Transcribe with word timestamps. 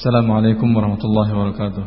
Assalamualaikum 0.00 0.72
warahmatullahi 0.72 1.28
wabarakatuh. 1.28 1.84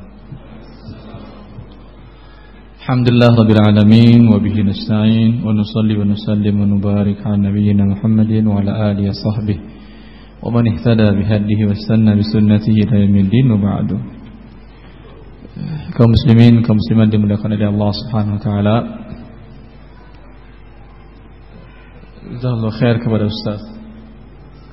Alhamdulillah 2.85 3.33
rabbil 3.33 3.57
alamin 3.57 4.29
wa 4.29 4.37
bihi 4.37 4.61
nasta'in 4.61 5.41
wa 5.41 5.49
nusalli 5.49 5.97
wa 5.97 6.05
nusallim 6.05 6.61
wa 6.61 6.69
nubarik 6.69 7.25
ala 7.25 7.49
nabiyyina 7.49 7.89
Muhammadin 7.89 8.45
wa 8.45 8.61
ala 8.61 8.93
alihi 8.93 9.09
wa 9.09 9.17
sahbihi 9.17 9.61
wa 10.45 10.53
man 10.53 10.61
ihtada 10.69 11.09
bihadihi 11.09 11.65
wa 11.65 11.73
istanna 11.73 12.13
bi 12.13 12.21
sunnatihi 12.21 12.85
ila 12.85 13.01
yaumil 13.01 13.29
din 13.33 13.49
wa 13.49 13.57
ba'du. 13.57 13.97
Kaum 15.97 16.13
muslimin, 16.13 16.61
kaum 16.61 16.77
muslimat 16.77 17.09
dimuliakan 17.09 17.49
oleh 17.57 17.65
Allah 17.65 17.91
Subhanahu 17.97 18.37
wa 18.37 18.43
taala. 18.45 18.75
Jazakallahu 22.29 22.77
khair 22.77 23.01
kepada 23.01 23.25
Ustaz. 23.25 23.61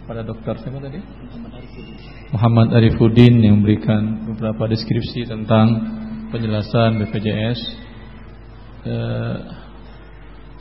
Kepada 0.05 0.29
dokter 0.29 0.61
siapa 0.61 0.77
tadi? 0.77 1.01
Muhammad 1.01 1.57
Arifuddin 2.31 3.43
yang 3.43 3.59
memberikan 3.59 4.23
beberapa 4.31 4.71
deskripsi 4.71 5.27
tentang 5.27 5.67
penjelasan 6.31 7.03
BPJS. 7.03 7.61
Eh, 8.87 9.37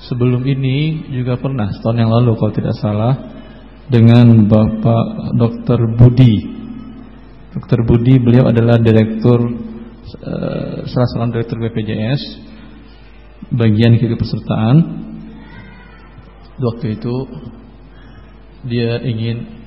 sebelum 0.09 0.41
ini 0.49 1.05
juga 1.13 1.37
pernah 1.37 1.69
setahun 1.69 1.97
yang 2.01 2.09
lalu 2.09 2.33
kalau 2.41 2.53
tidak 2.57 2.73
salah 2.81 3.13
dengan 3.85 4.49
Bapak 4.49 5.37
Dr. 5.37 5.93
Budi. 5.93 6.57
Dr. 7.53 7.85
Budi 7.85 8.17
beliau 8.17 8.49
adalah 8.49 8.81
direktur 8.81 9.37
eh, 10.25 10.89
salah 10.89 11.07
seorang 11.13 11.37
direktur 11.37 11.61
BPJS 11.61 12.21
bagian 13.53 13.93
keikutsertaan. 13.93 15.05
Waktu 16.59 16.97
itu 16.97 17.15
dia 18.65 18.99
ingin 19.05 19.58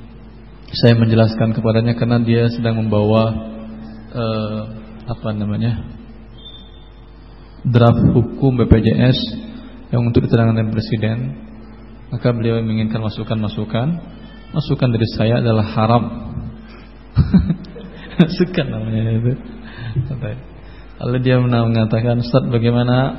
saya 0.72 0.96
menjelaskan 0.96 1.52
kepadanya 1.52 1.92
karena 2.00 2.16
dia 2.24 2.48
sedang 2.48 2.80
membawa 2.80 3.28
uh, 4.08 4.60
apa 5.04 5.28
namanya 5.36 5.84
draft 7.68 8.00
hukum 8.16 8.56
BPJS 8.64 9.18
yang 9.92 10.08
untuk 10.08 10.24
diterangkan 10.24 10.72
Presiden. 10.72 11.18
Maka 12.08 12.32
beliau 12.32 12.60
menginginkan 12.60 13.04
masukan-masukan. 13.04 13.88
Masukan 14.52 14.88
dari 14.92 15.08
saya 15.16 15.40
adalah 15.40 15.64
haram. 15.76 16.04
Suka 18.36 18.64
namanya 18.64 19.16
itu. 19.16 19.32
Lalu 21.00 21.16
dia 21.24 21.40
mengatakan 21.40 22.20
Ustaz 22.20 22.44
bagaimana 22.52 23.16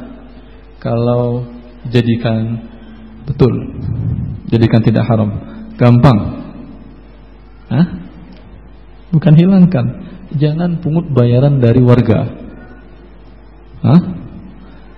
kalau 0.77 1.45
jadikan 1.89 2.69
betul? 3.25 3.53
Jadikan 4.49 4.81
tidak 4.85 5.09
haram. 5.09 5.29
Gampang 5.73 6.42
Hah? 7.73 7.87
Bukan 9.09 9.33
hilangkan. 9.33 9.85
Jangan 10.37 10.81
pungut 10.81 11.09
bayaran 11.09 11.57
dari 11.57 11.81
warga. 11.81 12.29
Hah? 13.81 14.01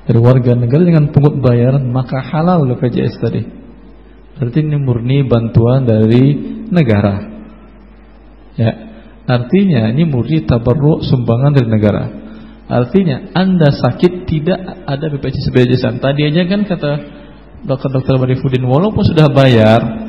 Dari 0.06 0.20
warga 0.20 0.54
negara 0.54 0.84
dengan 0.84 1.09
pungut 1.16 1.40
bayaran 1.40 1.88
maka 1.88 2.20
halal 2.20 2.68
BPJS 2.68 3.16
tadi. 3.23 3.42
Berarti 4.36 4.59
ini 4.59 4.76
murni 4.76 5.23
bantuan 5.23 5.88
dari 5.88 6.36
negara. 6.68 7.16
Ya. 8.59 8.72
Artinya 9.26 9.90
ini 9.90 10.06
murni 10.06 10.44
tabarruk 10.46 11.02
sumbangan 11.08 11.56
dari 11.56 11.70
negara. 11.72 12.03
Artinya 12.66 13.31
Anda 13.34 13.72
sakit 13.72 14.28
tidak 14.28 14.59
ada 14.86 15.06
BPJS 15.09 15.50
BPJS. 15.50 15.84
Tadi 16.03 16.22
aja 16.28 16.44
kan 16.46 16.62
kata 16.68 16.92
dokter-dokter 17.66 18.22
Barifudin 18.22 18.68
walaupun 18.68 19.02
sudah 19.02 19.26
bayar 19.34 20.05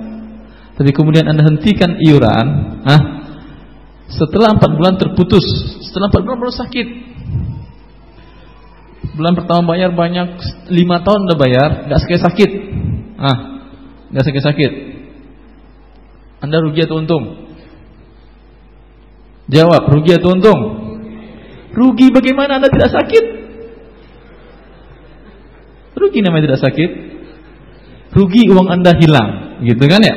tapi 0.77 0.92
kemudian 0.92 1.24
anda 1.24 1.41
hentikan 1.41 1.96
iuran, 1.96 2.46
ah, 2.84 3.00
setelah 4.12 4.52
empat 4.60 4.70
bulan 4.77 5.00
terputus, 5.00 5.42
setelah 5.88 6.12
empat 6.12 6.20
bulan 6.20 6.36
baru 6.36 6.52
sakit. 6.52 6.88
Bulan 9.16 9.32
pertama 9.32 9.72
bayar 9.72 9.97
banyak, 9.97 10.36
lima 10.69 11.00
tahun 11.00 11.24
udah 11.24 11.38
bayar, 11.41 11.69
nggak 11.88 12.00
sakit 12.04 12.20
sakit, 12.20 12.50
ah, 13.16 13.37
nggak 14.12 14.25
sakit 14.28 14.42
sakit. 14.44 14.72
Anda 16.44 16.60
rugi 16.60 16.84
atau 16.84 17.00
untung? 17.00 17.48
Jawab, 19.48 19.88
rugi 19.88 20.12
atau 20.12 20.37
untung? 20.37 20.60
Rugi 21.72 22.12
bagaimana 22.12 22.60
Anda 22.60 22.69
tidak 22.69 22.93
sakit? 22.93 23.25
Rugi 25.97 26.20
namanya 26.20 26.53
tidak 26.53 26.62
sakit. 26.69 26.91
Rugi 28.12 28.53
uang 28.53 28.69
Anda 28.69 28.93
hilang, 28.93 29.64
gitu 29.64 29.81
kan 29.88 30.04
ya? 30.04 30.16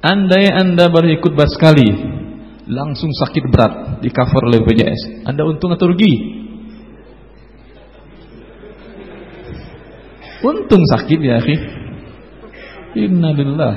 Andai 0.00 0.48
Anda 0.48 0.88
baru 0.88 1.12
ikut 1.12 1.36
bar 1.36 1.44
sekali, 1.52 1.84
langsung 2.64 3.12
sakit 3.12 3.44
berat 3.52 4.00
di 4.00 4.08
cover 4.08 4.48
oleh 4.48 4.64
BPJS. 4.64 5.28
Anda 5.28 5.44
untung 5.44 5.76
atau 5.76 5.92
rugi? 5.92 6.40
Untung 10.40 10.88
sakit 10.88 11.18
ya, 11.20 11.36
akhi. 11.36 11.56
Innalillah. 12.96 13.74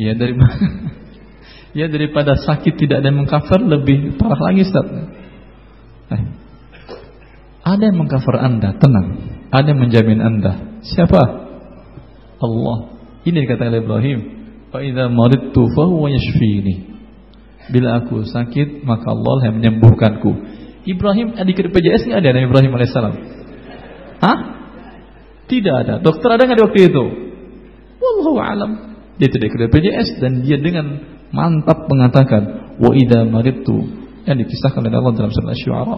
Ya 0.00 0.16
dari 0.16 0.32
Ya 1.70 1.86
daripada 1.86 2.34
sakit 2.34 2.74
tidak 2.74 2.98
ada 2.98 3.14
yang 3.14 3.22
mengcover 3.22 3.62
lebih 3.62 4.18
parah 4.18 4.40
lagi 4.50 4.66
Ustaz. 4.66 4.86
Eh. 6.10 6.22
Ada 7.62 7.92
yang 7.92 8.02
mengcover 8.02 8.42
Anda, 8.42 8.74
tenang. 8.74 9.08
Ada 9.54 9.70
yang 9.70 9.78
menjamin 9.78 10.18
Anda. 10.18 10.82
Siapa? 10.82 11.20
Allah. 12.42 12.99
Ini 13.24 13.36
dikatakan 13.44 13.70
oleh 13.72 13.82
Ibrahim, 13.84 14.18
"Fa 14.72 14.78
idza 14.80 15.08
maridtu 15.12 15.62
yashfini." 16.08 16.90
Bila 17.70 18.02
aku 18.02 18.26
sakit, 18.26 18.82
maka 18.82 19.14
Allah 19.14 19.36
yang 19.46 19.54
menyembuhkanku. 19.62 20.30
Ibrahim 20.88 21.38
adik 21.38 21.60
PJS 21.70 22.08
enggak 22.08 22.20
ada 22.24 22.30
Nabi 22.34 22.46
Ibrahim 22.50 22.72
alaihissalam? 22.74 23.14
Hah? 24.24 24.38
Tidak 25.46 25.74
ada. 25.86 25.94
Dokter 26.02 26.28
ada 26.34 26.42
enggak 26.48 26.58
di 26.58 26.64
waktu 26.66 26.80
itu? 26.90 27.04
Wallahu 28.00 28.40
alam. 28.42 28.70
Dia 29.20 29.28
tidak 29.28 29.52
ikut 29.52 29.70
PJS 29.70 30.08
dan 30.18 30.40
dia 30.42 30.56
dengan 30.56 30.98
mantap 31.30 31.86
mengatakan, 31.86 32.74
"Wa 32.80 32.90
idza 32.96 33.28
maridtu." 33.28 33.76
Yang 34.24 34.48
dikisahkan 34.48 34.80
oleh 34.82 34.96
Allah 34.96 35.14
dalam 35.14 35.30
surah 35.30 35.52
Asy-Syu'ara, 35.52 35.96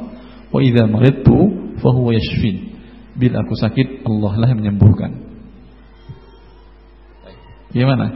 "Wa 0.50 0.58
idza 0.60 0.84
maridtu 0.90 1.36
fa 1.78 1.90
yashfin." 2.12 2.74
Bila 3.16 3.44
aku 3.46 3.54
sakit, 3.54 4.02
Allah 4.08 4.32
lah 4.40 4.48
yang 4.50 4.60
menyembuhkan. 4.60 5.31
Gimana? 7.72 8.06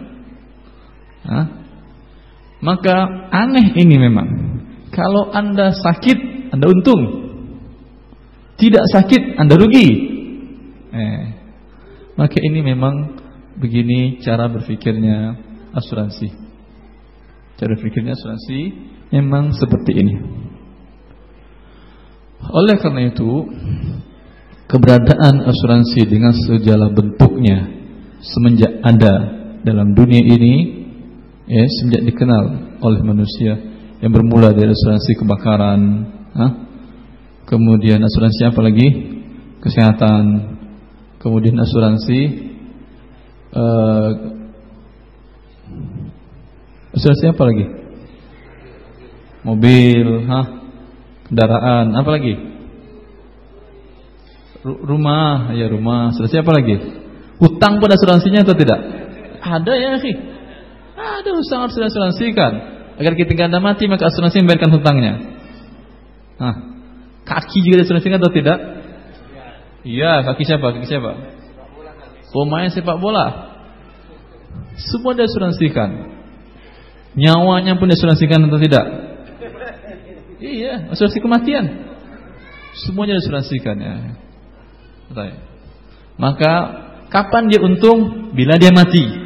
Hah? 1.26 1.46
Maka 2.60 2.96
aneh 3.32 3.76
ini 3.76 3.96
memang. 4.00 4.28
Kalau 4.92 5.28
Anda 5.32 5.76
sakit, 5.76 6.52
Anda 6.56 6.66
untung. 6.72 7.02
Tidak 8.56 8.84
sakit, 8.88 9.36
Anda 9.36 9.54
rugi. 9.60 9.88
Eh. 10.92 11.24
Maka 12.16 12.40
ini 12.40 12.64
memang 12.64 13.20
begini 13.60 14.24
cara 14.24 14.48
berpikirnya 14.48 15.36
asuransi. 15.76 16.32
Cara 17.60 17.76
berpikirnya 17.76 18.16
asuransi 18.16 18.58
memang 19.12 19.52
seperti 19.52 19.92
ini. 20.00 20.16
Oleh 22.46 22.76
karena 22.80 23.12
itu, 23.12 23.48
keberadaan 24.68 25.44
asuransi 25.44 26.08
dengan 26.08 26.32
segala 26.32 26.88
bentuknya 26.88 27.68
semenjak 28.24 28.80
ada 28.80 29.35
dalam 29.66 29.98
dunia 29.98 30.22
ini 30.22 30.54
ya 31.50 31.66
sejak 31.66 32.06
dikenal 32.06 32.78
oleh 32.78 33.02
manusia 33.02 33.58
yang 33.98 34.14
bermula 34.14 34.54
dari 34.54 34.70
asuransi 34.70 35.18
kebakaran, 35.18 35.80
ha? 36.38 36.46
kemudian 37.50 37.98
asuransi 37.98 38.46
apa 38.46 38.60
lagi? 38.62 38.88
Kesehatan, 39.58 40.24
kemudian 41.18 41.58
asuransi 41.58 42.20
uh, 43.50 44.10
asuransi 46.94 47.24
apa 47.34 47.42
lagi? 47.42 47.64
Mobil, 49.42 50.06
ha? 50.30 50.40
kendaraan, 51.26 51.90
apa 51.98 52.10
lagi? 52.14 52.34
rumah, 54.66 55.54
ya 55.54 55.70
rumah, 55.70 56.10
asuransi 56.10 56.42
apa 56.42 56.52
lagi? 56.54 56.74
Hutang 57.38 57.78
pun 57.78 57.86
asuransinya 57.86 58.42
atau 58.42 58.58
tidak? 58.58 58.95
Ada 59.46 59.72
ya 59.78 59.88
akhi. 59.94 60.12
Ada 60.96 61.30
hutang 61.30 61.60
harus 61.62 61.78
diasuransikan. 61.78 62.52
Agar 62.98 63.12
kita 63.14 63.30
anda 63.46 63.62
mati 63.62 63.86
maka 63.86 64.10
asuransi 64.10 64.42
membayarkan 64.42 64.72
hutangnya. 64.74 65.12
Nah, 66.36 66.54
kaki 67.22 67.62
juga 67.62 67.84
diasuransikan 67.84 68.18
atau 68.18 68.32
tidak? 68.34 68.58
Iya, 69.86 70.26
kaki 70.26 70.42
siapa? 70.42 70.66
Kaki 70.74 70.86
siapa? 70.90 71.12
Pemain 72.34 72.68
sepak 72.68 72.98
bola. 72.98 73.54
Semua 74.76 75.14
diasuransikan. 75.16 76.16
Nyawanya 77.16 77.80
pun 77.80 77.88
diasuransikan 77.88 78.44
atau 78.44 78.60
tidak? 78.60 78.84
Iya, 80.36 80.92
asuransi 80.92 81.22
kematian. 81.22 81.64
Semuanya 82.76 83.16
diasuransikan 83.16 83.76
ya. 83.80 83.94
Maka 86.20 86.52
kapan 87.08 87.48
dia 87.48 87.64
untung? 87.64 88.32
Bila 88.36 88.60
dia 88.60 88.68
mati. 88.68 89.25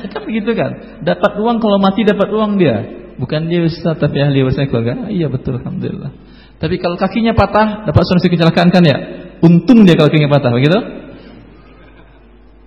kan 0.12 0.22
begitu 0.24 0.50
kan? 0.56 1.02
Dapat 1.04 1.32
uang 1.40 1.58
kalau 1.60 1.78
mati 1.80 2.06
dapat 2.06 2.28
uang 2.32 2.56
dia. 2.56 2.76
Bukan 3.20 3.52
dia 3.52 3.68
ustaz 3.68 4.00
tapi 4.00 4.16
ahli 4.16 4.40
warisnya 4.40 4.70
keluarga. 4.72 5.08
Ah, 5.08 5.10
iya 5.12 5.28
betul 5.28 5.60
alhamdulillah. 5.60 6.12
Tapi 6.60 6.76
kalau 6.76 6.96
kakinya 6.96 7.32
patah 7.32 7.88
dapat 7.88 8.00
asuransi 8.04 8.28
kecelakaan 8.32 8.68
kan 8.72 8.84
ya? 8.84 8.96
Untung 9.40 9.88
dia 9.88 9.96
kalau 9.96 10.12
kakinya 10.12 10.28
patah, 10.28 10.52
begitu? 10.52 10.76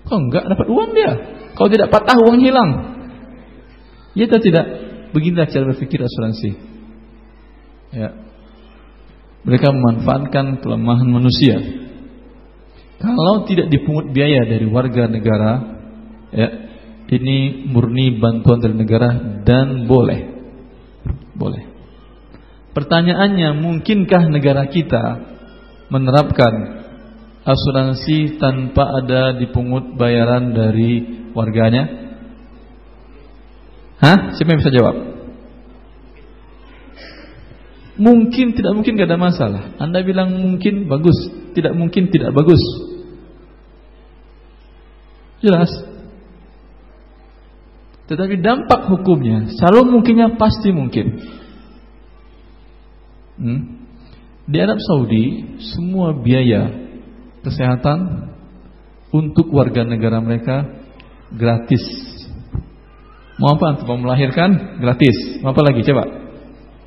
Kok 0.10 0.18
enggak 0.18 0.46
dapat 0.50 0.68
uang 0.70 0.90
dia? 0.98 1.12
Kalau 1.54 1.70
tidak 1.70 1.90
patah 1.94 2.18
uang 2.18 2.38
hilang. 2.42 2.70
Ya 4.18 4.26
atau 4.30 4.42
tidak? 4.42 4.66
Beginilah 5.14 5.46
cara 5.50 5.70
berpikir 5.70 6.02
asuransi. 6.02 6.52
Ya. 7.94 8.10
Mereka 9.46 9.70
memanfaatkan 9.70 10.66
kelemahan 10.66 11.10
manusia. 11.10 11.62
Kalau 12.98 13.44
tidak 13.46 13.68
dipungut 13.68 14.10
biaya 14.16 14.48
dari 14.48 14.64
warga 14.66 15.12
negara, 15.12 15.52
ya, 16.32 16.63
ini 17.14 17.70
murni 17.70 18.18
bantuan 18.18 18.58
dari 18.64 18.74
negara 18.74 19.42
dan 19.46 19.86
boleh. 19.86 20.22
Boleh. 21.38 21.64
Pertanyaannya, 22.74 23.54
mungkinkah 23.62 24.34
negara 24.34 24.66
kita 24.66 25.04
menerapkan 25.94 26.84
asuransi 27.46 28.42
tanpa 28.42 29.04
ada 29.04 29.38
dipungut 29.38 29.94
bayaran 29.94 30.58
dari 30.58 31.26
warganya? 31.38 32.02
Hah? 34.02 34.34
Siapa 34.34 34.50
yang 34.50 34.62
bisa 34.66 34.74
jawab? 34.74 34.96
Mungkin, 37.94 38.58
tidak 38.58 38.74
mungkin 38.74 38.98
gak 38.98 39.06
ada 39.06 39.22
masalah. 39.22 39.64
Anda 39.78 40.02
bilang 40.02 40.34
mungkin, 40.34 40.90
bagus. 40.90 41.16
Tidak 41.54 41.78
mungkin, 41.78 42.10
tidak 42.10 42.34
bagus. 42.34 42.60
Jelas. 45.46 45.93
Tetapi 48.04 48.36
dampak 48.44 48.92
hukumnya, 48.92 49.48
selalu 49.56 49.96
mungkinnya 49.96 50.36
pasti 50.36 50.76
mungkin. 50.76 51.24
Hmm? 53.40 53.60
Di 54.44 54.58
Arab 54.60 54.80
Saudi, 54.84 55.56
semua 55.72 56.12
biaya 56.12 56.68
kesehatan 57.48 58.30
untuk 59.16 59.48
warga 59.56 59.88
negara 59.88 60.20
mereka 60.20 60.68
gratis. 61.32 61.84
Mau 63.40 63.56
apa 63.56 63.80
untuk 63.80 63.88
melahirkan? 64.04 64.78
Gratis. 64.84 65.42
Mau 65.42 65.56
apa 65.56 65.62
lagi? 65.64 65.82
Coba. 65.88 66.04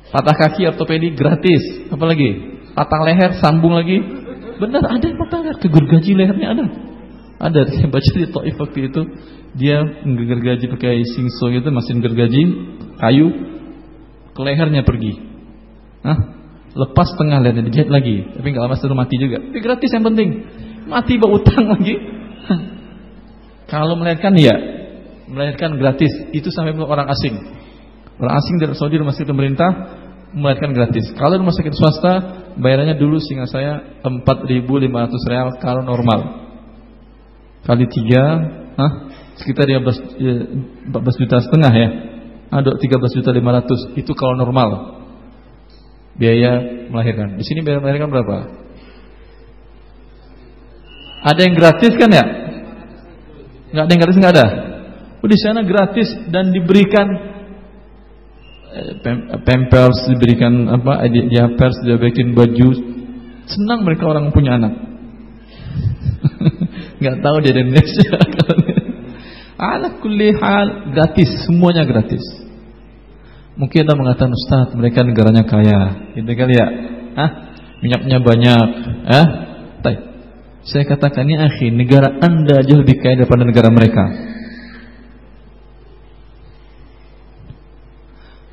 Patah 0.07 0.35
kaki 0.37 0.69
ortopedi 0.69 1.11
gratis. 1.11 1.91
Apa 1.91 2.07
lagi? 2.07 2.61
Patah 2.71 3.01
leher 3.03 3.31
sambung 3.41 3.75
lagi. 3.75 3.99
Benar 4.57 4.85
ada 4.85 5.03
yang 5.03 5.19
patah 5.19 5.39
leher, 5.43 5.57
kegergaji 5.59 6.11
lehernya 6.15 6.47
ada. 6.55 6.65
Ada 7.37 7.69
saya 7.69 7.87
baca 7.91 8.11
di 8.17 8.25
Taif 8.25 8.55
waktu 8.57 8.79
itu 8.89 9.01
dia 9.55 9.83
gergaji 10.03 10.65
pakai 10.67 11.05
singso 11.15 11.47
itu 11.53 11.69
mesin 11.71 12.03
gergaji 12.03 12.41
kayu 12.99 13.27
ke 14.35 14.41
lehernya 14.43 14.83
pergi. 14.83 15.13
Hah? 16.03 16.19
Lepas 16.77 17.09
tengah 17.17 17.41
lehernya 17.41 17.65
dijahit 17.65 17.89
lagi, 17.89 18.21
tapi 18.37 18.47
nggak 18.53 18.63
lama 18.63 18.75
setelah 18.77 19.07
mati 19.07 19.15
juga. 19.17 19.41
Tapi 19.41 19.59
gratis 19.63 19.89
yang 19.93 20.05
penting. 20.05 20.29
Mati 20.87 21.13
bawa 21.17 21.41
utang 21.41 21.65
lagi. 21.73 21.95
Kalau 23.67 23.99
melahirkan 23.99 24.33
ya, 24.39 24.55
melahirkan 25.27 25.75
gratis. 25.75 26.11
Itu 26.31 26.53
sampai 26.53 26.77
orang 26.77 27.09
asing. 27.11 27.35
Orang 28.17 28.33
asing 28.39 28.55
dari 28.61 28.73
Saudi 28.77 28.97
rumah 28.97 29.13
sakit 29.13 29.29
pemerintah 29.29 29.69
melahirkan 30.33 30.71
gratis. 30.75 31.11
Kalau 31.17 31.39
rumah 31.39 31.55
sakit 31.55 31.73
swasta 31.73 32.13
bayarannya 32.57 32.97
dulu 32.97 33.21
sehingga 33.21 33.45
saya 33.49 34.01
4.500 34.03 35.31
real 35.31 35.49
kalau 35.61 35.81
normal 35.85 36.47
kali 37.67 37.83
tiga, 37.91 38.23
ah, 38.79 39.06
sekitar 39.41 39.69
15, 39.69 40.17
ya, 40.21 40.33
14 40.89 41.21
juta 41.21 41.37
setengah 41.43 41.73
ya. 41.73 41.89
Ada 42.47 42.79
13 42.79 43.17
juta 43.19 43.31
500 43.35 43.99
itu 43.99 44.11
kalau 44.15 44.39
normal 44.39 44.69
biaya 46.15 46.85
melahirkan. 46.89 47.37
Di 47.37 47.43
sini 47.45 47.61
biaya 47.61 47.83
melahirkan 47.83 48.09
berapa? 48.09 48.37
Ada 51.27 51.39
yang 51.43 51.55
gratis 51.59 51.93
kan 51.99 52.09
ya? 52.09 52.25
Nggak 53.75 53.83
ada 53.83 53.91
yang 53.91 54.01
gratis 54.01 54.19
nggak 54.19 54.33
ada. 54.33 54.47
Oh, 55.19 55.27
di 55.27 55.37
sana 55.43 55.65
gratis 55.65 56.07
dan 56.31 56.55
diberikan 56.55 57.07
eh, 58.71 58.93
pampers 59.43 60.07
diberikan 60.07 60.71
apa? 60.71 61.03
Dia 61.09 61.51
pers 61.57 61.83
diberikan 61.83 62.31
baju. 62.31 62.69
Senang 63.47 63.83
mereka 63.83 64.07
orang 64.07 64.31
punya 64.35 64.59
anak 64.59 64.87
nggak 66.99 67.17
tahu 67.23 67.37
dia 67.43 67.53
di 67.55 67.61
Indonesia. 67.63 68.17
Ala 69.57 69.97
kulli 69.97 70.37
hal 70.37 70.93
gratis, 70.93 71.49
semuanya 71.49 71.81
gratis. 71.81 72.21
Mungkin 73.57 73.89
Anda 73.89 73.97
mengatakan 73.97 74.37
Ustaz, 74.37 74.69
mereka 74.77 75.01
negaranya 75.01 75.41
kaya. 75.41 76.13
Gitu 76.13 76.29
kali 76.29 76.53
ya? 76.53 76.67
Hah? 77.17 77.29
Minyaknya 77.81 78.21
banyak. 78.21 78.67
Eh? 79.09 79.25
Baik. 79.81 79.99
Saya 80.61 80.85
katakan 80.85 81.25
ini 81.25 81.41
akhi, 81.41 81.73
negara 81.73 82.21
Anda 82.21 82.61
jauh 82.61 82.85
lebih 82.85 83.01
kaya 83.01 83.17
daripada 83.17 83.49
negara 83.49 83.73
mereka. 83.73 84.05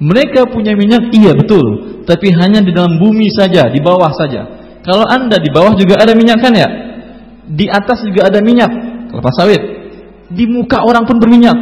Mereka 0.00 0.49
punya 0.49 0.73
minyak, 0.73 1.12
iya 1.12 1.37
betul. 1.37 2.00
Tapi 2.09 2.33
hanya 2.33 2.65
di 2.65 2.73
dalam 2.73 2.97
bumi 2.97 3.29
saja, 3.29 3.69
di 3.69 3.81
bawah 3.85 4.12
saja. 4.17 4.65
Kalau 4.81 5.05
Anda 5.05 5.37
di 5.37 5.53
bawah 5.53 5.77
juga 5.77 6.00
ada 6.00 6.17
minyak 6.17 6.41
kan 6.41 6.53
ya? 6.57 6.69
Di 7.45 7.69
atas 7.69 8.00
juga 8.09 8.33
ada 8.33 8.41
minyak, 8.41 8.73
kelapa 9.12 9.33
sawit. 9.37 9.74
Di 10.32 10.44
muka 10.49 10.81
orang 10.81 11.05
pun 11.05 11.21
berminyak. 11.21 11.59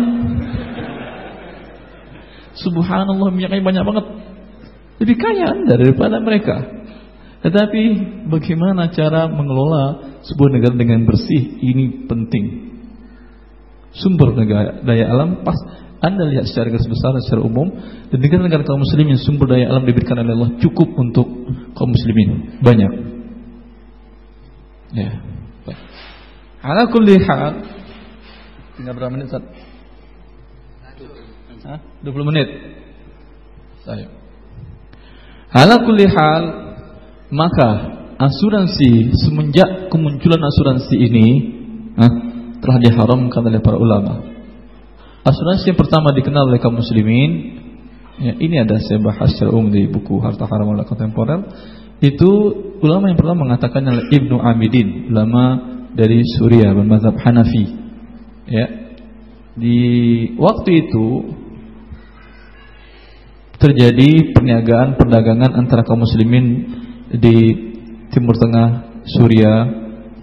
Subhanallah 2.58 3.32
minyaknya 3.32 3.64
banyak 3.64 3.84
banget. 3.84 4.06
Lebih 5.02 5.16
kaya 5.18 5.44
Anda 5.50 5.74
daripada 5.80 6.22
mereka. 6.22 6.56
Tetapi 7.42 7.82
bagaimana 8.30 8.94
cara 8.94 9.26
mengelola 9.26 10.14
sebuah 10.22 10.50
negara 10.54 10.78
dengan 10.78 11.02
bersih 11.02 11.58
ini 11.58 12.06
penting. 12.06 12.70
Sumber 13.98 14.38
daya 14.38 15.04
alam 15.10 15.42
pas 15.42 15.58
anda 16.02 16.26
lihat 16.26 16.50
secara 16.50 16.74
garis 16.74 16.90
besar 16.90 17.14
secara 17.22 17.46
umum 17.46 17.70
dan 18.10 18.18
negara-negara 18.18 18.66
kaum 18.66 18.82
muslimin 18.82 19.22
sumber 19.22 19.54
daya 19.54 19.70
alam 19.70 19.86
diberikan 19.86 20.18
oleh 20.18 20.34
Allah 20.34 20.50
cukup 20.58 20.98
untuk 20.98 21.26
kaum 21.78 21.90
muslimin 21.90 22.58
banyak. 22.58 22.92
Ya. 24.98 25.10
Ala 26.62 26.90
kulli 26.90 27.22
hal 27.22 27.62
tinggal 28.76 28.94
berapa 28.96 29.12
menit 29.12 29.26
Ustaz? 29.28 29.44
Hah? 31.62 31.78
20 32.02 32.30
menit. 32.32 32.48
Saya. 33.86 34.06
Ala 35.52 35.82
kulli 35.86 36.06
hal 36.10 36.42
maka 37.30 37.70
asuransi 38.18 39.14
semenjak 39.14 39.90
kemunculan 39.90 40.42
asuransi 40.42 40.94
ini 40.96 41.26
huh, 41.98 42.12
telah 42.62 42.78
diharamkan 42.82 43.42
oleh 43.46 43.62
para 43.62 43.78
ulama. 43.78 44.22
Asuransi 45.22 45.70
yang 45.70 45.78
pertama 45.78 46.10
dikenal 46.10 46.50
oleh 46.50 46.58
kaum 46.58 46.74
muslimin 46.78 47.30
ya, 48.18 48.34
ini 48.42 48.58
ada 48.58 48.78
saya 48.82 48.98
bahas 48.98 49.30
secara 49.34 49.54
umum 49.54 49.70
di 49.70 49.86
buku 49.86 50.18
Harta 50.18 50.50
Haram 50.50 50.74
oleh 50.74 50.82
Kontemporer 50.82 51.46
itu 52.02 52.30
ulama 52.82 53.06
yang 53.06 53.18
pertama 53.18 53.46
mengatakan 53.46 53.86
adalah 53.86 54.10
Ibnu 54.10 54.36
Amidin 54.42 55.14
ulama 55.14 55.44
dari 55.94 56.26
Suriah 56.26 56.74
bermazhab 56.74 57.14
Hanafi. 57.22 57.81
Ya. 58.48 58.66
Di 59.52 59.78
waktu 60.40 60.70
itu 60.88 61.06
terjadi 63.60 64.34
perniagaan 64.34 64.98
perdagangan 64.98 65.54
antara 65.54 65.86
kaum 65.86 66.02
muslimin 66.02 66.46
di 67.12 67.36
Timur 68.10 68.34
Tengah, 68.34 69.02
Suriah, 69.06 69.68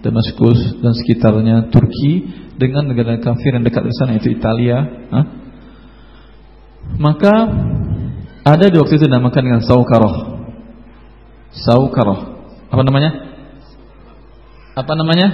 Damaskus 0.02 0.80
dan 0.82 0.92
sekitarnya 0.92 1.70
Turki 1.72 2.26
dengan 2.58 2.90
negara 2.92 3.16
kafir 3.16 3.56
yang 3.56 3.64
dekat 3.64 3.86
di 3.86 3.94
sana 3.96 4.16
yaitu 4.18 4.34
Italia. 4.34 4.78
Hah? 5.08 5.26
Maka 7.00 7.34
ada 8.44 8.66
di 8.66 8.76
waktu 8.76 8.98
itu 8.98 9.06
dinamakan 9.06 9.42
dengan 9.46 9.62
Saukaroh. 9.64 10.14
Saukaroh. 11.54 12.20
Apa 12.68 12.82
namanya? 12.82 13.10
Apa 14.74 14.92
namanya? 14.96 15.28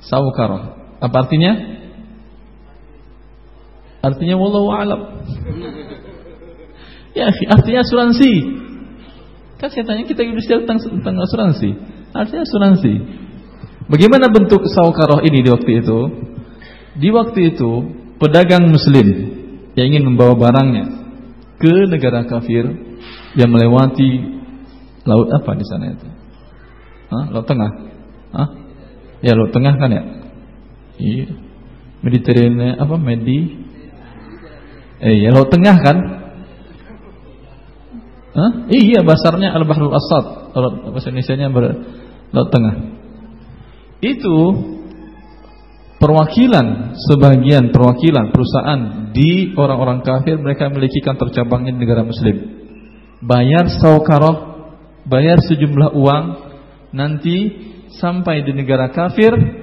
Saukar. 0.00 0.79
Apa 1.00 1.26
artinya? 1.26 1.52
Artinya 4.00 4.36
wallahu 4.36 4.68
alam. 4.72 5.00
ya, 7.16 7.28
artinya 7.28 7.80
asuransi. 7.84 8.32
Kan 9.60 9.68
saya 9.68 9.84
tanya 9.84 10.08
kita 10.08 10.24
bicara 10.24 10.64
tentang, 10.64 10.80
tentang 10.80 11.16
asuransi. 11.20 11.70
Artinya 12.12 12.42
asuransi. 12.44 12.94
Bagaimana 13.90 14.32
bentuk 14.32 14.64
saukaroh 14.70 15.20
ini 15.24 15.44
di 15.44 15.50
waktu 15.52 15.70
itu? 15.84 15.98
Di 16.96 17.08
waktu 17.12 17.56
itu 17.56 17.70
pedagang 18.20 18.68
muslim 18.68 19.08
yang 19.74 19.86
ingin 19.90 20.04
membawa 20.04 20.36
barangnya 20.36 20.86
ke 21.60 21.88
negara 21.88 22.24
kafir 22.24 22.64
yang 23.36 23.50
melewati 23.52 24.40
laut 25.04 25.28
apa 25.32 25.52
di 25.56 25.64
sana 25.64 25.84
itu? 25.92 26.08
Hah? 27.10 27.24
Laut 27.34 27.46
Tengah? 27.48 27.70
Hah? 28.30 28.48
Ya 29.20 29.36
laut 29.36 29.52
tengah 29.52 29.76
kan 29.76 29.90
ya? 29.92 30.02
Iya. 31.00 31.26
Mediterania 32.04 32.76
apa 32.80 32.96
Medi 33.00 33.68
Eh 35.00 35.16
ya 35.24 35.32
laut 35.32 35.48
tengah 35.48 35.76
kan? 35.80 35.96
Hah? 38.30 38.52
Iya 38.68 39.00
basarnya 39.00 39.56
Al-Bahrul 39.56 39.96
Asad. 39.96 40.52
Bahasa 40.92 41.08
Indonesia-nya 41.08 41.48
laut 42.30 42.48
tengah. 42.52 42.74
Itu 44.04 44.36
perwakilan 45.96 46.96
sebagian 47.08 47.72
perwakilan 47.72 48.32
perusahaan 48.32 49.12
di 49.12 49.56
orang-orang 49.56 50.04
kafir 50.04 50.36
mereka 50.36 50.68
memiliki 50.68 51.00
kantor 51.00 51.32
cabangnya 51.32 51.76
di 51.76 51.80
negara 51.80 52.04
muslim. 52.04 52.36
Bayar 53.24 53.68
saukaroh, 53.68 54.36
bayar 55.04 55.40
sejumlah 55.44 55.92
uang, 55.92 56.24
nanti 56.92 57.36
sampai 58.00 58.44
di 58.44 58.52
negara 58.56 58.88
kafir 58.92 59.59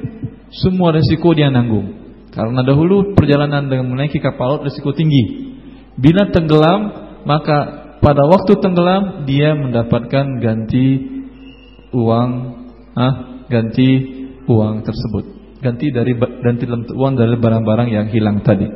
semua 0.52 0.96
resiko 0.96 1.36
dia 1.36 1.52
nanggung. 1.52 2.08
Karena 2.32 2.62
dahulu 2.62 3.18
perjalanan 3.18 3.66
dengan 3.66 3.90
menaiki 3.90 4.22
kapal 4.22 4.58
laut 4.58 4.64
risiko 4.68 4.94
tinggi. 4.94 5.56
Bila 5.98 6.30
tenggelam, 6.30 6.82
maka 7.26 7.58
pada 7.98 8.24
waktu 8.30 8.62
tenggelam 8.62 9.26
dia 9.26 9.58
mendapatkan 9.58 10.38
ganti 10.38 11.02
uang, 11.92 12.32
ah, 12.94 13.16
ganti 13.50 13.90
uang 14.46 14.86
tersebut. 14.86 15.26
Ganti 15.66 15.90
dari 15.90 16.14
ganti 16.16 16.70
uang 16.94 17.14
dari 17.18 17.34
barang-barang 17.34 17.90
yang 17.90 18.08
hilang 18.14 18.46
tadi. 18.46 18.70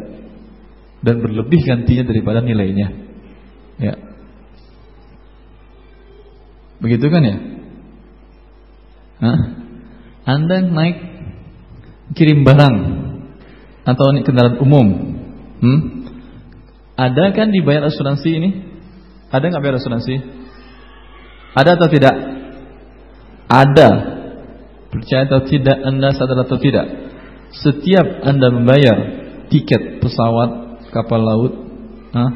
Dan 1.02 1.22
berlebih 1.22 1.62
gantinya 1.62 2.10
daripada 2.10 2.42
nilainya. 2.42 2.88
Ya. 3.78 3.94
Begitu 6.82 7.06
kan 7.14 7.22
ya? 7.22 7.38
Hah? 9.22 9.40
Anda 10.26 10.66
naik 10.66 11.11
kirim 12.16 12.44
barang 12.44 12.76
atau 13.88 14.06
ini 14.14 14.22
kendaraan 14.22 14.62
umum, 14.62 14.88
hmm? 15.64 15.80
ada 17.00 17.34
kan 17.34 17.50
dibayar 17.50 17.88
asuransi 17.88 18.30
ini? 18.30 18.50
Ada 19.32 19.48
nggak 19.48 19.64
bayar 19.64 19.78
asuransi? 19.80 20.16
Ada 21.56 21.80
atau 21.80 21.88
tidak? 21.88 22.16
Ada. 23.48 23.90
Percaya 24.92 25.24
atau 25.24 25.42
tidak 25.48 25.78
Anda 25.88 26.12
sadar 26.12 26.44
atau 26.44 26.60
tidak? 26.60 26.88
Setiap 27.52 28.28
Anda 28.28 28.52
membayar 28.52 28.98
tiket 29.48 30.04
pesawat, 30.04 30.84
kapal 30.92 31.20
laut, 31.24 31.54
huh? 32.12 32.32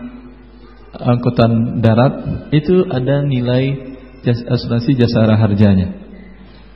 angkutan 0.95 1.83
darat, 1.83 2.47
itu 2.55 2.87
ada 2.87 3.23
nilai 3.23 3.95
asuransi 4.23 4.95
jasa 4.95 5.27
harjanya. 5.35 5.91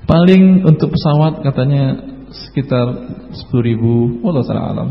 Paling 0.03 0.67
untuk 0.67 0.91
pesawat 0.95 1.43
katanya 1.43 1.95
sekitar 2.31 2.85
10 3.33 3.69
ribu. 3.69 4.21
Allah 4.25 4.43
taala 4.45 4.63
alam. 4.73 4.89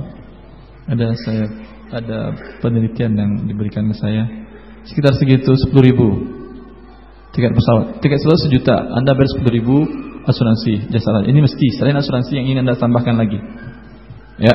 Ada 0.89 1.07
saya 1.25 1.45
ada 1.89 2.19
penelitian 2.61 3.13
yang 3.17 3.31
diberikan 3.49 3.89
ke 3.89 3.95
saya. 3.97 4.25
Sekitar 4.85 5.17
segitu 5.17 5.53
10 5.53 5.73
ribu. 5.85 6.09
Tiket 7.33 7.53
pesawat. 7.53 8.01
Tiket 8.01 8.19
pesawat 8.25 8.41
sejuta. 8.49 8.77
Anda 8.97 9.13
bayar 9.15 9.31
10 9.37 9.45
ribu 9.53 9.77
asuransi 10.29 10.93
jasa 10.93 11.25
ini 11.25 11.41
mesti 11.41 11.67
selain 11.81 11.97
asuransi 11.97 12.37
yang 12.37 12.45
ingin 12.53 12.61
anda 12.69 12.77
tambahkan 12.77 13.17
lagi. 13.17 13.41
Ya. 14.37 14.55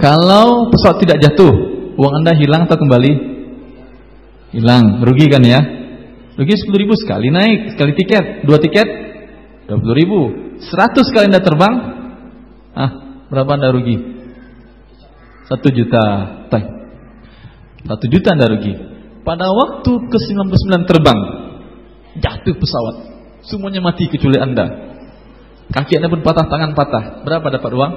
Kalau 0.00 0.72
pesawat 0.72 0.98
tidak 1.04 1.22
jatuh 1.22 1.54
uang 1.94 2.14
anda 2.24 2.32
hilang 2.34 2.66
atau 2.66 2.80
kembali? 2.80 3.12
Hilang. 4.56 5.04
Rugi 5.06 5.26
kan 5.30 5.42
ya? 5.44 5.60
Rugi 6.34 6.54
10 6.56 6.82
ribu 6.82 6.94
sekali 6.98 7.30
naik 7.30 7.76
sekali 7.76 7.92
tiket. 7.94 8.42
Dua 8.48 8.58
tiket 8.58 8.88
20 9.70 10.00
ribu 10.02 10.49
100 10.60 11.14
kali 11.16 11.24
anda 11.32 11.40
terbang 11.40 11.74
ah 12.76 12.90
berapa 13.32 13.56
anda 13.56 13.72
rugi? 13.72 13.96
Satu 15.48 15.72
juta 15.72 16.04
satu 17.80 18.04
juta 18.12 18.36
anda 18.36 18.46
rugi. 18.46 18.76
Pada 19.24 19.48
waktu 19.48 19.92
ke 20.08 20.18
99 20.20 20.88
terbang 20.88 21.18
jatuh 22.20 22.54
pesawat. 22.56 22.96
Semuanya 23.40 23.80
mati 23.80 24.04
kecuali 24.06 24.36
anda. 24.36 24.94
Kaki 25.72 25.96
anda 25.96 26.12
pun 26.12 26.20
patah 26.20 26.44
tangan 26.44 26.76
patah. 26.76 27.24
Berapa 27.24 27.46
dapat 27.48 27.70
uang? 27.72 27.92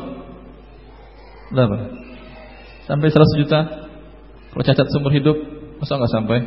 Berapa? 1.52 1.78
Sampai 2.88 3.12
100 3.12 3.42
juta? 3.44 3.60
Kalau 4.54 4.64
cacat 4.64 4.88
seumur 4.88 5.12
hidup 5.12 5.36
masa 5.82 6.00
nggak 6.00 6.14
sampai? 6.14 6.40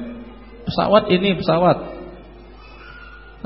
Pesawat 0.64 1.04
ini 1.12 1.36
pesawat. 1.36 1.76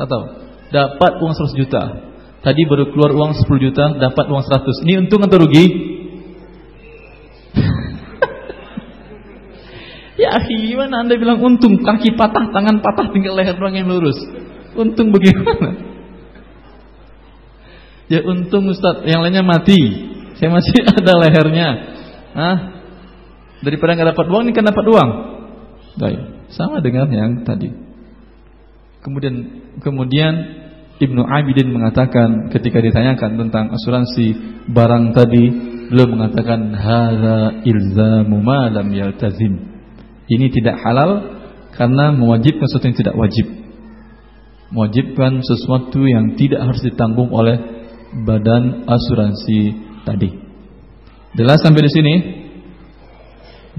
Tahu. 0.00 0.24
Dapat 0.70 1.12
uang 1.18 1.34
100 1.34 1.60
juta 1.60 2.09
Tadi 2.40 2.64
baru 2.64 2.88
keluar 2.96 3.12
uang 3.12 3.36
10 3.36 3.44
juta, 3.60 4.00
dapat 4.00 4.24
uang 4.32 4.40
100. 4.40 4.80
Ini 4.88 5.04
untung 5.04 5.20
atau 5.20 5.44
rugi? 5.44 5.64
ya 10.24 10.40
akhi, 10.40 10.72
gimana 10.72 11.04
anda 11.04 11.20
bilang 11.20 11.44
untung? 11.44 11.84
Kaki 11.84 12.16
patah, 12.16 12.48
tangan 12.48 12.80
patah, 12.80 13.12
tinggal 13.12 13.36
leher 13.36 13.60
doang 13.60 13.76
yang 13.76 13.92
lurus. 13.92 14.16
Untung 14.72 15.12
bagaimana? 15.12 15.84
Ya 18.08 18.24
untung 18.24 18.72
Ustaz, 18.72 19.04
yang 19.04 19.20
lainnya 19.20 19.44
mati. 19.44 19.76
Saya 20.40 20.48
masih 20.48 20.80
ada 20.96 21.12
lehernya. 21.20 21.68
Hah? 22.32 22.56
Daripada 23.60 24.00
nggak 24.00 24.16
dapat 24.16 24.26
uang, 24.32 24.48
ini 24.48 24.56
kan 24.56 24.64
dapat 24.64 24.84
uang. 24.88 25.10
Baik, 26.00 26.48
sama 26.56 26.80
dengan 26.80 27.04
yang 27.12 27.44
tadi. 27.44 27.68
Kemudian 29.04 29.60
kemudian 29.84 30.32
Ibnu 31.00 31.24
Abidin 31.24 31.72
mengatakan 31.72 32.52
ketika 32.52 32.76
ditanyakan 32.84 33.40
tentang 33.40 33.72
asuransi 33.72 34.36
barang 34.68 35.16
tadi, 35.16 35.44
beliau 35.88 36.12
mengatakan 36.12 36.76
hadza 36.76 37.64
ilzamu 37.64 38.36
ma 38.44 38.68
lam 38.68 38.92
yaltazim. 38.92 39.80
Ini 40.28 40.52
tidak 40.52 40.76
halal 40.84 41.40
karena 41.72 42.12
mewajibkan 42.12 42.68
sesuatu 42.68 42.84
yang 42.92 42.98
tidak 43.00 43.16
wajib. 43.16 43.46
Mewajibkan 44.70 45.40
sesuatu 45.40 46.04
yang 46.04 46.36
tidak 46.36 46.68
harus 46.68 46.84
ditanggung 46.84 47.32
oleh 47.32 47.56
badan 48.20 48.84
asuransi 48.84 49.72
tadi. 50.04 50.36
Jelas 51.32 51.64
sampai 51.64 51.80
di 51.80 51.90
sini? 51.96 52.14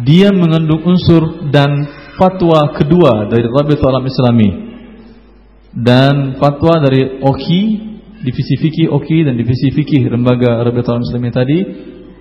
Dia 0.01 0.33
mengandung 0.33 0.81
unsur 0.89 1.53
dan 1.53 1.85
fatwa 2.17 2.73
kedua 2.73 3.29
dari 3.29 3.45
Rabitul 3.45 3.85
Alam 3.93 4.09
Islami 4.09 4.70
dan 5.71 6.35
fatwa 6.35 6.83
dari 6.83 7.23
OKI 7.23 7.63
divisi 8.21 8.53
fikih 8.59 8.91
OKI 8.91 9.31
dan 9.31 9.39
divisi 9.39 9.71
fikih 9.71 10.11
lembaga 10.11 10.67
Rabiul 10.67 11.01
Muslimin 11.01 11.31
tadi 11.31 11.63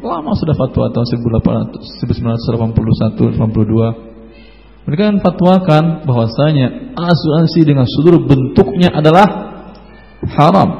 lama 0.01 0.33
sudah 0.39 0.57
fatwa 0.57 0.89
tahun 0.95 1.07
1981 1.19 3.37
82 3.37 4.11
mereka 4.91 5.13
kan 5.13 5.19
fatwakan 5.21 5.85
bahwasanya 6.09 6.97
asuransi 6.97 7.61
dengan 7.63 7.85
seluruh 7.85 8.25
bentuknya 8.25 8.89
adalah 8.91 9.29
haram. 10.25 10.71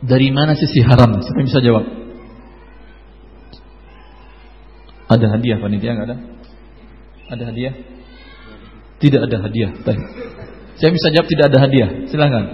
Dari 0.00 0.32
mana 0.32 0.56
sisi 0.56 0.80
haram? 0.80 1.20
Siapa 1.20 1.44
bisa 1.44 1.60
jawab? 1.60 1.84
Ada 5.14 5.26
hadiah 5.36 5.60
panitia 5.60 5.94
nggak 5.94 6.08
ada? 6.08 6.16
Ada 7.28 7.42
hadiah 7.52 7.74
tidak 9.00 9.20
ada 9.26 9.36
hadiah. 9.48 9.72
Baik. 9.80 10.00
Saya 10.76 10.90
bisa 10.92 11.08
jawab 11.12 11.28
tidak 11.28 11.44
ada 11.48 11.58
hadiah. 11.64 11.90
Silakan. 12.08 12.44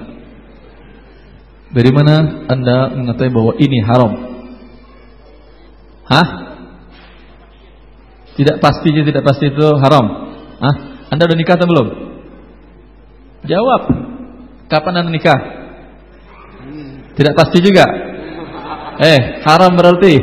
Dari 1.75 1.91
mana 1.91 2.47
Anda 2.47 2.95
mengetahui 2.95 3.33
bahwa 3.35 3.53
ini 3.59 3.79
haram? 3.83 4.13
Hah? 6.07 6.29
Tidak 8.39 8.63
pasti 8.63 8.95
tidak 8.95 9.27
pasti 9.27 9.51
itu 9.51 9.67
haram. 9.83 10.07
Hah? 10.63 10.75
Anda 11.11 11.27
udah 11.27 11.37
nikah 11.39 11.59
atau 11.59 11.67
belum? 11.67 11.89
Jawab. 13.47 13.83
Kapan 14.71 15.03
Anda 15.03 15.11
nikah? 15.11 15.41
Tidak 17.19 17.35
pasti 17.35 17.59
juga. 17.59 17.85
Eh, 19.03 19.43
haram 19.43 19.75
berarti. 19.75 20.15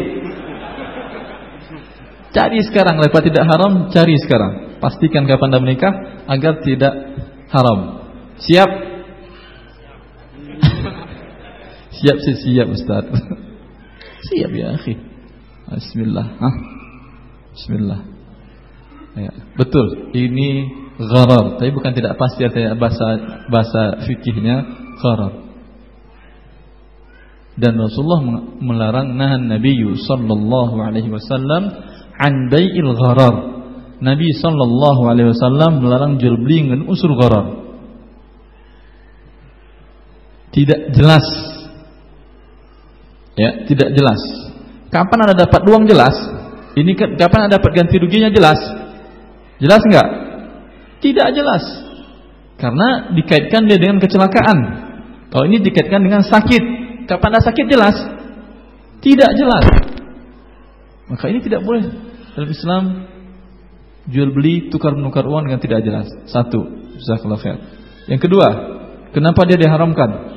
Cari 2.34 2.60
sekarang, 2.66 2.98
lepas 2.98 3.22
tidak 3.22 3.46
haram, 3.46 3.94
cari 3.94 4.18
sekarang. 4.18 4.73
Pastikan 4.84 5.24
kapan 5.24 5.56
Anda 5.56 5.64
menikah 5.64 5.94
agar 6.28 6.60
tidak 6.60 6.92
haram. 7.56 8.04
Siap? 8.36 8.68
siap 12.04 12.18
sih 12.20 12.36
siap 12.44 12.68
Ustaz. 12.68 13.08
siap 14.28 14.52
ya, 14.52 14.76
akhi. 14.76 15.00
Bismillah. 15.72 16.28
Hah? 16.36 16.56
Bismillah. 17.56 18.00
Ya, 19.16 19.32
betul. 19.56 20.12
Ini 20.12 20.50
gharar, 21.00 21.64
tapi 21.64 21.72
bukan 21.72 21.96
tidak 21.96 22.20
pasti 22.20 22.44
artinya 22.44 22.76
bahasa 22.76 23.08
bahasa 23.48 24.04
fikihnya 24.04 24.68
gharar. 25.00 25.48
Dan 27.56 27.80
Rasulullah 27.80 28.52
melarang 28.60 29.16
nahan 29.16 29.48
Nabi 29.48 29.80
sallallahu 29.96 30.76
alaihi 30.76 31.08
wasallam 31.08 31.72
an 32.20 32.52
bai'il 32.52 32.92
gharar 33.00 33.53
Nabi 34.02 34.32
Shallallahu 34.34 35.02
Alaihi 35.06 35.30
Wasallam 35.36 35.84
melarang 35.84 36.18
jual 36.18 36.40
beli 36.40 36.70
dengan 36.70 36.90
unsur 36.90 37.14
gharar. 37.14 37.62
Tidak 40.54 40.94
jelas, 40.94 41.26
Ya, 43.34 43.66
tidak 43.66 43.98
jelas. 43.98 44.22
Kapan 44.94 45.26
Anda 45.26 45.36
dapat 45.50 45.62
uang 45.66 45.90
jelas? 45.90 46.14
Ini 46.78 46.94
kapan 47.18 47.50
Anda 47.50 47.58
dapat 47.58 47.72
ganti 47.74 47.98
ruginya 47.98 48.30
jelas? 48.30 48.62
Jelas 49.58 49.82
enggak? 49.90 50.08
Tidak 51.02 51.28
jelas. 51.34 51.64
Karena 52.62 53.10
dikaitkan 53.18 53.66
dia 53.66 53.82
dengan 53.82 53.98
kecelakaan. 53.98 54.58
Kalau 55.34 55.46
ini 55.50 55.66
dikaitkan 55.66 56.02
dengan 56.06 56.22
sakit. 56.22 56.64
Kapan 57.10 57.28
Anda 57.34 57.42
sakit 57.42 57.66
jelas? 57.66 57.96
Tidak 59.02 59.32
jelas. 59.34 59.66
Maka 61.10 61.26
ini 61.34 61.42
tidak 61.42 61.66
boleh 61.66 61.90
dalam 62.38 62.50
Islam 62.54 62.84
jual 64.08 64.36
beli 64.36 64.68
tukar 64.68 64.96
menukar 64.96 65.24
uang 65.24 65.48
dengan 65.48 65.62
tidak 65.64 65.80
jelas. 65.84 66.08
Satu, 66.28 66.92
jazakallahu 67.00 67.40
khair. 67.40 67.58
Yang 68.12 68.28
kedua, 68.28 68.48
kenapa 69.16 69.48
dia 69.48 69.56
diharamkan? 69.56 70.34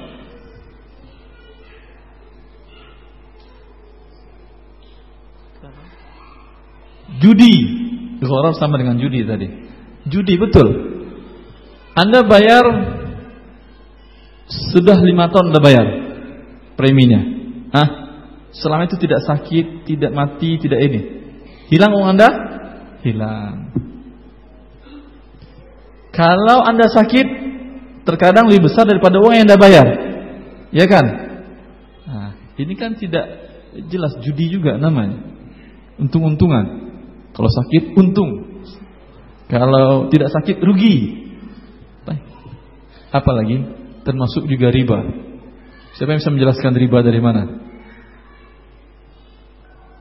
Judi. 7.16 7.54
Gharar 8.16 8.56
sama 8.56 8.80
dengan 8.80 8.96
judi 8.96 9.24
tadi. 9.28 9.48
Judi 10.08 10.34
betul. 10.40 10.68
Anda 11.96 12.24
bayar 12.24 12.64
sudah 14.46 15.00
lima 15.02 15.26
tahun 15.28 15.50
Anda 15.52 15.60
bayar 15.60 15.86
preminya. 16.78 17.20
Ah, 17.74 17.88
selama 18.54 18.86
itu 18.86 18.96
tidak 19.00 19.26
sakit, 19.26 19.88
tidak 19.88 20.12
mati, 20.14 20.60
tidak 20.60 20.80
ini. 20.86 21.00
Hilang 21.72 21.92
uang 21.92 22.14
Anda? 22.14 22.28
Hilang. 23.06 23.70
Kalau 26.10 26.64
Anda 26.66 26.90
sakit, 26.90 27.26
terkadang 28.02 28.50
lebih 28.50 28.66
besar 28.66 28.88
daripada 28.88 29.22
uang 29.22 29.34
yang 29.36 29.46
Anda 29.46 29.58
bayar. 29.60 29.86
Ya 30.74 30.90
kan? 30.90 31.06
Nah, 32.08 32.30
ini 32.58 32.74
kan 32.74 32.98
tidak 32.98 33.26
jelas 33.86 34.18
judi 34.24 34.50
juga 34.50 34.74
namanya. 34.74 35.22
Untung-untungan. 36.02 36.66
Kalau 37.30 37.50
sakit 37.52 37.94
untung. 37.94 38.64
Kalau 39.46 40.10
tidak 40.10 40.34
sakit 40.34 40.58
rugi. 40.58 41.26
Apalagi 43.14 43.62
termasuk 44.02 44.44
juga 44.50 44.68
riba. 44.68 44.98
Siapa 45.96 46.12
yang 46.12 46.20
bisa 46.20 46.32
menjelaskan 46.34 46.72
riba 46.76 46.98
dari 47.00 47.20
mana? 47.22 47.65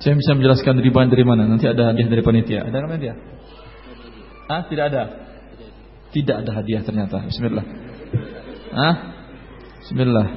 Yang 0.04 0.18
bisa 0.22 0.32
menjelaskan 0.36 0.75
riba 0.84 1.08
dari 1.08 1.24
mana? 1.24 1.48
Nanti 1.48 1.66
ada 1.66 1.94
hadiah 1.94 2.08
dari 2.12 2.22
panitia. 2.22 2.68
Ada 2.68 2.78
kan 2.84 3.00
dia? 3.00 3.16
Ah, 4.46 4.62
tidak 4.68 4.86
ada. 4.92 5.04
Tidak 6.12 6.36
ada 6.46 6.52
hadiah 6.62 6.82
ternyata. 6.84 7.25
Bismillah. 7.25 7.66
Ah? 8.75 8.96
Bismillah. 9.82 10.28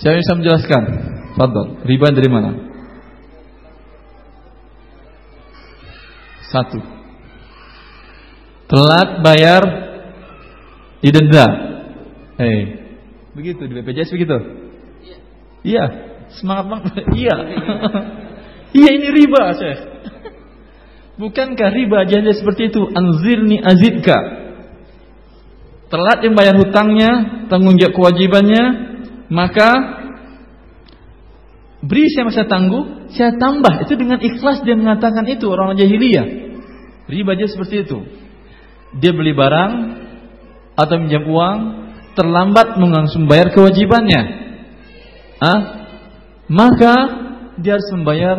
Yang 0.00 0.14
bisa 0.22 0.32
menjelaskan? 0.38 0.82
Fadl. 1.34 1.82
Riba 1.84 2.08
dari 2.14 2.28
mana? 2.30 2.50
Satu. 6.48 6.80
Telat 8.68 9.20
bayar 9.20 9.62
didenda. 11.04 11.46
Eh, 12.38 12.44
hey. 12.46 12.62
begitu 13.34 13.66
di 13.66 13.72
BPJS 13.76 14.14
begitu? 14.14 14.36
Iya. 15.66 16.07
Semangat 16.36 16.66
banget. 16.68 16.92
Iya. 17.18 17.36
iya 18.78 18.90
ini 18.92 19.08
riba, 19.08 19.42
Syekh. 19.56 19.80
Bukankah 21.18 21.70
riba 21.74 22.06
janji 22.06 22.30
seperti 22.36 22.70
itu? 22.70 22.82
Anzirni 22.94 23.58
azidka. 23.58 24.18
Telat 25.88 26.20
yang 26.22 26.36
bayar 26.36 26.54
hutangnya, 26.60 27.10
tanggung 27.48 27.74
jawab 27.80 27.96
kewajibannya, 27.96 28.64
maka 29.32 29.70
beri 31.80 32.12
saya 32.12 32.28
masa 32.28 32.44
tangguh, 32.44 33.10
saya 33.16 33.34
tambah. 33.40 33.88
Itu 33.88 33.96
dengan 33.96 34.20
ikhlas 34.20 34.62
dia 34.62 34.76
mengatakan 34.76 35.26
itu 35.26 35.48
orang 35.48 35.74
jahiliyah. 35.74 36.26
Riba 37.08 37.34
aja 37.34 37.48
seperti 37.48 37.88
itu. 37.88 37.98
Dia 39.00 39.16
beli 39.16 39.32
barang 39.32 39.72
atau 40.76 40.94
minjam 41.00 41.24
uang, 41.26 41.58
terlambat 42.14 42.78
mengangsung 42.78 43.26
bayar 43.26 43.50
kewajibannya. 43.50 44.22
Ah, 45.40 45.87
maka 46.48 46.94
dia 47.60 47.76
harus 47.76 47.90
membayar 47.92 48.36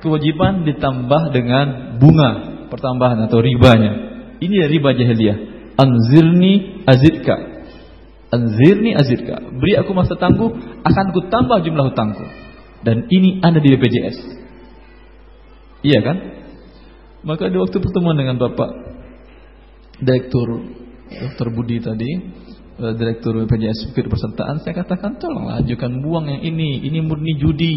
kewajiban 0.00 0.64
ditambah 0.64 1.22
dengan 1.34 1.98
bunga 1.98 2.30
pertambahan 2.70 3.26
atau 3.26 3.42
ribanya. 3.42 3.92
Ini 4.40 4.70
riba 4.70 4.96
jahiliyah. 4.96 5.38
Anzirni 5.76 6.84
azidka. 6.86 7.36
Anzirni 8.30 8.94
azidka. 8.96 9.42
Beri 9.58 9.76
aku 9.76 9.90
masa 9.92 10.16
tangguh, 10.16 10.54
akan 10.86 11.06
ku 11.12 11.20
tambah 11.28 11.60
jumlah 11.66 11.92
hutangku. 11.92 12.24
Dan 12.80 13.10
ini 13.12 13.42
ada 13.44 13.60
di 13.60 13.68
BPJS. 13.76 14.16
Iya 15.84 16.00
kan? 16.00 16.16
Maka 17.20 17.52
di 17.52 17.60
waktu 17.60 17.76
pertemuan 17.76 18.16
dengan 18.16 18.40
Bapak 18.40 18.70
Direktur 20.00 20.64
Dr. 21.12 21.52
Budi 21.52 21.84
tadi, 21.84 22.10
Direktur 22.80 23.36
BPJS 23.44 23.92
Bukit 23.92 24.08
Persertaan, 24.08 24.64
saya 24.64 24.72
katakan 24.72 25.20
tolonglah 25.20 25.60
ajukan 25.60 26.00
buang 26.00 26.32
yang 26.32 26.40
ini, 26.40 26.80
ini 26.80 27.04
murni 27.04 27.36
judi 27.36 27.76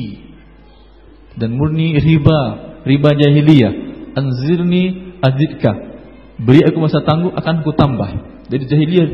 dan 1.35 1.59
murni 1.59 1.99
riba, 1.99 2.39
riba 2.87 3.09
jahiliyah. 3.11 3.73
Anzirni 4.13 5.17
azidka. 5.19 5.71
Beri 6.39 6.61
aku 6.63 6.77
masa 6.79 7.03
tangguh 7.03 7.33
akan 7.35 7.55
ku 7.65 7.73
tambah. 7.75 8.09
Jadi 8.47 8.63
jahiliyah 8.69 9.09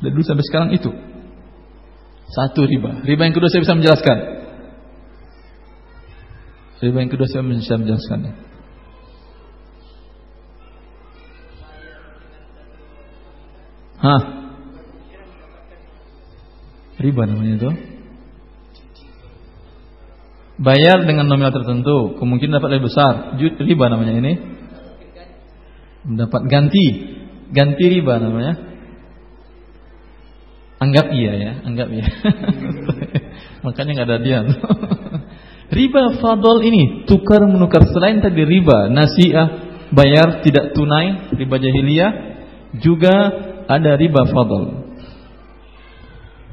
dari 0.00 0.12
dulu 0.16 0.24
sampai 0.24 0.44
sekarang 0.48 0.70
itu. 0.72 0.90
Satu 2.32 2.64
riba. 2.64 3.04
Riba 3.04 3.22
yang 3.28 3.36
kedua 3.36 3.52
saya 3.52 3.62
bisa 3.62 3.76
menjelaskan. 3.76 4.18
Riba 6.80 6.98
yang 7.04 7.12
kedua 7.12 7.28
saya 7.28 7.44
bisa 7.44 7.76
menjelaskannya. 7.76 8.32
Hah? 14.00 14.39
Riba 17.00 17.22
namanya 17.24 17.54
itu. 17.56 17.70
Bayar 20.60 21.08
dengan 21.08 21.24
nominal 21.24 21.56
tertentu, 21.56 22.20
kemungkinan 22.20 22.60
dapat 22.60 22.76
lebih 22.76 22.92
besar. 22.92 23.40
Riba 23.40 23.88
namanya 23.88 24.12
ini. 24.20 24.32
Mendapat 26.04 26.44
ganti, 26.52 26.86
ganti 27.48 27.84
riba 27.88 28.20
namanya. 28.20 28.54
Anggap 30.80 31.12
iya 31.12 31.32
ya, 31.36 31.52
anggap 31.64 31.88
iya. 31.92 32.06
Makanya 33.64 33.90
nggak 34.00 34.08
ada 34.08 34.18
dia. 34.20 34.40
Riba 35.80 36.18
fadol 36.18 36.66
ini 36.66 37.06
tukar 37.06 37.46
menukar 37.46 37.86
selain 37.94 38.18
tadi 38.18 38.42
riba 38.42 38.90
nasiah 38.90 39.70
bayar 39.94 40.42
tidak 40.42 40.74
tunai 40.74 41.30
riba 41.30 41.56
jahiliyah 41.62 42.10
juga 42.82 43.14
ada 43.70 43.94
riba 43.94 44.26
fadol 44.34 44.89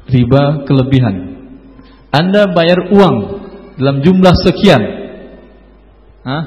riba 0.08 0.64
kelebihan 0.64 1.38
Anda 2.10 2.50
bayar 2.50 2.88
uang 2.90 3.16
dalam 3.76 4.00
jumlah 4.02 4.34
sekian 4.42 4.82
Hah? 6.24 6.42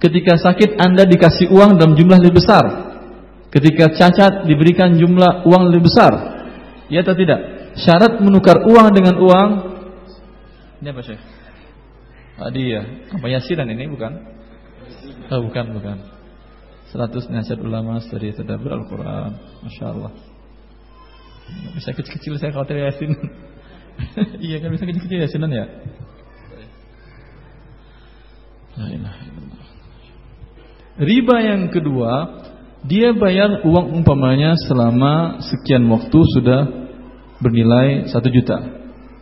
ketika 0.00 0.38
sakit 0.38 0.80
Anda 0.80 1.04
dikasih 1.04 1.50
uang 1.52 1.76
dalam 1.76 1.98
jumlah 1.98 2.18
lebih 2.22 2.40
besar 2.40 2.64
ketika 3.50 3.92
cacat 3.92 4.46
diberikan 4.46 4.94
jumlah 4.96 5.44
uang 5.44 5.62
lebih 5.68 5.90
besar 5.90 6.12
ya 6.88 7.02
atau 7.02 7.14
tidak 7.18 7.74
syarat 7.76 8.22
menukar 8.22 8.62
uang 8.64 8.88
dengan 8.94 9.14
uang 9.18 9.48
ini 10.80 10.88
apa 10.88 11.02
Syekh 11.04 11.40
Hadiah. 12.40 13.12
Apa 13.12 13.28
yasiran 13.28 13.68
ini 13.68 13.84
bukan? 13.92 14.16
Oh, 15.28 15.44
bukan, 15.44 15.76
bukan. 15.76 15.96
100 16.88 17.28
nasihat 17.28 17.60
ulama 17.60 18.00
dari 18.00 18.32
tadabbur 18.32 18.72
Al-Qur'an. 18.72 19.36
Masya 19.60 19.84
Allah. 19.92 20.10
Bisa 21.76 21.94
kecil-kecil 21.96 22.36
saya 22.36 22.50
khawatir 22.52 22.76
yasin. 22.78 23.12
iya 24.46 24.58
kan 24.58 24.72
bisa 24.72 24.84
kecil-kecil 24.84 25.20
yasinan 25.24 25.52
ya? 25.52 25.66
Riba 31.00 31.36
yang 31.40 31.72
kedua, 31.72 32.12
dia 32.84 33.12
bayar 33.12 33.64
uang 33.64 34.00
umpamanya 34.00 34.56
selama 34.56 35.40
sekian 35.40 35.84
waktu 35.88 36.18
sudah 36.36 36.60
bernilai 37.40 38.08
satu 38.08 38.28
juta. 38.28 38.56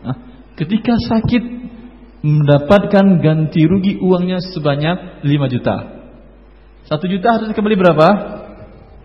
Nah, 0.03 0.17
ketika 0.59 0.99
sakit 0.99 1.59
mendapatkan 2.23 3.23
ganti 3.23 3.63
rugi 3.63 3.99
uangnya 4.03 4.43
sebanyak 4.43 5.23
5 5.23 5.55
juta. 5.55 5.77
1 6.91 6.99
juta 7.15 7.29
harus 7.31 7.55
kembali 7.55 7.77
berapa? 7.79 8.09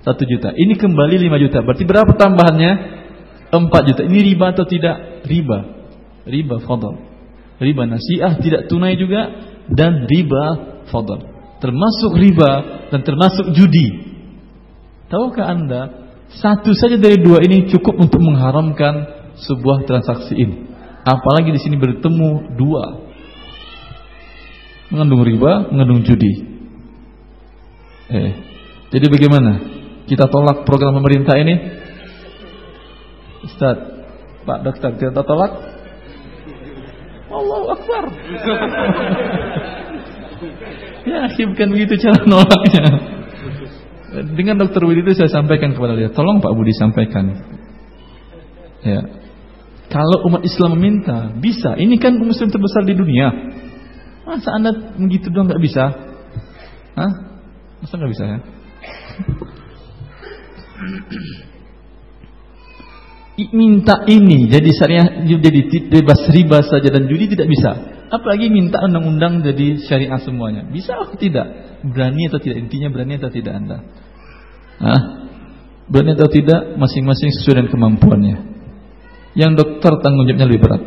1 0.02 0.32
juta. 0.32 0.50
Ini 0.56 0.74
kembali 0.78 1.16
5 1.30 1.44
juta. 1.46 1.62
Berarti 1.62 1.86
berapa 1.86 2.12
tambahannya? 2.18 2.74
4 3.62 3.88
juta. 3.90 4.02
Ini 4.06 4.20
riba 4.34 4.46
atau 4.56 4.66
tidak? 4.66 5.26
Riba. 5.28 5.60
Riba 6.26 6.56
fadl. 6.64 6.96
Riba 7.62 7.84
nasiah 7.86 8.40
tidak 8.42 8.66
tunai 8.72 8.98
juga 8.98 9.30
dan 9.70 10.10
riba 10.10 10.44
fadl. 10.90 11.22
Termasuk 11.62 12.12
riba 12.18 12.52
dan 12.92 13.06
termasuk 13.06 13.54
judi. 13.56 14.12
Tahukah 15.08 15.46
Anda, 15.48 15.82
satu 16.42 16.74
saja 16.74 16.98
dari 16.98 17.22
dua 17.22 17.40
ini 17.46 17.70
cukup 17.70 18.02
untuk 18.02 18.20
mengharamkan 18.20 19.24
sebuah 19.38 19.86
transaksi 19.86 20.34
ini. 20.34 20.56
Apalagi 21.04 21.54
di 21.54 21.60
sini 21.62 21.76
bertemu 21.78 22.58
dua. 22.58 23.06
Mengandung 24.90 25.22
riba, 25.22 25.70
mengandung 25.70 26.02
judi. 26.02 26.34
Eh, 28.14 28.32
jadi 28.94 29.06
bagaimana? 29.10 29.52
Kita 30.06 30.28
tolak 30.28 30.68
program 30.68 31.00
pemerintah 31.00 31.40
ini? 31.40 31.83
Ustaz, 33.44 33.78
Pak 34.48 34.60
Dokter, 34.64 34.92
kita 34.96 35.24
tolak? 35.24 35.52
Allahu 37.34 37.66
Akbar. 37.76 38.04
ya, 41.10 41.28
bukan 41.28 41.68
begitu 41.76 41.94
cara 42.08 42.24
nolaknya. 42.24 42.86
Dengan 44.38 44.62
Dokter 44.62 44.86
Budi 44.86 45.02
itu 45.02 45.18
saya 45.18 45.32
sampaikan 45.34 45.74
kepada 45.74 45.98
dia, 45.98 46.14
tolong 46.14 46.40
Pak 46.40 46.54
Budi 46.54 46.72
sampaikan. 46.78 47.34
Ya, 48.86 49.02
kalau 49.90 50.26
umat 50.30 50.42
Islam 50.46 50.78
meminta, 50.78 51.30
bisa. 51.38 51.76
Ini 51.78 52.02
kan 52.02 52.18
muslim 52.18 52.50
terbesar 52.50 52.82
di 52.88 52.98
dunia. 52.98 53.30
Masa 54.24 54.56
anda 54.56 54.72
begitu 54.96 55.28
doang 55.30 55.52
nggak 55.52 55.62
bisa? 55.62 55.84
Hah? 56.96 57.12
Masa 57.84 57.94
nggak 58.00 58.12
bisa 58.14 58.24
ya? 58.26 58.40
Minta 63.34 64.06
ini 64.06 64.46
jadi 64.46 64.70
syariah 64.78 65.26
jadi 65.26 65.62
bebas 65.90 66.30
riba 66.30 66.62
saja 66.62 66.90
dan 66.94 67.10
judi 67.10 67.34
tidak 67.34 67.50
bisa. 67.50 67.72
Apalagi 68.14 68.54
minta 68.54 68.78
undang-undang 68.86 69.42
jadi 69.42 69.82
syariah 69.90 70.22
semuanya. 70.22 70.70
Bisa 70.70 70.94
atau 70.94 71.18
tidak? 71.18 71.50
Berani 71.82 72.30
atau 72.30 72.38
tidak? 72.38 72.62
Intinya 72.62 72.94
berani 72.94 73.18
atau 73.18 73.34
tidak 73.34 73.54
Anda? 73.58 73.78
Hah? 74.78 75.02
Berani 75.90 76.14
atau 76.14 76.30
tidak? 76.30 76.78
Masing-masing 76.78 77.34
sesuai 77.34 77.66
dengan 77.66 77.72
kemampuannya. 77.74 78.38
Yang 79.34 79.52
dokter 79.66 79.98
tanggung 80.06 80.30
jawabnya 80.30 80.46
lebih 80.46 80.62
berat. 80.62 80.82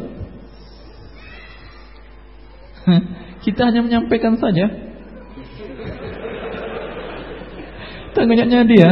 Kita 3.43 3.75
hanya 3.75 3.83
menyampaikan 3.83 4.39
saja. 4.39 4.71
Tanggung 8.15 8.39
jawabnya 8.39 8.63
dia. 8.71 8.91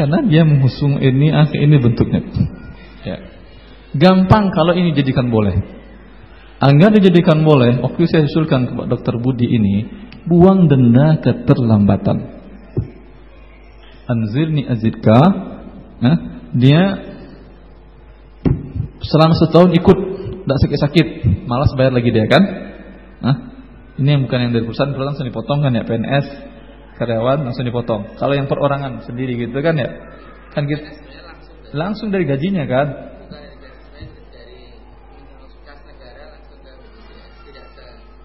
Karena 0.00 0.24
dia 0.24 0.48
mengusung 0.48 0.96
ini, 0.96 1.28
akhir 1.28 1.60
ini 1.60 1.76
bentuknya. 1.76 2.24
Ya. 3.04 3.20
Gampang 3.92 4.48
kalau 4.48 4.72
ini 4.72 4.96
jadikan 4.96 5.28
boleh. 5.28 5.60
Agar 6.56 6.88
dijadikan 6.96 7.44
boleh, 7.44 7.84
waktu 7.84 8.08
saya 8.08 8.24
usulkan 8.24 8.72
kepada 8.72 8.96
dokter 8.96 9.20
Budi 9.20 9.44
ini, 9.44 9.84
buang 10.24 10.72
denda 10.72 11.20
keterlambatan. 11.20 12.16
Anzirni 14.08 14.64
azidka, 14.64 15.20
nah, 16.00 16.16
dia 16.56 17.10
selama 19.04 19.36
setahun 19.36 19.70
ikut 19.76 19.98
tidak 20.44 20.58
sakit-sakit 20.64 21.06
malas 21.44 21.72
bayar 21.76 21.92
lagi 21.94 22.10
dia 22.12 22.26
kan 22.26 22.42
nah, 23.22 23.36
ini 23.96 24.08
yang 24.08 24.22
bukan 24.26 24.38
yang 24.48 24.52
dari 24.52 24.64
perusahaan 24.66 24.90
perusahaan 24.92 25.10
langsung 25.14 25.28
dipotong 25.28 25.58
kan 25.62 25.72
ya 25.72 25.84
PNS 25.86 26.26
karyawan 27.00 27.48
langsung 27.48 27.64
dipotong. 27.64 28.20
Kalau 28.20 28.36
yang 28.36 28.44
perorangan 28.44 29.08
sendiri 29.08 29.40
gitu 29.40 29.56
kan 29.64 29.72
ya? 29.80 29.88
Kan 30.52 30.68
gitu. 30.68 30.84
Langsung 31.72 32.12
dari 32.12 32.28
gajinya 32.28 32.68
kan? 32.68 32.88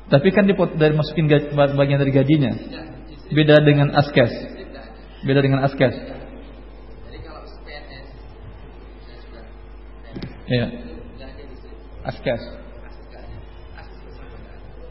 Tapi 0.06 0.28
kan 0.30 0.46
dipot 0.46 0.76
dari 0.76 0.94
masukin 0.94 1.26
bagian 1.56 2.00
dari 2.04 2.12
gajinya? 2.12 2.52
Beda 3.32 3.64
dengan 3.64 3.96
askes. 3.96 4.32
Beda 5.24 5.40
dengan 5.40 5.64
askes. 5.66 5.96
Iya. 10.46 10.68
Askas. 12.06 12.42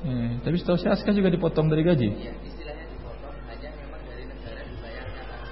Hmm, 0.04 0.42
tapi 0.44 0.60
setahu 0.60 0.76
saya 0.76 0.98
askas 0.98 1.14
juga 1.14 1.30
dipotong 1.30 1.70
dari 1.70 1.86
gaji. 1.86 2.10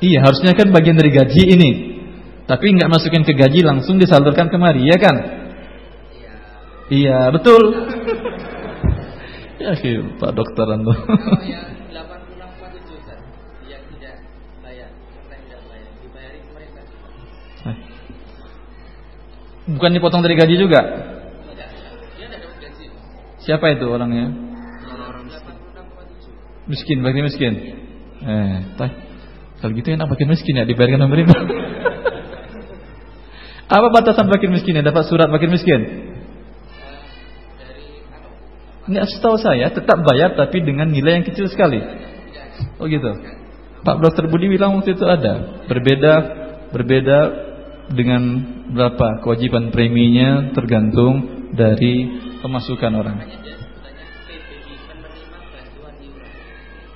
Iya, 0.03 0.19
harusnya 0.27 0.59
kan 0.59 0.75
bagian 0.75 0.99
dari 0.99 1.15
gaji 1.15 1.43
ini. 1.55 1.71
Tapi 2.51 2.75
nggak 2.75 2.91
masukin 2.91 3.23
ke 3.23 3.39
gaji 3.39 3.63
langsung 3.63 4.03
disalurkan 4.03 4.51
kemari, 4.51 4.83
ya 4.91 4.99
kan? 4.99 5.15
Iya, 6.11 6.33
iya 6.91 7.19
betul. 7.31 7.63
ya, 9.63 9.73
Pak 10.19 10.33
Dokter 10.35 10.67
Ando. 10.75 10.91
Bukan 19.63 19.95
dipotong 19.95 20.27
dari 20.27 20.35
gaji 20.35 20.59
juga? 20.59 20.83
Siapa 23.47 23.75
itu 23.75 23.87
orangnya? 23.87 24.27
Miskin, 26.67 26.99
bagi 27.03 27.23
miskin. 27.23 27.55
Eh, 28.23 28.57
tah. 28.75 29.12
Kalau 29.63 29.73
gitu 29.79 29.95
enak 29.95 30.11
makin 30.11 30.27
miskin 30.27 30.59
ya 30.59 30.67
dibayarkan 30.67 31.07
pemerintah. 31.07 31.39
Apa 33.73 33.89
batasan 33.95 34.27
fakir 34.27 34.51
miskin 34.51 34.75
ya? 34.75 34.83
Dapat 34.83 35.07
surat 35.07 35.31
fakir 35.31 35.47
miskin? 35.49 35.81
Enggak 38.91 39.07
setahu 39.15 39.39
saya 39.39 39.71
tetap 39.71 40.03
bayar 40.03 40.35
tapi 40.35 40.67
dengan 40.67 40.91
nilai 40.91 41.23
yang 41.23 41.27
kecil 41.27 41.47
sekali. 41.47 41.79
Oh 42.83 42.91
gitu. 42.91 43.07
Pak 43.87 44.03
Dokter 44.03 44.27
Budi 44.27 44.51
bilang 44.51 44.75
waktu 44.83 44.99
itu 44.99 45.07
ada. 45.07 45.63
Berbeda 45.71 46.13
berbeda 46.75 47.19
dengan 47.95 48.23
berapa 48.75 49.23
kewajiban 49.23 49.71
preminya 49.71 50.51
tergantung 50.53 51.47
dari 51.55 52.11
pemasukan 52.43 52.93
orang. 52.99 53.17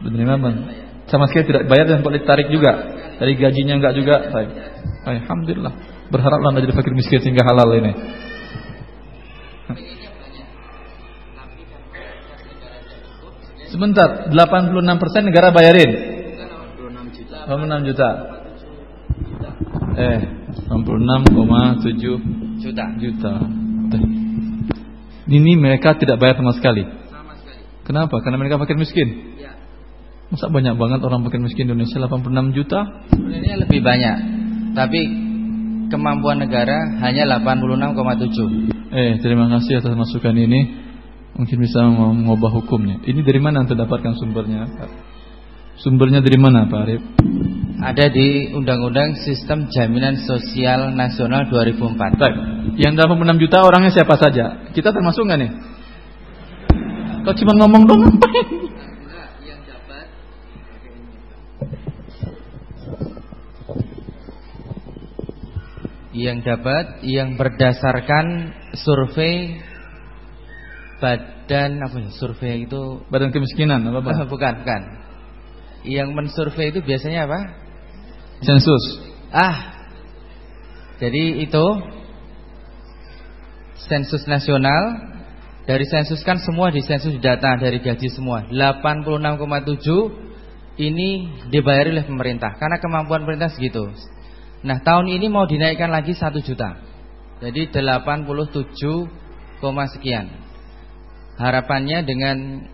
Menerima 0.02 0.34
bang. 0.42 0.85
Sama 1.06 1.30
sekali 1.30 1.46
tidak 1.46 1.70
bayar 1.70 1.86
dan 1.86 2.02
boleh 2.02 2.26
tarik 2.26 2.50
juga 2.50 2.72
dari 3.22 3.38
gajinya 3.38 3.78
enggak 3.78 3.94
juga. 3.94 4.26
Alhamdulillah. 5.06 5.74
Berharaplah 6.10 6.50
anda 6.54 6.62
jadi 6.62 6.74
fakir 6.74 6.94
miskin 6.94 7.22
sehingga 7.22 7.46
halal 7.46 7.70
ini. 7.78 7.92
Sebentar, 13.66 14.30
86% 14.30 15.26
negara 15.26 15.50
bayarin. 15.50 15.90
86 17.46 17.88
juta. 17.92 18.08
Eh, 19.96 20.20
66,7 20.70 22.18
juta. 22.62 22.84
juta. 22.98 23.32
Ini 25.26 25.52
mereka 25.58 25.98
tidak 25.98 26.22
bayar. 26.22 26.38
Sama 26.38 26.54
sekali. 26.54 26.86
Kenapa? 27.82 28.18
Karena 28.22 28.38
mereka 28.38 28.58
fakir 28.58 28.78
miskin. 28.78 29.35
Masa 30.26 30.50
banyak 30.50 30.74
banget 30.74 31.00
orang 31.06 31.22
fakir 31.22 31.38
miskin 31.38 31.70
Indonesia 31.70 32.02
86 32.02 32.50
juta? 32.50 33.06
Sebenarnya 33.14 33.54
lebih 33.62 33.78
banyak. 33.78 34.16
Tapi 34.74 35.00
kemampuan 35.86 36.42
negara 36.42 36.98
hanya 36.98 37.30
86,7. 37.38 38.74
Eh, 38.90 39.22
terima 39.22 39.46
kasih 39.54 39.78
atas 39.78 39.94
masukan 39.94 40.34
ini. 40.34 40.82
Mungkin 41.38 41.58
bisa 41.62 41.78
mengubah 41.86 42.50
hukumnya. 42.58 43.06
Ini 43.06 43.22
dari 43.22 43.38
mana 43.38 43.62
Anda 43.62 43.78
dapatkan 43.78 44.18
sumbernya? 44.18 44.66
Sumbernya 45.78 46.24
dari 46.24 46.40
mana 46.40 46.66
Pak 46.66 46.80
Arif? 46.80 47.02
Ada 47.76 48.08
di 48.08 48.50
Undang-Undang 48.56 49.20
Sistem 49.22 49.68
Jaminan 49.68 50.16
Sosial 50.24 50.96
Nasional 50.96 51.46
2004 51.52 52.16
Baik. 52.16 52.36
Yang 52.80 53.04
86 53.04 53.42
juta 53.46 53.56
orangnya 53.62 53.92
siapa 53.92 54.16
saja? 54.18 54.72
Kita 54.72 54.90
termasuk 54.90 55.28
nggak 55.28 55.38
nih? 55.38 55.52
Kau 57.22 57.36
cuma 57.36 57.52
ngomong 57.62 57.82
dong 57.84 58.00
ngapain? 58.00 58.55
Yang 66.16 66.48
dapat 66.48 67.04
yang 67.04 67.36
berdasarkan 67.36 68.56
survei 68.72 69.60
badan 70.96 71.76
apa 71.84 71.96
ya? 72.00 72.08
Survei 72.16 72.64
itu 72.64 73.04
badan 73.12 73.36
kemiskinan 73.36 73.84
apa, 73.84 74.00
Pak? 74.00 74.24
bukan, 74.32 74.64
bukan 74.64 74.82
yang 75.86 76.10
mensurvei 76.12 76.74
itu 76.74 76.82
biasanya 76.82 77.30
apa? 77.30 77.38
Sensus. 78.42 78.82
Ah. 79.30 79.86
Jadi 80.98 81.46
itu 81.46 81.64
sensus 83.86 84.26
nasional. 84.26 85.14
Dari 85.66 85.82
sensus 85.82 86.22
kan 86.22 86.38
semua 86.38 86.70
di 86.70 86.78
sensus 86.78 87.18
data 87.18 87.58
dari 87.58 87.82
gaji 87.82 88.06
semua. 88.14 88.46
86,7 88.54 90.78
ini 90.78 91.26
dibayar 91.50 91.90
oleh 91.90 92.06
pemerintah 92.06 92.54
karena 92.54 92.78
kemampuan 92.78 93.26
pemerintah 93.26 93.50
segitu. 93.50 93.90
Nah, 94.66 94.82
tahun 94.82 95.06
ini 95.06 95.30
mau 95.30 95.46
dinaikkan 95.46 95.94
lagi 95.94 96.18
1 96.18 96.42
juta. 96.42 96.82
Jadi 97.38 97.70
87, 97.70 99.06
sekian. 99.94 100.26
Harapannya 101.38 102.02
dengan 102.02 102.66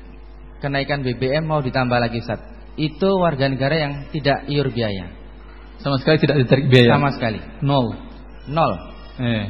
kenaikan 0.62 1.04
BBM 1.04 1.44
mau 1.44 1.60
ditambah 1.60 1.98
lagi 1.98 2.22
satu 2.22 2.52
itu 2.76 3.08
warga 3.20 3.52
negara 3.52 3.76
yang 3.76 3.92
tidak 4.08 4.48
iur 4.48 4.72
biaya. 4.72 5.12
Sama 5.82 5.98
sekali 6.00 6.16
tidak 6.22 6.46
ditarik 6.46 6.66
biaya. 6.70 6.96
Sama 6.96 7.10
sekali. 7.12 7.40
Nol. 7.60 7.86
Nol. 8.48 8.72
Eh. 9.20 9.44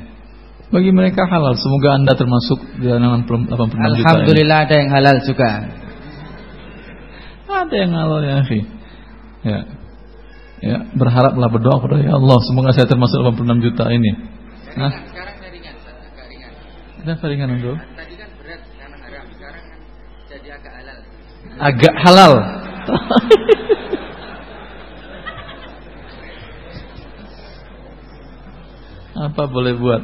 Bagi 0.73 0.91
mereka 0.91 1.29
halal. 1.29 1.55
Semoga 1.61 2.01
Anda 2.01 2.17
termasuk 2.17 2.81
di 2.81 2.89
dalam 2.89 3.29
86 3.29 3.53
juta. 3.53 3.89
Alhamdulillah 3.93 4.59
ada 4.65 4.75
yang 4.75 4.91
halal 4.91 5.17
juga. 5.23 5.51
Ada 7.53 7.75
yang 7.77 7.93
halal 7.93 8.21
ya, 8.25 8.35
akhi. 8.43 8.61
Ya. 9.45 9.61
Ya, 10.63 10.79
berharaplah 10.95 11.51
berdoa 11.51 11.83
kepada 11.83 11.99
ya 12.07 12.15
Allah, 12.15 12.39
semoga 12.47 12.71
saya 12.71 12.87
termasuk 12.87 13.19
86 13.19 13.67
juta 13.67 13.85
ini. 13.91 14.15
Nah, 14.79 14.95
Sekarang 15.11 15.35
saya 15.43 15.51
ringan, 15.51 15.75
agak 15.75 16.27
ringan. 16.31 16.53
kenapa 17.03 17.25
ringan 17.27 17.49
bro? 17.59 17.75
Tadi 17.75 18.15
kan 18.15 18.31
berat 18.39 18.63
karena 18.79 18.97
haram, 19.03 19.27
sekarang 19.35 19.63
kan 19.67 19.79
jadi 20.31 20.49
agak 20.55 20.73
halal. 20.79 20.99
Agak 21.59 21.95
halal. 22.07 22.33
Apa 29.13 29.43
boleh 29.45 29.77
buat? 29.77 30.03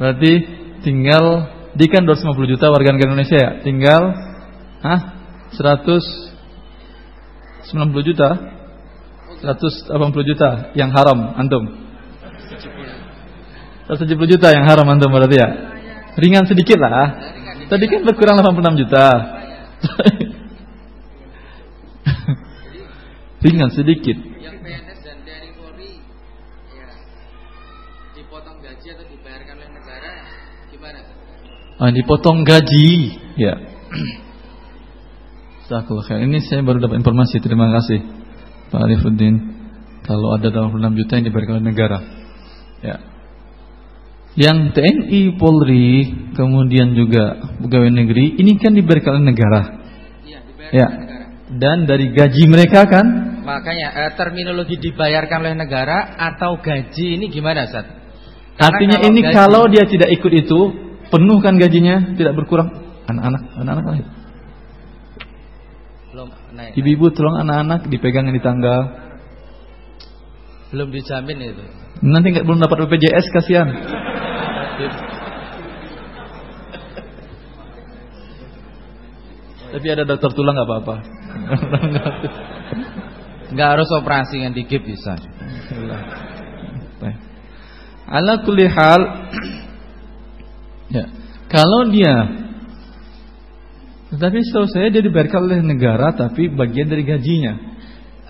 Berarti 0.00 0.32
tinggal 0.80 1.24
di 1.76 1.86
kan 1.92 2.08
250 2.08 2.50
juta 2.56 2.72
warga 2.72 2.96
negara 2.96 3.12
Indonesia 3.12 3.36
ya. 3.36 3.50
Tinggal 3.60 4.02
ah 4.80 5.00
190 5.52 6.32
juta 8.06 8.28
180 9.40 10.28
juta 10.28 10.68
yang 10.76 10.92
haram 10.92 11.32
antum. 11.40 11.64
170 13.88 14.32
juta. 14.36 14.52
Yang 14.52 14.64
haram 14.68 14.86
antum 14.92 15.08
berarti 15.10 15.40
ya? 15.40 15.48
Ringan 16.20 16.44
sedikit 16.44 16.76
lah. 16.76 17.16
Tadi 17.72 17.84
kan 17.88 18.04
berkurang 18.04 18.36
86 18.36 18.84
juta. 18.84 19.06
Ringan 23.40 23.72
sedikit. 23.72 24.20
Yang 24.20 24.60
PNS 24.60 24.98
dan 25.00 25.16
TNI 25.24 25.50
Polri 25.56 26.04
ya 26.76 26.92
dipotong 28.12 28.60
gaji 28.60 28.86
atau 28.92 29.04
dibayarkan 29.08 29.54
oleh 29.56 29.70
negara 29.72 30.12
gimana? 30.68 31.00
ah, 31.80 31.88
Dipotong 31.88 32.44
gaji. 32.44 33.16
Ya. 33.40 33.56
Jazakallah 35.64 36.04
khair. 36.04 36.28
Ini 36.28 36.44
saya 36.44 36.60
baru 36.60 36.84
dapat 36.84 37.00
informasi. 37.00 37.40
Terima 37.40 37.72
kasih 37.80 38.19
Pak 38.70 38.80
Arifuddin 38.80 39.34
Kalau 40.02 40.34
ada 40.34 40.48
86 40.48 40.98
juta 40.98 41.12
yang 41.18 41.26
diberikan 41.26 41.54
oleh 41.58 41.66
negara 41.68 41.98
Ya. 42.80 42.96
Yang 44.38 44.72
TNI, 44.72 45.36
Polri 45.36 45.90
Kemudian 46.32 46.94
juga 46.94 47.36
pegawai 47.60 47.90
negeri 47.90 48.38
Ini 48.38 48.56
kan 48.56 48.72
diberikan 48.72 49.20
oleh 49.20 49.26
negara. 49.34 49.60
Iya, 50.24 50.38
dibayarkan 50.46 50.72
Ya. 50.72 50.86
oleh 50.86 50.98
negara. 51.02 51.26
Dan 51.50 51.76
dari 51.84 52.06
gaji 52.14 52.42
mereka 52.46 52.86
kan? 52.86 53.06
Makanya 53.42 53.88
eh, 53.90 54.10
terminologi 54.14 54.78
dibayarkan 54.78 55.38
oleh 55.42 55.56
negara 55.58 56.14
atau 56.14 56.62
gaji 56.62 57.18
ini 57.18 57.26
gimana, 57.26 57.66
Ustaz? 57.66 57.84
Karena 58.54 58.70
Artinya 58.70 58.96
kalau 58.96 59.08
ini 59.10 59.20
gaji- 59.20 59.34
kalau 59.34 59.62
dia 59.66 59.84
tidak 59.84 60.08
ikut 60.14 60.32
itu 60.32 60.60
Penuh 61.10 61.42
kan 61.42 61.58
gajinya 61.58 62.14
Tidak 62.14 62.32
berkurang. 62.32 62.70
Anak-anak 63.10 63.42
Anak-anak 63.58 63.84
lahir 63.90 64.06
belum 66.10 66.28
naik. 66.54 66.74
Ibu-ibu 66.74 67.06
tolong 67.14 67.38
anak-anak 67.38 67.86
dipegangin 67.86 68.34
di 68.34 68.42
tangga 68.42 68.76
Belum 70.70 70.88
dijamin 70.94 71.38
itu. 71.50 71.64
Nanti 72.06 72.30
nggak 72.30 72.46
belum 72.46 72.62
dapat 72.62 72.86
BPJS 72.86 73.26
kasihan. 73.34 73.68
Tapi 79.70 79.86
ada 79.90 80.06
dokter 80.06 80.30
tulang 80.30 80.54
nggak 80.54 80.68
apa-apa. 80.70 80.96
Enggak 83.50 83.68
harus 83.74 83.90
operasi 83.98 84.46
yang 84.46 84.54
digip 84.54 84.86
bisa. 84.86 85.18
Ala 88.10 88.42
kulli 88.46 88.66
hal 88.66 89.00
ya. 90.90 91.04
Kalau 91.50 91.90
dia 91.90 92.39
tetapi 94.10 94.38
setahu 94.42 94.66
saya 94.70 94.90
dia 94.90 95.02
dibayarkan 95.06 95.40
oleh 95.46 95.60
negara 95.62 96.10
tapi 96.14 96.50
bagian 96.50 96.90
dari 96.90 97.06
gajinya. 97.06 97.54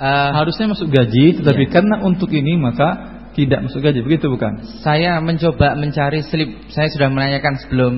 Eh, 0.00 0.30
Harusnya 0.32 0.72
masuk 0.72 0.88
gaji 0.92 1.40
tetapi 1.40 1.68
Iya. 1.68 1.72
karena 1.72 1.96
untuk 2.04 2.28
ini 2.32 2.56
maka 2.60 3.20
tidak 3.32 3.64
masuk 3.68 3.80
gaji. 3.84 4.00
Begitu 4.04 4.28
bukan? 4.28 4.60
saya 4.84 5.20
mencoba 5.24 5.76
mencari 5.78 6.20
slip. 6.26 6.68
Saya 6.72 6.88
sudah 6.92 7.08
menanyakan 7.08 7.54
sebelum 7.64 7.94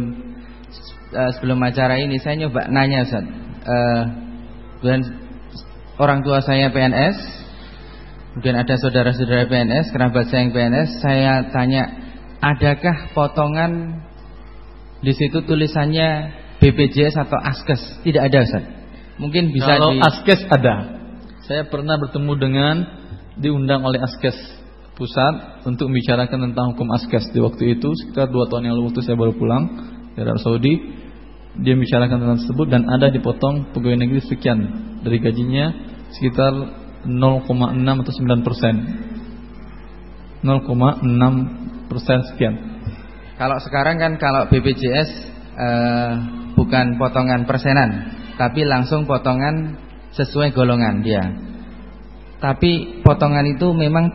eh, 1.10 1.30
sebelum 1.38 1.58
acara 1.62 1.98
ini. 1.98 2.18
Saya 2.22 2.46
nyoba 2.46 2.70
nanya, 2.70 3.02
Ustaz. 3.06 3.24
Eh, 3.62 4.02
dan 4.82 4.98
orang 5.98 6.26
tua 6.26 6.42
saya 6.42 6.70
PNS, 6.74 7.16
kemudian 8.34 8.58
ada 8.58 8.74
saudara-saudara 8.74 9.46
PNS, 9.46 9.94
kerabat 9.94 10.26
saya 10.30 10.46
yang 10.46 10.52
PNS. 10.54 10.88
Saya 10.98 11.32
tanya, 11.54 11.82
adakah 12.42 13.14
potongan 13.14 14.02
di 15.02 15.12
situ 15.14 15.42
tulisannya 15.46 16.41
BPJS 16.62 17.18
atau 17.18 17.42
Askes? 17.42 17.82
Tidak 18.06 18.22
ada, 18.22 18.46
Ustaz. 18.46 18.64
Mungkin 19.18 19.50
bisa 19.50 19.74
Kalau 19.74 19.90
di 19.90 19.98
Askes 19.98 20.46
ada. 20.46 21.02
Saya 21.42 21.66
pernah 21.66 21.98
bertemu 21.98 22.32
dengan 22.38 22.74
diundang 23.34 23.82
oleh 23.82 23.98
Askes 23.98 24.38
pusat 24.94 25.66
untuk 25.66 25.90
membicarakan 25.90 26.52
tentang 26.52 26.76
hukum 26.76 26.86
Askes 26.94 27.34
di 27.34 27.42
waktu 27.42 27.74
itu 27.74 27.90
sekitar 27.98 28.30
dua 28.30 28.46
tahun 28.46 28.70
yang 28.70 28.74
lalu 28.78 28.94
waktu 28.94 29.02
saya 29.02 29.18
baru 29.18 29.34
pulang 29.34 29.64
dari 30.14 30.30
Arab 30.30 30.38
Saudi. 30.38 30.74
Dia 31.52 31.76
membicarakan 31.76 32.16
tentang 32.16 32.38
tersebut 32.40 32.66
dan 32.70 32.82
ada 32.88 33.12
dipotong 33.12 33.74
pegawai 33.76 33.98
negeri 34.00 34.24
sekian 34.24 34.58
dari 35.04 35.20
gajinya 35.20 35.68
sekitar 36.14 36.52
0,6 37.04 38.02
atau 38.06 38.12
9 38.14 38.46
persen. 38.46 38.74
0,6 40.40 41.90
persen 41.90 42.18
sekian. 42.32 42.54
Kalau 43.36 43.58
sekarang 43.58 43.98
kan 43.98 44.12
kalau 44.16 44.48
BPJS 44.48 45.10
eh, 45.56 46.12
bukan 46.56 46.96
potongan 47.00 47.44
persenan, 47.48 47.90
tapi 48.36 48.64
langsung 48.64 49.04
potongan 49.04 49.76
sesuai 50.12 50.52
golongan 50.52 51.00
dia. 51.00 51.24
Tapi 52.42 53.00
potongan 53.06 53.46
itu 53.46 53.70
memang 53.70 54.10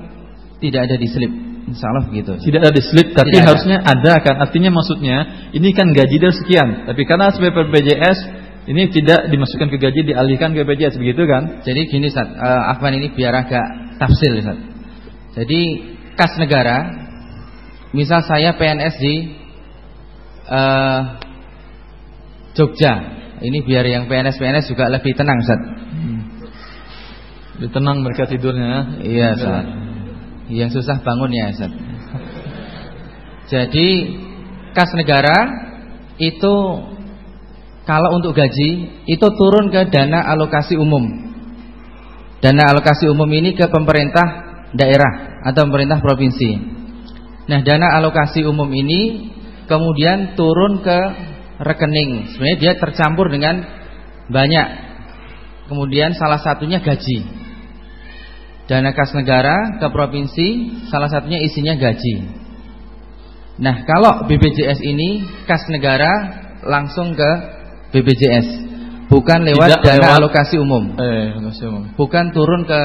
tidak 0.60 0.90
ada 0.90 0.96
di 1.00 1.08
slip, 1.08 1.32
insya 1.70 1.88
Allah 1.90 2.06
begitu. 2.12 2.36
Tidak 2.36 2.60
ada 2.60 2.74
di 2.74 2.84
slip, 2.84 3.16
tapi 3.16 3.32
Tidak 3.32 3.44
ada. 3.44 3.50
harusnya 3.56 3.78
ada 3.82 4.14
kan. 4.20 4.36
Artinya 4.44 4.70
maksudnya 4.74 5.18
ini 5.56 5.72
kan 5.72 5.96
gaji 5.96 6.18
dari 6.20 6.36
sekian. 6.36 6.90
Tapi 6.92 7.02
karena 7.08 7.32
sebagai 7.32 7.72
BPJS 7.72 8.20
ini 8.68 8.92
tidak 8.92 9.32
dimasukkan 9.32 9.72
ke 9.72 9.78
gaji, 9.80 10.02
dialihkan 10.12 10.52
ke 10.52 10.60
BPJS 10.68 11.00
begitu 11.00 11.24
kan? 11.24 11.64
Jadi 11.64 11.88
gini 11.88 12.12
Ustaz, 12.12 12.28
eh, 12.28 12.72
Afwan 12.76 13.00
ini 13.00 13.16
biar 13.16 13.32
agak 13.32 13.96
tafsil 13.96 14.44
Ustaz. 14.44 14.60
Jadi 15.40 15.60
kas 16.20 16.36
negara, 16.36 16.78
misal 17.96 18.28
saya 18.28 18.60
PNS 18.60 18.96
di 19.00 19.16
eh, 20.52 21.00
Jogja, 22.58 22.94
ini 23.46 23.62
biar 23.62 23.86
yang 23.86 24.10
PNS-PNS 24.10 24.74
juga 24.74 24.90
lebih 24.90 25.14
tenang 25.14 25.38
Ustaz. 25.46 25.62
Lebih 27.58 27.70
tenang 27.70 28.02
mereka 28.02 28.26
tidurnya. 28.26 28.98
Iya, 29.06 29.38
Ustaz. 29.38 29.66
Yang 30.50 30.82
susah 30.82 30.98
bangun 31.06 31.30
ya, 31.30 31.54
Ustaz. 31.54 31.72
Jadi 33.48 33.88
kas 34.74 34.92
negara 34.98 35.38
itu 36.18 36.56
kalau 37.88 38.10
untuk 38.20 38.36
gaji 38.36 38.70
itu 39.06 39.28
turun 39.38 39.70
ke 39.70 39.88
dana 39.94 40.26
alokasi 40.34 40.76
umum. 40.76 41.30
Dana 42.42 42.74
alokasi 42.74 43.08
umum 43.08 43.30
ini 43.32 43.54
ke 43.54 43.70
pemerintah 43.70 44.28
daerah 44.74 45.46
atau 45.48 45.64
pemerintah 45.70 46.02
provinsi. 46.04 46.58
Nah, 47.48 47.64
dana 47.64 47.96
alokasi 47.96 48.44
umum 48.44 48.68
ini 48.74 49.32
kemudian 49.72 50.36
turun 50.36 50.84
ke 50.84 51.00
rekening. 51.60 52.34
Sebenarnya 52.34 52.58
dia 52.60 52.74
tercampur 52.78 53.28
dengan 53.28 53.62
banyak. 54.28 54.68
Kemudian 55.68 56.16
salah 56.16 56.40
satunya 56.40 56.80
gaji. 56.80 57.28
Dana 58.68 58.92
kas 58.92 59.16
negara 59.16 59.80
ke 59.80 59.88
provinsi 59.88 60.48
salah 60.92 61.08
satunya 61.08 61.40
isinya 61.40 61.76
gaji. 61.76 62.16
Nah, 63.58 63.88
kalau 63.88 64.28
BPJS 64.28 64.84
ini 64.84 65.24
kas 65.48 65.66
negara 65.72 66.12
langsung 66.62 67.16
ke 67.16 67.30
BPJS, 67.90 68.48
bukan 69.08 69.48
lewat 69.48 69.68
Tidak 69.72 69.84
dana 69.88 69.98
lewat- 70.04 70.20
alokasi 70.20 70.56
umum. 70.60 70.84
Eh, 71.00 71.32
alokasi 71.34 71.64
umum. 71.66 71.84
Bukan 71.96 72.36
turun 72.36 72.68
ke 72.68 72.82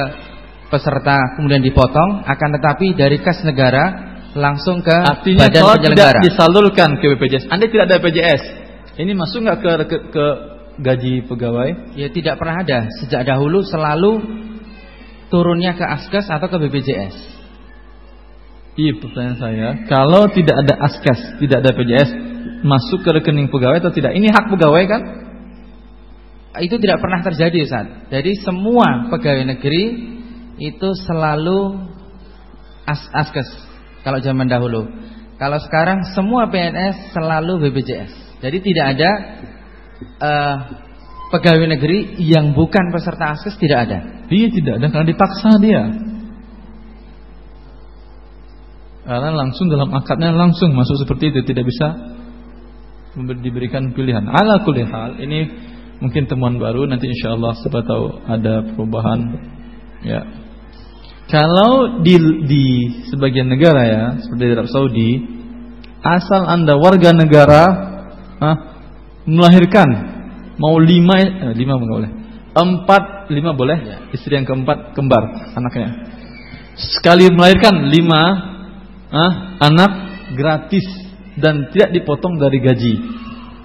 peserta 0.71 1.35
kemudian 1.37 1.61
dipotong, 1.61 2.23
akan 2.25 2.49
tetapi 2.57 2.95
dari 2.95 3.19
kas 3.19 3.43
negara 3.43 4.15
langsung 4.33 4.81
ke 4.81 4.95
Artinya 4.95 5.45
badan 5.45 5.61
kalau 5.61 5.75
penyelenggara. 5.77 6.09
tidak 6.17 6.25
disalurkan 6.25 6.89
ke 6.97 7.05
BPJS, 7.13 7.45
Anda 7.51 7.65
tidak 7.69 7.85
ada 7.91 7.95
BPJS. 8.01 8.43
Ini 8.93 9.11
masuk 9.17 9.41
nggak 9.41 9.59
ke, 9.59 9.71
ke 9.89 9.97
ke 10.13 10.25
gaji 10.81 11.25
pegawai? 11.25 11.97
Ya 11.97 12.13
tidak 12.13 12.37
pernah 12.37 12.61
ada 12.61 12.89
sejak 13.01 13.25
dahulu 13.25 13.65
selalu 13.65 14.11
turunnya 15.33 15.73
ke 15.73 15.81
Askes 15.81 16.29
atau 16.29 16.45
ke 16.45 16.57
BPJS. 16.61 17.33
Iya 18.73 18.97
pertanyaan 18.97 19.37
saya, 19.37 19.67
kalau 19.85 20.25
tidak 20.33 20.65
ada 20.65 20.73
askes, 20.81 21.37
tidak 21.37 21.61
ada 21.61 21.77
BPJS, 21.77 22.09
masuk 22.65 23.05
ke 23.05 23.21
rekening 23.21 23.53
pegawai 23.53 23.77
atau 23.77 23.93
tidak? 23.93 24.17
Ini 24.17 24.33
hak 24.33 24.49
pegawai 24.49 24.83
kan? 24.89 25.01
Itu 26.57 26.81
tidak 26.81 26.97
pernah 26.97 27.21
terjadi 27.21 27.69
Ustaz. 27.69 28.09
Jadi 28.09 28.33
semua 28.41 29.13
pegawai 29.13 29.45
negeri 29.45 29.83
itu 30.57 30.89
selalu 31.05 31.85
as 32.89 33.01
askes 33.13 33.49
kalau 34.01 34.17
zaman 34.25 34.49
dahulu. 34.49 34.89
Kalau 35.37 35.61
sekarang 35.61 36.09
semua 36.17 36.49
PNS 36.49 37.13
selalu 37.13 37.69
BPJS. 37.69 38.22
Jadi 38.43 38.57
tidak 38.59 38.85
ada 38.99 39.11
uh, 40.19 40.55
pegawai 41.31 41.79
negeri 41.79 42.19
yang 42.19 42.51
bukan 42.51 42.91
peserta 42.91 43.39
akses 43.39 43.55
tidak 43.55 43.87
ada. 43.87 44.27
Iya 44.27 44.51
tidak 44.51 44.73
ada 44.83 44.87
karena 44.91 45.07
dipaksa 45.07 45.49
dia. 45.63 45.83
Karena 49.03 49.31
langsung 49.31 49.71
dalam 49.71 49.91
akadnya 49.95 50.35
langsung 50.35 50.75
masuk 50.75 50.99
seperti 50.99 51.31
itu 51.31 51.39
tidak 51.47 51.71
bisa 51.71 51.87
diberikan 53.39 53.95
pilihan. 53.95 54.27
Ala 54.27 54.59
kulli 54.67 54.83
hal 54.83 55.23
ini 55.23 55.47
mungkin 56.03 56.27
temuan 56.27 56.59
baru 56.59 56.83
nanti 56.83 57.07
insya 57.07 57.39
Allah 57.39 57.55
siapa 57.63 57.79
tahu 57.87 58.27
ada 58.27 58.75
perubahan 58.75 59.19
ya. 60.03 60.21
Kalau 61.31 62.03
di 62.03 62.19
di 62.43 62.65
sebagian 63.07 63.47
negara 63.47 63.81
ya 63.87 64.03
seperti 64.19 64.43
Arab 64.51 64.67
Saudi 64.67 65.11
asal 66.03 66.43
anda 66.43 66.75
warga 66.75 67.15
negara 67.15 67.92
ah, 68.43 68.57
melahirkan 69.23 69.87
Mau 70.57 70.77
lima, 70.77 71.17
eh, 71.17 71.53
lima 71.57 71.81
enggak 71.81 71.97
boleh. 71.97 72.11
Empat, 72.53 73.03
lima 73.33 73.51
boleh. 73.57 73.77
Ya. 73.81 73.97
Istri 74.13 74.41
yang 74.41 74.45
keempat 74.45 74.93
kembar 74.93 75.23
anaknya. 75.57 76.13
Sekali 76.77 77.29
melahirkan 77.33 77.89
lima 77.89 78.21
ah, 79.09 79.31
anak 79.57 79.91
gratis 80.37 80.85
dan 81.41 81.73
tidak 81.73 81.97
dipotong 81.97 82.37
dari 82.37 82.61
gaji. 82.61 82.93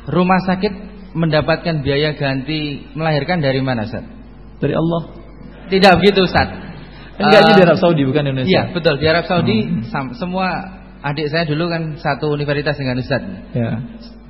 Rumah 0.09 0.41
sakit 0.49 0.73
mendapatkan 1.13 1.85
biaya 1.85 2.17
ganti 2.17 2.89
melahirkan 2.97 3.45
dari 3.45 3.61
mana, 3.61 3.85
Ustaz? 3.85 4.05
Dari 4.57 4.73
Allah. 4.73 5.03
Tidak 5.69 5.93
begitu, 6.01 6.25
Ustaz. 6.25 6.49
Enggak 7.21 7.41
uh, 7.41 7.45
ini 7.45 7.53
di 7.53 7.63
Arab 7.69 7.79
Saudi 7.83 8.03
bukan 8.09 8.23
di 8.25 8.31
Indonesia. 8.33 8.49
Iya, 8.49 8.63
betul. 8.73 8.95
Di 8.97 9.07
Arab 9.11 9.25
Saudi 9.29 9.59
hmm. 9.69 10.17
semua 10.17 10.47
adik 11.05 11.29
saya 11.29 11.45
dulu 11.45 11.69
kan 11.69 12.01
satu 12.01 12.33
universitas 12.33 12.81
dengan 12.81 12.97
Ustaz. 13.05 13.21
Ya. 13.53 13.85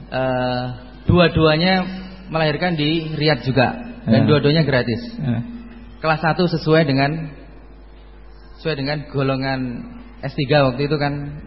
Uh, 0.09 0.67
dua-duanya 1.05 1.85
melahirkan 2.29 2.77
di 2.77 3.13
Riyadh 3.17 3.45
juga 3.45 3.77
dan 4.09 4.25
ya. 4.25 4.27
dua-duanya 4.29 4.63
gratis. 4.65 5.01
Ya. 5.17 5.41
Kelas 5.99 6.21
1 6.23 6.39
sesuai 6.39 6.83
dengan 6.89 7.11
sesuai 8.61 8.77
dengan 8.79 8.99
golongan 9.11 9.61
S3 10.23 10.43
waktu 10.73 10.87
itu 10.87 10.97
kan 10.97 11.43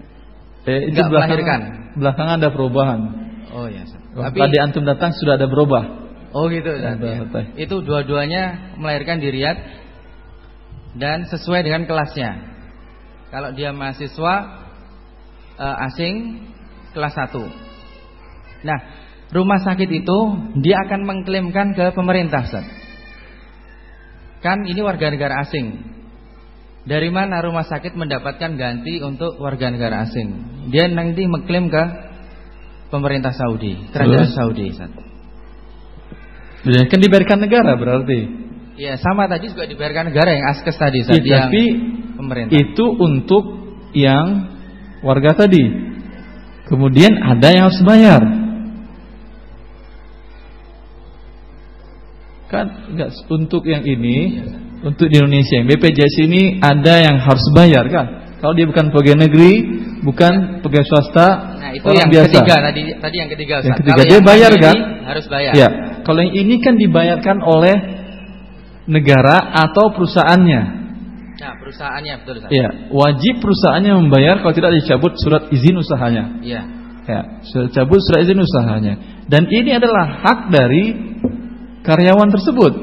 eh, 0.67 0.91
itu 0.91 0.99
melahirkan. 1.07 1.93
Belakangan 1.95 2.39
ada 2.39 2.49
perubahan. 2.51 2.99
Oh 3.51 3.67
ya. 3.67 3.83
Oh, 4.15 4.23
Tapi 4.27 4.37
tadi 4.43 4.57
antum 4.59 4.83
datang 4.83 5.15
sudah 5.15 5.39
ada 5.39 5.47
berubah. 5.47 5.83
Oh 6.31 6.47
gitu. 6.47 6.71
Ya, 6.71 6.95
ya. 6.95 7.23
Itu 7.59 7.83
dua-duanya 7.83 8.75
melahirkan 8.79 9.19
di 9.19 9.27
Riyadh 9.31 9.59
dan 10.95 11.27
sesuai 11.27 11.63
dengan 11.63 11.87
kelasnya. 11.87 12.51
Kalau 13.31 13.55
dia 13.55 13.71
mahasiswa 13.71 14.35
uh, 15.55 15.85
asing 15.87 16.43
kelas 16.91 17.15
1. 17.15 17.70
Nah, 18.61 18.77
rumah 19.33 19.59
sakit 19.63 19.89
itu 19.89 20.19
dia 20.61 20.77
akan 20.85 21.01
mengklaimkan 21.07 21.73
ke 21.73 21.85
pemerintah 21.95 22.45
Ustaz. 22.45 22.65
Kan 24.41 24.65
ini 24.65 24.81
warga 24.81 25.13
negara 25.13 25.45
asing. 25.45 25.93
Dari 26.81 27.13
mana 27.13 27.45
rumah 27.45 27.61
sakit 27.61 27.93
mendapatkan 27.93 28.57
ganti 28.57 28.97
untuk 29.05 29.37
warga 29.37 29.69
negara 29.69 30.01
asing? 30.09 30.33
Dia 30.73 30.89
nanti 30.89 31.29
mengklaim 31.29 31.69
ke 31.69 31.83
pemerintah 32.89 33.37
Saudi, 33.37 33.77
kerajaan 33.93 34.25
Terus? 34.25 34.33
Saudi 34.33 34.65
Ustaz. 34.73 34.91
Ya, 36.61 36.85
kan 36.89 36.99
dibayarkan 37.01 37.39
negara 37.41 37.73
berarti. 37.77 38.19
Ya, 38.81 38.97
sama 38.97 39.29
tadi 39.29 39.53
juga 39.53 39.69
dibayarkan 39.69 40.09
negara 40.09 40.29
yang 40.33 40.45
askes 40.49 40.77
tadi 40.77 41.05
Ustaz, 41.05 41.21
ya, 41.21 41.45
tapi 41.45 41.63
pemerintah. 42.17 42.53
Itu 42.57 42.85
untuk 42.97 43.43
yang 43.93 44.49
warga 45.05 45.37
tadi. 45.37 45.93
Kemudian 46.65 47.13
ada 47.21 47.47
yang 47.53 47.69
harus 47.69 47.81
bayar. 47.85 48.40
Kan 52.51 52.91
enggak 52.91 53.15
untuk 53.31 53.63
yang 53.63 53.87
ini, 53.87 54.43
untuk 54.83 55.07
di 55.07 55.15
Indonesia 55.15 55.55
yang 55.55 55.71
BPJS 55.71 56.15
ini 56.27 56.59
ada 56.59 56.99
yang 56.99 57.15
harus 57.23 57.47
bayar 57.55 57.87
kan? 57.87 58.05
Kalau 58.43 58.57
dia 58.57 58.65
bukan 58.65 58.89
pegawai 58.89 59.21
negeri, 59.29 59.53
bukan 60.01 60.65
pegawai 60.65 60.87
swasta, 60.89 61.27
nah, 61.61 61.71
itu 61.77 61.85
yang 61.93 62.09
biasa. 62.09 62.41
ketiga 62.41 62.55
tadi 62.57 62.81
tadi 62.97 63.15
yang 63.21 63.29
ketiga 63.29 63.53
Ustaz. 63.61 63.69
Yang 63.69 63.77
ketiga 63.85 63.93
Kalau 63.93 64.09
dia 64.09 64.17
yang 64.17 64.27
bayar 64.27 64.51
kan? 64.57 64.77
Harus 65.05 65.25
bayar. 65.29 65.53
Ya. 65.53 65.69
Kalau 66.01 66.19
yang 66.25 66.33
ini 66.33 66.55
kan 66.57 66.73
dibayarkan 66.75 67.37
oleh 67.45 67.75
negara 68.89 69.37
atau 69.61 69.93
perusahaannya. 69.93 70.61
Nah, 71.37 71.53
perusahaannya 71.61 72.13
betul 72.25 72.33
Ustaz. 72.41 72.49
Ya, 72.49 72.67
wajib 72.89 73.33
perusahaannya 73.45 73.93
membayar 73.95 74.35
kalau 74.41 74.53
tidak 74.57 74.73
dicabut 74.75 75.13
surat 75.21 75.47
izin 75.53 75.77
usahanya. 75.77 76.41
Iya. 76.41 76.61
Ya, 77.05 77.21
surat 77.45 77.69
cabut 77.77 78.01
surat 78.01 78.25
izin 78.25 78.41
usahanya. 78.41 79.23
Dan 79.29 79.45
ini 79.53 79.77
adalah 79.77 80.25
hak 80.25 80.49
dari 80.49 80.83
karyawan 81.85 82.29
tersebut. 82.29 82.73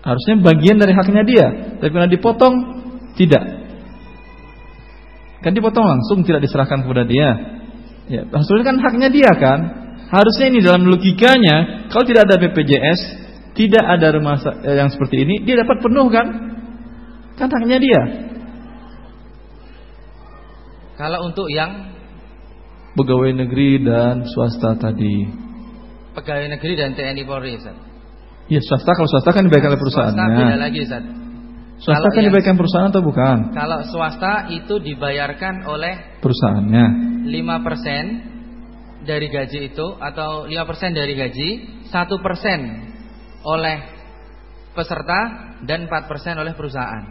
Harusnya 0.00 0.40
bagian 0.40 0.80
dari 0.80 0.96
haknya 0.96 1.22
dia, 1.28 1.46
tapi 1.76 1.90
karena 1.92 2.08
dipotong 2.08 2.54
tidak. 3.20 3.44
Kan 5.44 5.52
dipotong 5.52 5.84
langsung 5.84 6.24
tidak 6.24 6.44
diserahkan 6.44 6.84
kepada 6.84 7.04
dia. 7.04 7.28
Ya, 8.08 8.22
maksudnya 8.28 8.64
kan 8.64 8.76
haknya 8.80 9.08
dia 9.12 9.32
kan. 9.36 9.60
Harusnya 10.10 10.50
ini 10.50 10.58
dalam 10.64 10.88
logikanya 10.88 11.86
kalau 11.92 12.02
tidak 12.02 12.26
ada 12.26 12.40
BPJS, 12.40 13.00
tidak 13.54 13.84
ada 13.84 14.10
rumah 14.16 14.40
eh, 14.40 14.76
yang 14.80 14.90
seperti 14.90 15.22
ini, 15.22 15.44
dia 15.44 15.60
dapat 15.60 15.78
penuh 15.84 16.08
kan? 16.10 16.26
Kan 17.36 17.48
haknya 17.52 17.78
dia. 17.78 18.02
Kalau 20.98 21.28
untuk 21.28 21.48
yang 21.48 21.92
pegawai 22.92 23.32
negeri 23.32 23.80
dan 23.80 24.28
swasta 24.28 24.76
tadi 24.76 25.49
pegawai 26.14 26.46
negeri 26.58 26.74
dan 26.78 26.94
TNI 26.94 27.22
Polri, 27.26 27.56
Ustaz. 27.58 27.76
Iya, 28.50 28.60
swasta 28.66 28.90
kalau 28.98 29.06
swasta 29.06 29.30
kan 29.30 29.46
dibayarkan 29.46 29.70
oleh 29.70 29.80
perusahaannya. 29.80 30.18
Swasta 30.18 30.42
beda 30.42 30.58
lagi, 30.58 30.78
Ustaz. 30.82 31.04
Swasta 31.80 32.02
kalau 32.02 32.12
kan 32.12 32.22
dibayarkan 32.26 32.56
perusahaan 32.58 32.88
atau 32.90 33.02
bukan? 33.02 33.38
Kalau 33.54 33.78
swasta 33.88 34.32
itu 34.52 34.74
dibayarkan 34.82 35.54
oleh 35.64 35.94
perusahaannya. 36.18 36.86
5% 37.30 39.06
dari 39.06 39.26
gaji 39.32 39.72
itu 39.72 39.86
atau 39.96 40.44
5% 40.44 40.92
dari 40.92 41.14
gaji, 41.16 41.48
1% 41.88 43.48
oleh 43.48 43.78
peserta 44.76 45.20
dan 45.64 45.88
4% 45.88 46.42
oleh 46.42 46.52
perusahaan. 46.52 47.04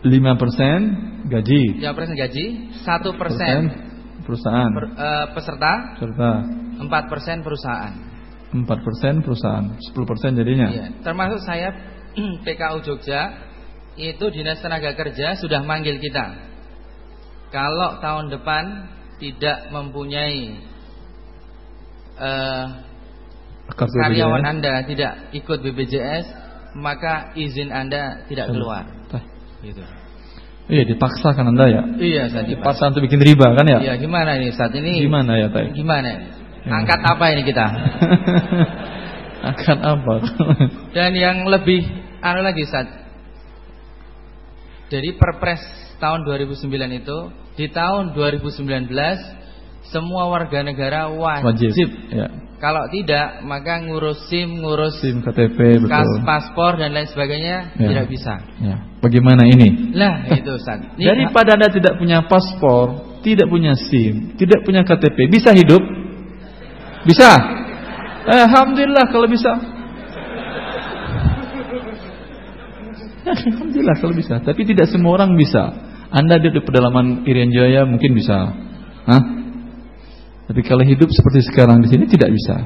5% 0.00 1.28
gaji. 1.28 1.62
5% 1.80 2.16
gaji, 2.16 2.44
1% 2.86 3.89
perusahaan. 4.30 4.70
Per, 4.70 4.86
uh, 4.94 5.26
peserta? 5.34 5.72
Peserta. 5.98 6.30
4% 6.78 7.42
perusahaan. 7.46 7.94
4% 8.50 9.22
perusahaan, 9.22 9.66
10% 9.78 10.38
jadinya. 10.38 10.66
Iya. 10.70 10.86
Termasuk 11.06 11.40
saya 11.46 11.70
PKU 12.46 12.78
Jogja 12.82 13.50
itu 13.94 14.26
Dinas 14.30 14.58
Tenaga 14.58 14.94
Kerja 14.94 15.38
sudah 15.38 15.62
manggil 15.62 16.02
kita. 16.02 16.50
Kalau 17.50 17.98
tahun 18.02 18.30
depan 18.30 18.64
tidak 19.22 19.70
mempunyai 19.74 20.54
uh, 22.18 22.66
karyawan 23.74 24.42
Anda 24.46 24.86
tidak 24.86 25.34
ikut 25.34 25.58
BPJS, 25.62 26.26
maka 26.78 27.34
izin 27.38 27.70
Anda 27.70 28.26
tidak 28.26 28.50
keluar. 28.50 28.86
Gitu. 29.60 29.84
Iya 30.70 30.82
dipaksakan 30.86 31.50
anda 31.50 31.66
ya. 31.66 31.82
Iya 31.98 32.22
saat 32.30 32.46
dipaksa 32.46 32.94
untuk 32.94 33.02
bikin 33.10 33.18
riba 33.18 33.58
kan 33.58 33.66
ya. 33.66 33.78
Iya 33.82 33.94
gimana 33.98 34.38
ini 34.38 34.54
saat 34.54 34.70
ini? 34.78 35.02
Gimana 35.02 35.34
ya 35.34 35.50
tay? 35.50 35.74
Gimana? 35.74 36.06
Ya. 36.06 36.18
Angkat 36.70 37.00
apa 37.02 37.24
ini 37.34 37.42
kita? 37.42 37.66
Angkat 39.50 39.78
apa? 39.82 40.14
Dan 40.96 41.12
yang 41.18 41.42
lebih 41.50 41.82
anu 42.22 42.46
lagi 42.46 42.62
saat 42.70 42.86
jadi 44.90 45.14
Perpres 45.14 45.62
tahun 46.02 46.26
2009 46.26 46.66
itu 46.98 47.18
di 47.54 47.66
tahun 47.70 48.10
2019 48.14 48.90
semua 49.90 50.26
warga 50.26 50.66
negara 50.66 51.10
wajib, 51.10 51.70
wajib 51.70 51.88
ya. 52.10 52.26
Kalau 52.60 52.84
tidak, 52.92 53.40
maka 53.48 53.80
ngurus 53.80 54.28
SIM, 54.28 54.60
ngurus 54.60 55.00
SIM, 55.00 55.24
KTP, 55.24 55.80
betul. 55.80 56.20
paspor 56.28 56.76
dan 56.76 56.92
lain 56.92 57.08
sebagainya 57.08 57.72
ya. 57.72 57.88
tidak 57.88 58.06
bisa. 58.12 58.36
Ya. 58.60 58.84
Bagaimana 59.00 59.48
ini? 59.48 59.96
Lah, 59.96 60.28
itu 60.28 60.60
Ustaz. 60.60 60.92
Daripada 61.00 61.56
Anda 61.56 61.72
tidak 61.72 61.96
punya 61.96 62.20
paspor, 62.28 63.16
tidak 63.24 63.48
punya 63.48 63.72
SIM, 63.72 64.36
tidak 64.36 64.60
punya 64.68 64.84
KTP, 64.84 65.32
bisa 65.32 65.56
hidup? 65.56 65.80
Bisa? 67.08 67.32
Alhamdulillah 68.28 69.08
kalau 69.08 69.24
bisa. 69.24 69.56
Alhamdulillah 73.24 73.96
kalau 74.04 74.12
bisa, 74.12 74.36
tapi 74.44 74.68
tidak 74.68 74.92
semua 74.92 75.16
orang 75.16 75.32
bisa. 75.32 75.80
Anda 76.12 76.36
di 76.36 76.52
pedalaman 76.60 77.24
Irian 77.24 77.48
Jaya 77.56 77.88
mungkin 77.88 78.12
bisa. 78.12 78.52
Hah? 79.08 79.39
Tapi 80.50 80.66
kalau 80.66 80.82
hidup 80.82 81.06
seperti 81.14 81.46
sekarang 81.46 81.78
di 81.78 81.86
sini 81.86 82.10
tidak 82.10 82.34
bisa. 82.34 82.58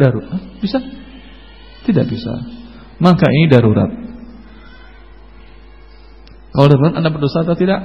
Darurat 0.00 0.40
bisa? 0.64 0.80
Tidak 1.84 2.08
bisa. 2.08 2.40
Maka 2.96 3.28
ini 3.28 3.52
darurat. 3.52 3.92
Kalau 6.56 6.66
darurat 6.72 6.96
Anda 6.96 7.12
berdosa 7.12 7.44
atau 7.44 7.52
tidak? 7.52 7.84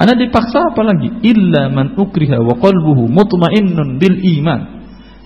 Anda 0.00 0.16
dipaksa 0.16 0.72
apa 0.72 0.80
lagi? 0.80 1.12
Illa 1.28 1.68
man 1.68 1.92
ukriha 1.92 2.40
wa 2.40 2.56
qalbuhu 2.56 3.12
mutmainnun 3.12 4.00
bil 4.00 4.16
iman. 4.40 4.60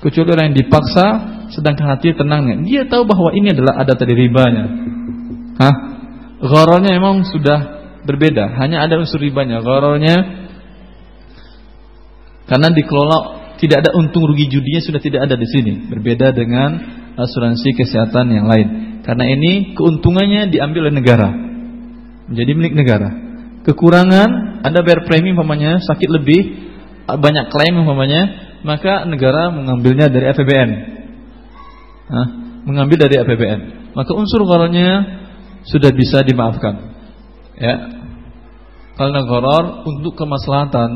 Kecuali 0.03 0.35
orang 0.35 0.51
yang 0.51 0.67
dipaksa 0.67 1.07
sedangkan 1.55 1.95
hati 1.95 2.11
tenangnya. 2.11 2.59
Dia 2.67 2.83
tahu 2.91 3.07
bahwa 3.07 3.31
ini 3.39 3.55
adalah 3.55 3.87
ada 3.87 3.95
tadi 3.95 4.19
ribanya. 4.19 4.67
Hah? 5.63 5.75
Gharornya 6.43 6.91
memang 6.91 7.23
sudah 7.23 7.59
berbeda, 8.03 8.59
hanya 8.59 8.83
ada 8.83 8.99
unsur 8.99 9.23
ribanya. 9.23 9.63
Gharornya 9.63 10.46
karena 12.47 12.73
dikelola 12.73 13.19
tidak 13.59 13.87
ada 13.87 13.91
untung 13.97 14.27
rugi 14.27 14.47
judinya 14.47 14.83
sudah 14.83 15.01
tidak 15.03 15.27
ada 15.27 15.35
di 15.39 15.49
sini. 15.49 15.91
Berbeda 15.91 16.33
dengan 16.33 16.77
asuransi 17.17 17.75
kesehatan 17.75 18.31
yang 18.31 18.47
lain. 18.47 18.69
Karena 19.03 19.25
ini 19.27 19.75
keuntungannya 19.75 20.51
diambil 20.51 20.91
oleh 20.91 20.95
negara. 20.99 21.29
Menjadi 22.27 22.53
milik 22.59 22.75
negara. 22.75 23.09
Kekurangan 23.65 24.63
Anda 24.63 24.81
bayar 24.83 25.07
premi 25.09 25.35
umpamanya 25.35 25.83
sakit 25.83 26.11
lebih 26.11 26.41
banyak 27.07 27.51
klaim 27.55 27.83
umpamanya, 27.83 28.55
maka 28.67 29.07
negara 29.07 29.51
mengambilnya 29.55 30.11
dari 30.11 30.27
APBN. 30.31 30.71
Hah? 32.07 32.29
mengambil 32.67 33.07
dari 33.07 33.17
APBN. 33.23 33.61
Maka 33.95 34.13
unsur 34.13 34.43
gharornya 34.45 35.23
sudah 35.65 35.95
bisa 35.95 36.27
dimaafkan. 36.27 36.75
Ya. 37.57 37.75
Karena 38.99 39.23
gharar 39.25 39.87
untuk 39.87 40.19
kemaslahatan 40.19 40.91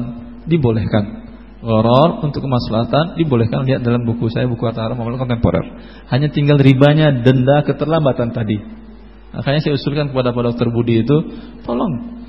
dibolehkan. 0.50 1.19
Goror 1.60 2.24
untuk 2.24 2.40
kemaslahatan 2.40 3.20
dibolehkan 3.20 3.68
lihat 3.68 3.84
dalam 3.84 4.08
buku 4.08 4.32
saya 4.32 4.48
buku 4.48 4.64
harta 4.64 4.80
haram 4.80 4.96
amalan 4.96 5.20
kontemporer. 5.20 5.64
Hanya 6.08 6.32
tinggal 6.32 6.56
ribanya 6.56 7.12
denda 7.20 7.60
keterlambatan 7.68 8.32
tadi. 8.32 8.56
Makanya 9.36 9.60
saya 9.60 9.76
usulkan 9.76 10.08
kepada 10.08 10.32
Pak 10.32 10.42
Dokter 10.42 10.72
Budi 10.72 11.04
itu, 11.04 11.16
tolong 11.62 12.20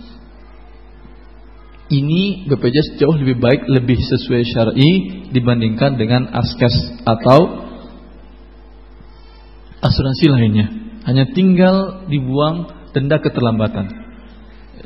ini 1.91 2.47
BPJS 2.47 2.99
jauh 2.99 3.15
lebih 3.15 3.39
baik, 3.39 3.67
lebih 3.67 3.99
sesuai 3.99 4.43
syar'i 4.47 4.91
dibandingkan 5.31 5.99
dengan 5.99 6.27
askes 6.31 7.03
atau 7.03 7.67
asuransi 9.83 10.25
lainnya. 10.31 10.67
Hanya 11.07 11.31
tinggal 11.31 12.07
dibuang 12.07 12.67
denda 12.95 13.19
keterlambatan. 13.19 13.91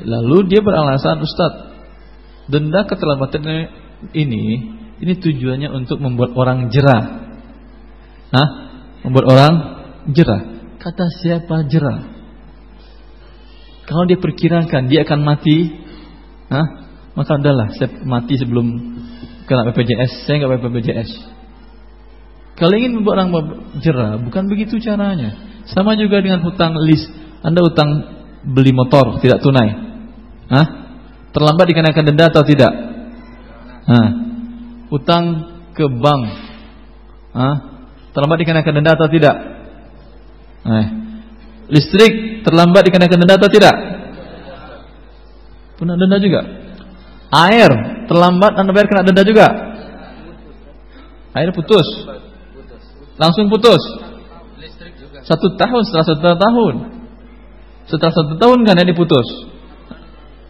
Lalu 0.02 0.50
dia 0.50 0.60
beralasan, 0.62 1.22
Ustadz, 1.22 1.62
denda 2.50 2.86
keterlambatan 2.86 3.42
ini 4.12 4.76
ini 4.96 5.12
tujuannya 5.16 5.68
untuk 5.72 6.00
membuat 6.00 6.32
orang 6.32 6.72
jerah. 6.72 7.02
Hah? 8.32 8.48
Membuat 9.04 9.26
orang 9.28 9.54
jerah. 10.12 10.42
Kata 10.80 11.04
siapa 11.20 11.68
jerah? 11.68 12.16
Kalau 13.86 14.02
dia 14.08 14.18
perkirakan 14.18 14.88
dia 14.88 15.04
akan 15.06 15.20
mati, 15.22 15.70
hah? 16.50 16.66
Maka 17.16 17.40
adalah 17.40 17.72
saya 17.72 17.92
mati 18.04 18.36
sebelum 18.36 18.66
kena 19.48 19.64
BPJS, 19.72 20.26
saya 20.26 20.42
nggak 20.42 20.68
BPJS. 20.68 21.10
Kalau 22.56 22.72
ingin 22.72 23.00
membuat 23.00 23.24
orang 23.24 23.30
jerah, 23.84 24.16
bukan 24.16 24.48
begitu 24.48 24.80
caranya. 24.80 25.36
Sama 25.68 25.92
juga 25.96 26.24
dengan 26.24 26.40
hutang 26.40 26.72
list. 26.80 27.08
Anda 27.44 27.60
hutang 27.60 27.90
beli 28.48 28.72
motor 28.72 29.20
tidak 29.20 29.44
tunai. 29.44 29.70
Hah? 30.48 30.66
Terlambat 31.36 31.68
dikenakan 31.68 32.04
denda 32.06 32.32
atau 32.32 32.42
tidak? 32.46 32.85
Nah, 33.86 34.08
utang 34.90 35.24
ke 35.72 35.86
bank. 35.86 36.22
Hah? 37.36 37.56
Terlambat 38.10 38.38
dikenakan 38.42 38.72
denda 38.80 38.92
atau 38.96 39.08
tidak? 39.12 39.36
Nah, 40.66 40.86
listrik 41.70 42.42
terlambat 42.42 42.82
dikenakan 42.90 43.18
denda 43.22 43.36
atau 43.38 43.50
tidak? 43.52 43.74
Kena 45.76 45.94
denda 45.94 46.18
juga. 46.18 46.40
Air 47.30 47.70
terlambat 48.08 48.52
Anda 48.56 48.72
bayar 48.72 48.88
kena 48.88 49.04
denda 49.04 49.22
juga. 49.22 49.46
Air 51.36 51.52
putus. 51.52 51.84
Langsung 53.20 53.52
putus. 53.52 53.82
Satu 55.26 55.58
tahun 55.58 55.82
setelah 55.84 56.06
satu 56.06 56.22
tahun. 56.38 56.74
Setelah 57.86 58.14
satu 58.14 58.32
tahun 58.40 58.58
kan 58.64 58.80
ini 58.80 58.96
putus. 58.96 59.28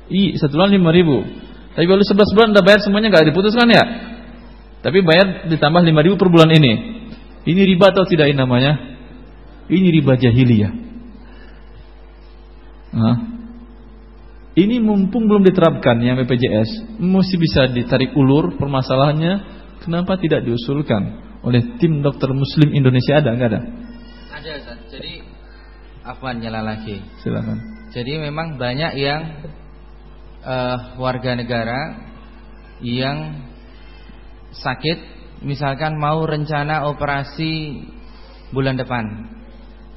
I 0.07 0.39
satu 0.39 0.55
bulan 0.55 0.71
lima 0.71 0.95
ribu. 0.95 1.27
Tapi 1.77 1.85
baru 1.85 2.01
11 2.01 2.33
bulan 2.33 2.49
Anda 2.57 2.65
bayar 2.65 2.81
semuanya 2.81 3.13
nggak 3.13 3.37
diputuskan 3.37 3.69
ya? 3.69 3.85
Tapi 4.81 5.05
bayar 5.05 5.45
ditambah 5.53 5.83
5 5.85 6.05
ribu 6.09 6.17
per 6.17 6.33
bulan 6.33 6.49
ini. 6.57 6.73
Ini 7.45 7.61
riba 7.69 7.93
atau 7.93 8.09
tidak 8.09 8.33
ini 8.33 8.39
namanya? 8.41 8.97
Ini 9.69 9.89
riba 9.93 10.17
jahiliyah. 10.17 10.73
Nah. 12.97 13.17
Ini 14.57 14.81
mumpung 14.81 15.29
belum 15.29 15.45
diterapkan 15.45 16.01
yang 16.01 16.17
BPJS, 16.17 16.97
mesti 16.97 17.37
bisa 17.37 17.69
ditarik 17.69 18.17
ulur 18.17 18.57
permasalahannya. 18.57 19.35
Kenapa 19.85 20.17
tidak 20.17 20.49
diusulkan 20.49 21.21
oleh 21.45 21.77
tim 21.77 22.01
dokter 22.01 22.33
Muslim 22.33 22.73
Indonesia 22.73 23.21
ada 23.21 23.37
nggak 23.37 23.49
ada? 23.53 23.61
Ada, 24.33 24.51
Ustaz. 24.65 24.81
Jadi 24.97 25.21
apa 26.09 26.29
nyala 26.41 26.65
lagi? 26.65 27.05
Silakan. 27.21 27.61
Jadi 27.93 28.17
memang 28.17 28.57
banyak 28.57 28.97
yang 28.97 29.45
uh, 30.47 30.97
warga 31.03 31.35
negara 31.35 32.07
yang 32.79 33.43
sakit, 34.55 34.99
misalkan 35.43 35.99
mau 35.99 36.23
rencana 36.23 36.87
operasi 36.87 37.83
bulan 38.55 38.79
depan. 38.79 39.35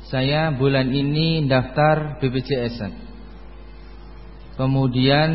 Saya 0.10 0.50
bulan 0.50 0.90
ini 0.90 1.46
daftar 1.46 2.18
BPJS. 2.18 2.82
Kemudian 4.58 5.30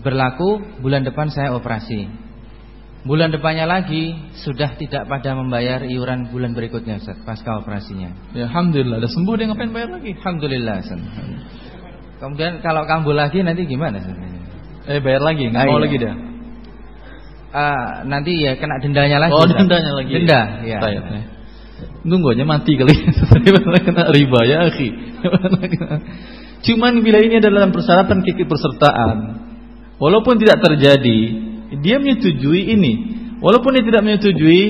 berlaku 0.00 0.80
bulan 0.80 1.04
depan 1.04 1.28
saya 1.28 1.52
operasi. 1.52 2.26
Bulan 3.06 3.30
depannya 3.30 3.70
lagi 3.70 4.18
sudah 4.42 4.74
tidak 4.74 5.06
pada 5.06 5.38
membayar 5.38 5.86
iuran 5.86 6.26
bulan 6.34 6.58
berikutnya 6.58 6.98
Ustaz, 6.98 7.22
pasca 7.22 7.62
operasinya. 7.62 8.34
Ya 8.34 8.50
alhamdulillah, 8.50 8.98
udah 8.98 9.12
sembuh 9.14 9.34
dia 9.38 9.46
ngapain 9.46 9.70
bayar 9.70 9.90
lagi? 9.94 10.10
Alhamdulillah 10.18 10.74
Ustaz. 10.82 11.00
Kemudian 12.16 12.64
kalau 12.64 12.88
kambuh 12.88 13.12
lagi 13.12 13.44
nanti 13.44 13.68
gimana 13.68 14.00
Eh 14.86 15.02
bayar 15.02 15.20
lagi, 15.20 15.50
nggak 15.50 15.62
ah, 15.62 15.66
mau 15.66 15.78
iya. 15.78 15.84
lagi 15.84 15.96
dia. 15.98 16.14
Uh, 17.56 17.90
nanti 18.06 18.32
ya 18.38 18.52
kena 18.54 18.78
dendanya 18.78 19.18
lagi. 19.18 19.34
Oh, 19.34 19.42
dendanya 19.48 19.92
lagi. 19.98 20.12
Denda, 20.14 20.40
ya. 20.62 20.78
Ya. 20.78 21.02
Tunggu 22.06 22.32
aja 22.32 22.46
mati 22.46 22.78
kali. 22.78 22.94
kena 23.86 24.04
riba 24.14 24.40
ya, 24.46 24.70
akhi. 24.70 24.88
Cuman 26.70 27.02
bila 27.02 27.18
ini 27.18 27.42
adalah 27.42 27.66
dalam 27.66 27.72
persyaratan 27.74 28.22
kiki 28.22 28.46
persertaan, 28.46 29.16
walaupun 29.98 30.38
tidak 30.38 30.62
terjadi, 30.62 31.18
dia 31.82 31.96
menyetujui 31.98 32.70
ini. 32.78 32.92
Walaupun 33.42 33.74
dia 33.74 33.84
tidak 33.84 34.02
menyetujui, 34.06 34.62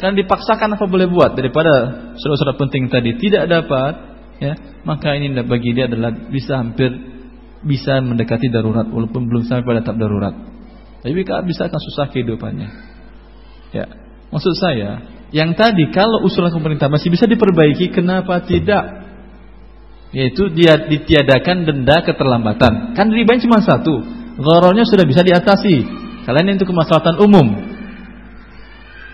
kan 0.00 0.16
dipaksakan 0.16 0.80
apa 0.80 0.84
boleh 0.88 1.12
buat 1.12 1.36
daripada 1.36 1.72
surat-surat 2.16 2.56
penting 2.56 2.88
tadi 2.88 3.20
tidak 3.20 3.52
dapat, 3.52 4.07
ya 4.38 4.54
maka 4.86 5.14
ini 5.18 5.34
bagi 5.42 5.74
dia 5.74 5.90
adalah 5.90 6.14
bisa 6.30 6.62
hampir 6.62 6.90
bisa 7.62 7.98
mendekati 7.98 8.46
darurat 8.48 8.86
walaupun 8.86 9.26
belum 9.26 9.42
sampai 9.46 9.66
pada 9.66 9.80
tahap 9.82 9.98
darurat. 9.98 10.34
Tapi 11.02 11.14
bisa 11.22 11.66
akan 11.66 11.80
susah 11.90 12.06
kehidupannya. 12.10 12.68
Ya 13.74 13.86
maksud 14.30 14.54
saya 14.58 15.02
yang 15.34 15.52
tadi 15.58 15.90
kalau 15.92 16.24
usulan 16.24 16.54
pemerintah 16.54 16.88
masih 16.88 17.12
bisa 17.12 17.26
diperbaiki 17.28 17.92
kenapa 17.92 18.40
tidak? 18.46 19.06
Yaitu 20.08 20.48
dia 20.56 20.88
ditiadakan 20.88 21.68
denda 21.68 22.00
keterlambatan. 22.00 22.96
Kan 22.96 23.12
ribanya 23.12 23.44
cuma 23.44 23.60
satu 23.60 24.00
gharornya 24.40 24.88
sudah 24.88 25.04
bisa 25.04 25.20
diatasi. 25.20 25.84
Kalian 26.24 26.56
itu 26.56 26.64
kemaslahatan 26.64 27.20
umum. 27.20 27.46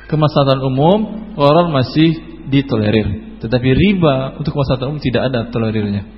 Kemaslahatan 0.06 0.60
umum 0.62 0.98
gharor 1.34 1.72
masih 1.74 2.14
ditolerir 2.46 3.33
tetapi 3.44 3.68
riba 3.76 4.40
untuk 4.40 4.56
kemaslahatan 4.56 4.96
umum 4.96 5.04
tidak 5.04 5.28
ada 5.28 5.52
tolerirnya. 5.52 6.08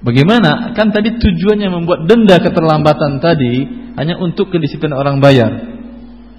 Bagaimana? 0.00 0.72
Kan 0.72 0.96
tadi 0.96 1.12
tujuannya 1.20 1.68
membuat 1.68 2.08
denda 2.08 2.40
keterlambatan 2.40 3.20
tadi 3.20 3.68
hanya 4.00 4.16
untuk 4.16 4.48
kedisiplinan 4.48 4.96
orang 4.96 5.20
bayar. 5.20 5.52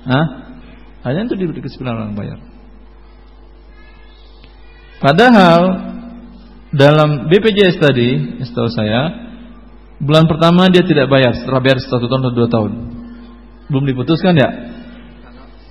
Hah? 0.10 0.26
Hanya 1.06 1.30
untuk 1.30 1.38
kedisiplinan 1.46 1.94
orang 1.94 2.14
bayar. 2.18 2.42
Padahal 4.98 5.62
dalam 6.74 7.30
BPJS 7.30 7.78
tadi, 7.78 8.10
setahu 8.42 8.74
saya, 8.74 9.30
bulan 10.02 10.26
pertama 10.26 10.74
dia 10.74 10.82
tidak 10.82 11.06
bayar, 11.06 11.38
setelah 11.38 11.62
bayar 11.62 11.78
satu 11.86 12.10
tahun 12.10 12.22
atau 12.26 12.34
dua 12.34 12.50
tahun. 12.50 12.72
Belum 13.70 13.86
diputuskan 13.86 14.34
ya? 14.34 14.50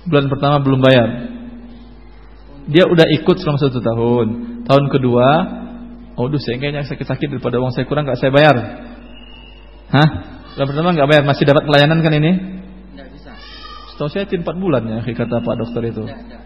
Bulan 0.07 0.31
pertama 0.31 0.63
belum 0.63 0.79
bayar 0.79 1.33
dia 2.69 2.87
udah 2.87 3.07
ikut 3.11 3.35
selama 3.43 3.59
satu 3.59 3.79
tahun. 3.83 4.27
Tahun 4.63 4.85
kedua, 4.87 5.27
oh 6.15 6.25
duh 6.31 6.39
saya 6.39 6.59
kayaknya 6.61 6.87
sakit-sakit 6.87 7.27
daripada 7.27 7.59
uang 7.59 7.75
saya 7.75 7.83
kurang 7.83 8.07
nggak 8.07 8.19
saya 8.19 8.31
bayar. 8.31 8.55
Hah? 9.91 10.09
Yang 10.55 10.67
pertama 10.71 10.95
nggak 10.95 11.09
bayar, 11.09 11.23
masih 11.27 11.43
dapat 11.43 11.63
pelayanan 11.67 11.99
kan 11.99 12.13
ini? 12.15 12.31
Nggak 12.95 13.07
bisa. 13.11 13.31
Setahu 13.91 14.09
saya 14.13 14.29
empat 14.29 14.55
bulan 14.55 14.83
ya, 14.87 14.99
kata 15.03 15.43
Pak 15.43 15.55
Dokter 15.59 15.81
itu. 15.91 16.03
Nggak, 16.07 16.21
nggak. 16.23 16.41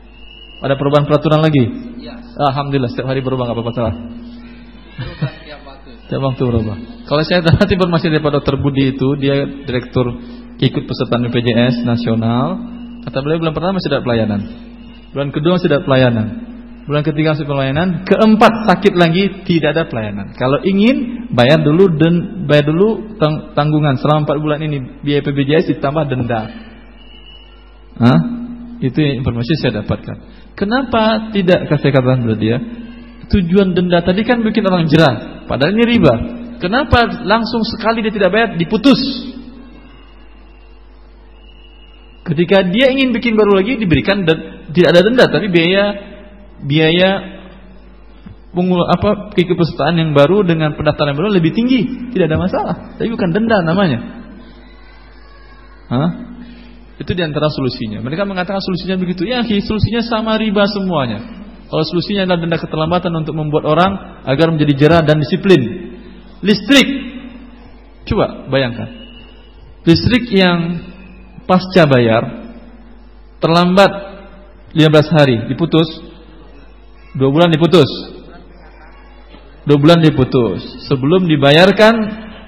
Ada 0.57 0.73
perubahan 0.73 1.05
peraturan 1.05 1.41
lagi? 1.45 1.63
Iya. 2.01 2.15
Alhamdulillah 2.33 2.89
setiap 2.89 3.07
hari 3.13 3.21
berubah 3.21 3.45
nggak 3.45 3.57
apa-apa 3.61 3.73
salah. 3.77 3.95
Tiap 6.09 6.21
waktu 6.33 6.41
berubah. 6.41 6.75
Kalau 7.05 7.21
saya 7.21 7.45
dapat 7.53 7.69
informasi 7.69 8.09
dari 8.09 8.23
Pak 8.25 8.33
Dokter 8.41 8.55
Budi 8.57 8.97
itu, 8.97 9.07
dia 9.21 9.45
direktur 9.45 10.17
ikut 10.57 10.83
peserta 10.89 11.21
BPJS 11.21 11.85
nasional. 11.85 12.57
Kata 13.05 13.21
beliau 13.21 13.37
bulan 13.37 13.53
pertama 13.53 13.77
masih 13.77 13.93
ada 13.93 14.01
pelayanan. 14.01 14.66
Bulan 15.15 15.29
kedua 15.31 15.59
ada 15.59 15.79
pelayanan. 15.83 16.27
Bulan 16.87 17.03
ketiga 17.03 17.35
masih 17.35 17.43
pelayanan. 17.43 18.07
Keempat 18.07 18.71
sakit 18.71 18.95
lagi 18.95 19.43
tidak 19.43 19.75
ada 19.75 19.83
pelayanan. 19.91 20.31
Kalau 20.39 20.63
ingin 20.63 21.27
bayar 21.35 21.59
dulu 21.59 21.99
dan 21.99 22.47
bayar 22.47 22.71
dulu 22.71 23.19
tanggungan 23.51 23.99
selama 23.99 24.23
empat 24.23 24.37
bulan 24.39 24.59
ini 24.63 25.03
biaya 25.03 25.19
BPJS 25.19 25.75
ditambah 25.75 26.03
denda. 26.07 26.41
Hah? 27.99 28.19
Itu 28.79 29.03
informasi 29.03 29.57
saya 29.59 29.83
dapatkan. 29.83 30.15
Kenapa 30.55 31.33
tidak 31.35 31.67
kasih 31.67 31.91
katakan 31.91 32.23
dulu 32.23 32.35
dia? 32.39 32.57
Tujuan 33.27 33.75
denda 33.75 33.99
tadi 33.99 34.23
kan 34.23 34.39
bikin 34.39 34.63
orang 34.63 34.87
jerah, 34.87 35.43
padahal 35.49 35.75
ini 35.75 35.83
riba. 35.83 36.13
Kenapa 36.63 37.25
langsung 37.27 37.67
sekali 37.67 37.99
dia 37.99 38.13
tidak 38.15 38.31
bayar 38.31 38.49
diputus? 38.55 38.97
Ketika 42.23 42.63
dia 42.71 42.95
ingin 42.95 43.11
bikin 43.11 43.35
baru 43.35 43.59
lagi 43.59 43.75
diberikan 43.75 44.23
dan 44.23 44.56
tidak 44.71 44.89
ada 44.95 45.01
denda 45.03 45.25
tapi 45.31 45.47
biaya 45.47 45.83
biaya 46.63 47.37
pengul 48.57 48.81
apa 48.89 49.37
keikutsertaan 49.37 50.01
yang 50.01 50.11
baru 50.17 50.41
dengan 50.41 50.73
pendaftaran 50.73 51.13
yang 51.13 51.19
baru 51.21 51.29
lebih 51.37 51.53
tinggi, 51.53 52.09
tidak 52.09 52.33
ada 52.33 52.37
masalah. 52.41 52.75
Tapi 52.97 53.13
bukan 53.13 53.29
denda 53.29 53.61
namanya. 53.61 53.99
Hah? 55.93 56.09
Itu 56.97 57.13
di 57.13 57.21
antara 57.21 57.53
solusinya. 57.53 58.01
Mereka 58.01 58.25
mengatakan 58.25 58.57
solusinya 58.57 58.97
begitu. 58.97 59.29
Ya, 59.29 59.45
solusinya 59.45 60.01
sama 60.01 60.41
riba 60.41 60.65
semuanya. 60.65 61.21
Kalau 61.69 61.83
solusinya 61.85 62.25
adalah 62.25 62.39
denda 62.41 62.57
keterlambatan 62.57 63.13
untuk 63.13 63.37
membuat 63.37 63.69
orang 63.69 64.23
agar 64.25 64.49
menjadi 64.49 64.73
jerah 64.73 65.01
dan 65.05 65.21
disiplin. 65.21 65.93
Listrik. 66.41 66.87
Coba 68.09 68.49
bayangkan. 68.49 68.89
Listrik 69.85 70.33
yang 70.33 70.81
pasca 71.45 71.85
bayar 71.85 72.49
terlambat 73.37 74.06
15 74.75 75.15
hari 75.15 75.35
diputus. 75.47 75.87
Dua 77.15 77.29
bulan 77.31 77.49
diputus. 77.53 77.87
Dua 79.67 79.77
bulan 79.79 79.99
diputus. 80.03 80.87
Sebelum 80.87 81.27
dibayarkan 81.27 81.93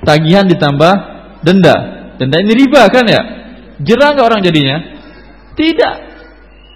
tagihan 0.04 0.48
ditambah 0.48 0.94
denda. 1.44 1.78
Denda 2.20 2.38
ini 2.44 2.54
riba 2.56 2.88
kan 2.92 3.06
ya? 3.08 3.22
Jerah 3.80 4.16
nggak 4.16 4.28
orang 4.28 4.42
jadinya? 4.44 4.78
Tidak. 5.56 5.96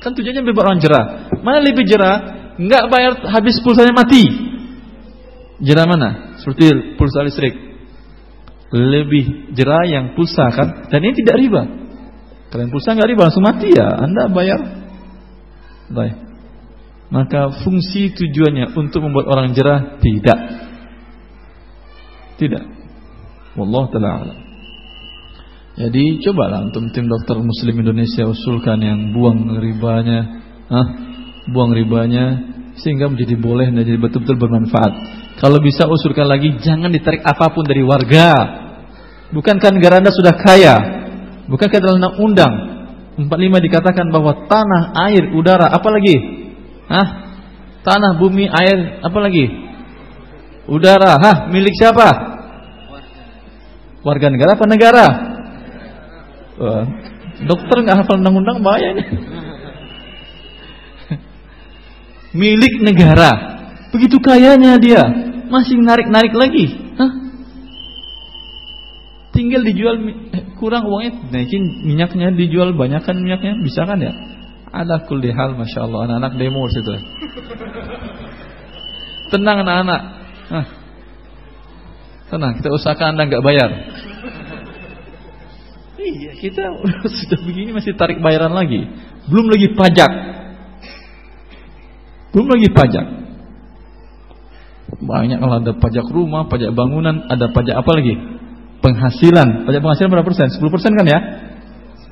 Kan 0.03 0.11
tujuannya 0.15 0.43
biar 0.43 0.63
orang 0.67 0.79
jerah. 0.83 1.31
Mana 1.43 1.63
lebih 1.63 1.87
jerah? 1.87 2.15
Enggak 2.59 2.91
bayar 2.91 3.23
habis 3.31 3.59
pulsanya 3.63 3.95
mati. 3.95 4.23
Jerah 5.63 5.87
mana? 5.87 6.39
Seperti 6.43 6.95
pulsa 6.99 7.23
listrik. 7.23 7.55
Lebih 8.73 9.55
jerah 9.55 9.87
yang 9.87 10.17
pulsa 10.17 10.49
kan? 10.51 10.91
Dan 10.91 10.99
ini 11.07 11.13
tidak 11.23 11.35
riba. 11.39 11.61
Kalian 12.51 12.69
pulsa 12.73 12.97
nggak 12.97 13.09
riba 13.15 13.21
langsung 13.31 13.45
mati 13.45 13.69
ya. 13.71 13.87
Anda 13.95 14.27
bayar. 14.27 14.82
Baik. 15.93 16.15
Maka 17.13 17.61
fungsi 17.61 18.09
tujuannya 18.17 18.73
untuk 18.73 19.05
membuat 19.05 19.29
orang 19.29 19.53
jerah 19.53 20.01
tidak. 20.01 20.39
Tidak. 22.41 22.63
Wallah 23.53 23.85
taala 23.93 24.43
jadi 25.73 26.21
cobalah 26.21 26.69
untuk 26.69 26.85
tim 26.93 27.09
dokter 27.09 27.33
muslim 27.41 27.73
Indonesia 27.81 28.29
usulkan 28.29 28.77
yang 28.77 29.09
buang 29.09 29.57
ribanya, 29.57 30.21
ah, 30.69 30.87
buang 31.49 31.73
ribanya 31.73 32.53
sehingga 32.77 33.09
menjadi 33.09 33.33
boleh 33.41 33.73
dan 33.73 33.81
jadi 33.81 33.97
betul-betul 33.97 34.37
bermanfaat. 34.37 34.93
Kalau 35.41 35.57
bisa 35.57 35.89
usulkan 35.89 36.29
lagi 36.29 36.61
jangan 36.61 36.93
ditarik 36.93 37.25
apa 37.25 37.49
pun 37.49 37.65
dari 37.65 37.81
warga. 37.81 38.61
Bukankah 39.33 39.73
negara 39.73 39.97
Anda 39.97 40.13
sudah 40.13 40.37
kaya? 40.37 40.75
Bukankah 41.49 41.79
dalam 41.81 42.21
undang 42.21 42.53
45 43.13 43.65
dikatakan 43.69 44.09
bahwa 44.09 44.49
tanah, 44.49 44.97
air, 45.09 45.29
udara, 45.37 45.69
apa 45.69 45.89
lagi? 45.93 46.15
Hah? 46.89 47.07
Tanah, 47.85 48.17
bumi, 48.17 48.49
air, 48.49 49.05
apa 49.05 49.17
lagi? 49.21 49.45
Udara, 50.65 51.21
hah? 51.21 51.37
Milik 51.53 51.77
siapa? 51.77 52.33
Warga 54.03 54.27
negara 54.27 54.59
apa 54.59 54.67
negara? 54.67 55.05
Wah, 56.59 56.83
dokter 57.47 57.87
nggak 57.87 58.03
hafal 58.03 58.19
undang-undang 58.19 58.59
bahaya 58.59 58.99
ini. 58.99 59.03
Milik 62.43 62.83
negara. 62.83 63.31
Begitu 63.95 64.19
kayanya 64.19 64.75
dia, 64.75 65.07
masih 65.47 65.79
narik-narik 65.79 66.35
lagi. 66.35 66.82
Tinggal 69.33 69.65
dijual 69.65 69.97
eh, 70.29 70.45
kurang 70.61 70.85
uangnya, 70.85 71.33
naikin 71.33 71.89
minyaknya 71.89 72.37
dijual 72.37 72.77
banyakkan 72.77 73.17
minyaknya, 73.17 73.57
bisa 73.65 73.89
kan 73.89 73.97
ya? 73.97 74.13
Ada 74.73 75.05
kulli 75.05 75.29
hal 75.29 75.53
Masya 75.53 75.85
Allah 75.85 76.09
Anak-anak 76.09 76.33
demo 76.41 76.65
situ 76.65 76.97
Tenang 79.29 79.61
anak-anak 79.61 80.01
Tenang 82.33 82.51
kita 82.57 82.69
usahakan 82.73 83.13
anda 83.13 83.29
nggak 83.29 83.45
bayar 83.45 83.69
Iya, 86.03 86.35
kita 86.35 86.67
sudah 87.23 87.39
begini 87.47 87.71
masih 87.71 87.95
tarik 87.95 88.19
bayaran 88.19 88.51
lagi. 88.51 88.83
Belum 89.31 89.47
lagi 89.47 89.71
pajak. 89.71 90.11
Belum 92.35 92.47
lagi 92.51 92.67
pajak. 92.75 93.05
Banyak 94.99 95.39
kalau 95.39 95.63
ada 95.63 95.71
pajak 95.79 96.03
rumah, 96.11 96.51
pajak 96.51 96.75
bangunan, 96.75 97.23
ada 97.31 97.47
pajak 97.55 97.79
apa 97.79 97.91
lagi? 97.95 98.19
Penghasilan. 98.83 99.63
Pajak 99.63 99.79
penghasilan 99.79 100.09
berapa 100.11 100.27
persen? 100.27 100.51
10 100.51 100.59
persen 100.67 100.91
kan 100.91 101.05
ya? 101.07 101.19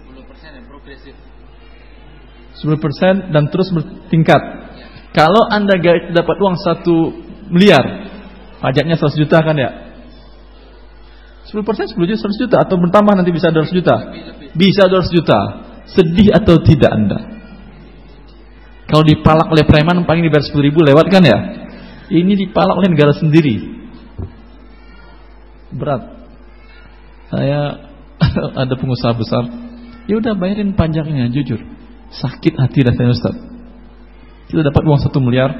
10 0.07 0.23
persen 0.23 0.49
yang 0.55 0.65
progresif. 0.71 1.15
10 2.63 2.83
persen 2.83 3.13
dan 3.35 3.43
terus 3.51 3.69
bertingkat. 3.75 4.41
Kalau 5.11 5.43
anda 5.51 5.75
dapat 6.15 6.35
uang 6.39 6.55
1 6.55 7.51
miliar, 7.51 8.07
pajaknya 8.63 8.95
100 8.95 9.19
juta 9.19 9.43
kan 9.43 9.59
ya? 9.59 9.91
10 11.51 11.67
persen 11.67 11.85
10 11.91 11.99
juta 11.99 12.19
100 12.31 12.41
juta 12.47 12.57
atau 12.63 12.79
bertambah 12.79 13.13
nanti 13.19 13.35
bisa 13.35 13.51
200 13.51 13.75
juta 13.75 13.95
bisa 14.55 14.87
200 14.87 15.11
juta 15.11 15.39
sedih 15.91 16.31
atau 16.31 16.63
tidak 16.63 16.91
anda 16.95 17.19
kalau 18.87 19.03
dipalak 19.03 19.51
oleh 19.51 19.67
preman 19.67 20.07
paling 20.07 20.23
dibayar 20.23 20.47
10 20.47 20.55
ribu 20.63 20.79
lewat 20.79 21.11
kan 21.11 21.23
ya 21.27 21.37
ini 22.07 22.39
dipalak 22.39 22.79
oleh 22.79 22.95
negara 22.95 23.11
sendiri 23.11 23.83
berat 25.75 26.20
saya 27.31 27.59
ada 28.61 28.73
pengusaha 28.75 29.15
besar. 29.15 29.43
Ya 30.05 30.19
udah 30.19 30.35
bayarin 30.35 30.75
pajaknya 30.75 31.31
jujur. 31.31 31.63
Sakit 32.11 32.59
hati 32.59 32.83
rasanya 32.83 33.15
Ustaz. 33.15 33.35
Kita 34.51 34.67
dapat 34.67 34.83
uang 34.83 34.99
1 34.99 35.15
miliar 35.23 35.51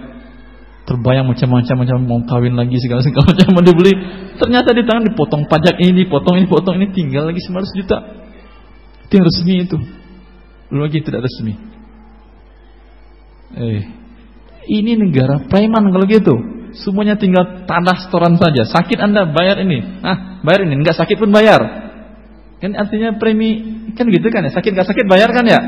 terbayang 0.84 1.30
macam-macam 1.30 1.76
macam 1.86 1.97
mau 2.03 2.19
kawin 2.28 2.57
lagi 2.57 2.76
segala 2.82 2.99
segala 3.05 3.32
macam 3.32 3.47
mau 3.55 3.63
dibeli. 3.63 3.93
Ternyata 4.36 4.76
di 4.76 4.84
tangan 4.84 5.03
dipotong 5.07 5.47
pajak 5.47 5.80
ini 5.80 6.03
dipotong 6.05 6.43
ini 6.43 6.47
potong 6.51 6.76
ini 6.82 6.91
tinggal 6.91 7.32
lagi 7.32 7.39
900 7.39 7.80
juta. 7.80 7.97
Itu 9.07 9.13
yang 9.15 9.26
resmi 9.26 9.53
itu. 9.63 9.78
Belum 10.67 10.82
lagi 10.84 10.99
tidak 10.99 11.24
resmi. 11.24 11.53
Eh 13.55 14.01
ini 14.67 14.93
negara 14.93 15.41
preman 15.49 15.89
kalau 15.89 16.05
gitu 16.05 16.36
semuanya 16.80 17.19
tinggal 17.19 17.67
tanah 17.67 18.07
setoran 18.07 18.39
saja. 18.39 18.63
Sakit 18.67 18.99
anda 18.99 19.28
bayar 19.28 19.59
ini. 19.59 19.84
Ah 20.03 20.39
bayar 20.43 20.67
ini. 20.67 20.80
Nggak 20.80 20.97
sakit 20.97 21.17
pun 21.19 21.32
bayar. 21.32 21.59
Kan 22.61 22.78
artinya 22.78 23.17
premi 23.17 23.82
kan 23.97 24.05
gitu 24.07 24.28
kan 24.30 24.45
ya? 24.47 24.51
Sakit 24.53 24.72
nggak 24.72 24.88
sakit 24.88 25.05
bayar 25.09 25.30
kan 25.34 25.45
ya? 25.47 25.59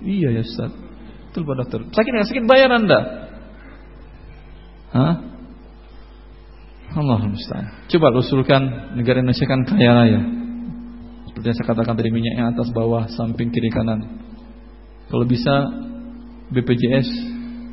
Iya 0.00 0.28
ya 0.40 0.42
Ustaz. 0.42 0.72
Betul 1.30 1.46
Pak 1.46 1.54
Dokter. 1.62 1.80
Sakit 1.92 2.10
nggak 2.10 2.28
sakit 2.32 2.44
bayar 2.48 2.68
anda. 2.74 2.98
Hah? 4.90 5.14
Allah 6.90 7.22
musta'an. 7.22 7.86
Coba 7.86 8.10
usulkan 8.18 8.62
negara 8.98 9.22
Indonesia 9.22 9.46
kan 9.46 9.62
kaya 9.62 9.94
raya. 9.94 10.20
Seperti 11.30 11.46
yang 11.46 11.56
saya 11.62 11.68
katakan 11.70 11.94
tadi 11.94 12.10
minyaknya 12.10 12.50
atas 12.50 12.74
bawah, 12.74 13.06
samping 13.14 13.54
kiri 13.54 13.70
kanan. 13.70 14.26
Kalau 15.06 15.22
bisa 15.22 15.70
BPJS 16.50 17.29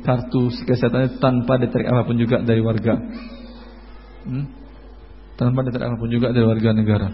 kartu 0.08 0.48
kesehatan 0.64 1.20
tanpa 1.20 1.60
ditarik 1.60 1.84
apa 1.84 2.08
pun 2.08 2.16
juga 2.16 2.40
dari 2.40 2.64
warga. 2.64 2.96
Hmm? 4.24 4.48
Tanpa 5.36 5.68
ditarik 5.68 5.84
apa 5.92 5.96
pun 6.00 6.08
juga 6.08 6.32
dari 6.32 6.48
warga 6.48 6.72
negara. 6.72 7.08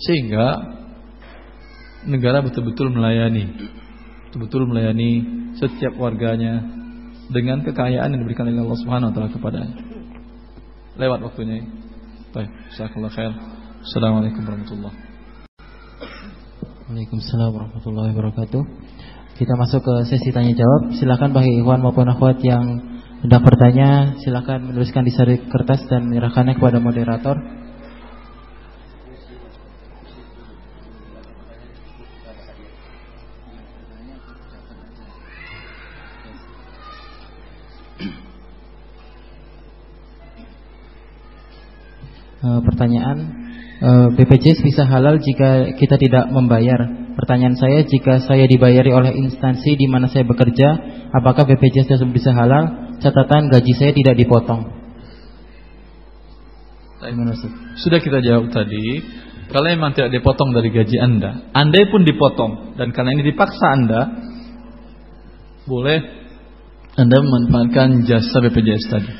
Sehingga 0.00 0.46
negara 2.08 2.40
betul-betul 2.40 2.88
melayani, 2.96 3.44
betul-betul 4.28 4.72
melayani 4.72 5.10
setiap 5.60 6.00
warganya 6.00 6.64
dengan 7.28 7.60
kekayaan 7.60 8.08
yang 8.08 8.20
diberikan 8.24 8.48
oleh 8.48 8.64
Allah 8.64 8.80
Subhanahu 8.80 9.08
wa 9.12 9.14
taala 9.14 9.28
kepadanya. 9.28 9.76
Lewat 10.96 11.20
waktunya. 11.28 11.60
Baik, 12.32 12.50
jazakallahu 12.72 13.14
khair. 13.14 13.32
Assalamualaikum 13.84 14.42
warahmatullahi 14.48 14.96
Waalaikumsalam 16.88 17.50
warahmatullahi 17.52 18.10
wabarakatuh. 18.16 18.62
Kita 19.34 19.54
masuk 19.58 19.82
ke 19.82 19.94
sesi 20.06 20.30
tanya 20.30 20.54
jawab. 20.54 20.94
Silakan 20.94 21.34
bagi 21.34 21.58
ikhwan 21.58 21.82
maupun 21.82 22.06
akhwat 22.06 22.38
yang 22.42 22.94
Hendak 23.24 23.40
bertanya, 23.40 24.20
silakan 24.20 24.68
menuliskan 24.68 25.00
di 25.00 25.08
sari 25.08 25.40
kertas 25.48 25.88
dan 25.88 26.12
menyerahkannya 26.12 26.60
kepada 26.60 26.76
moderator. 26.76 27.40
Uh, 42.44 42.60
pertanyaan, 42.60 43.18
uh, 43.80 44.12
BPJS 44.12 44.60
bisa 44.60 44.84
halal 44.84 45.16
jika 45.16 45.72
kita 45.80 45.96
tidak 45.96 46.28
membayar. 46.28 47.03
Pertanyaan 47.14 47.54
saya, 47.54 47.86
jika 47.86 48.18
saya 48.26 48.50
dibayari 48.50 48.90
oleh 48.90 49.14
instansi 49.14 49.78
di 49.78 49.86
mana 49.86 50.10
saya 50.10 50.26
bekerja, 50.26 50.68
apakah 51.14 51.46
BPJS 51.46 51.94
tersebut 51.94 52.10
bisa 52.10 52.34
halal? 52.34 52.98
Catatan 52.98 53.54
gaji 53.54 53.72
saya 53.78 53.94
tidak 53.94 54.18
dipotong. 54.18 54.66
Sudah 57.78 58.00
kita 58.00 58.18
jawab 58.24 58.50
tadi, 58.50 59.04
kalau 59.52 59.70
memang 59.70 59.94
tidak 59.94 60.10
dipotong 60.18 60.56
dari 60.56 60.72
gaji 60.72 60.96
Anda, 60.98 61.52
Anda 61.52 61.84
pun 61.86 62.02
dipotong 62.02 62.80
dan 62.80 62.90
karena 62.96 63.14
ini 63.14 63.22
dipaksa 63.28 63.66
Anda, 63.76 64.00
boleh 65.68 65.98
Anda 66.98 67.16
memanfaatkan 67.20 68.08
jasa 68.08 68.42
BPJS 68.42 68.84
tadi. 68.90 69.12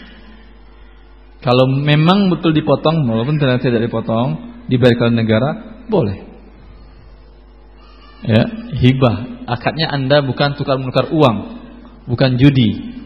Kalau 1.45 1.69
memang 1.69 2.33
betul 2.33 2.57
dipotong, 2.57 3.05
walaupun 3.05 3.37
ternyata 3.37 3.69
tidak 3.69 3.87
dipotong, 3.87 4.65
dibayar 4.67 5.13
oleh 5.13 5.17
negara, 5.21 5.51
boleh. 5.93 6.34
Ya, 8.25 8.43
hibah. 8.81 9.45
Akadnya 9.45 9.93
Anda 9.93 10.25
bukan 10.25 10.57
tukar 10.57 10.81
menukar 10.81 11.13
uang, 11.13 11.37
bukan 12.09 12.41
judi. 12.41 12.97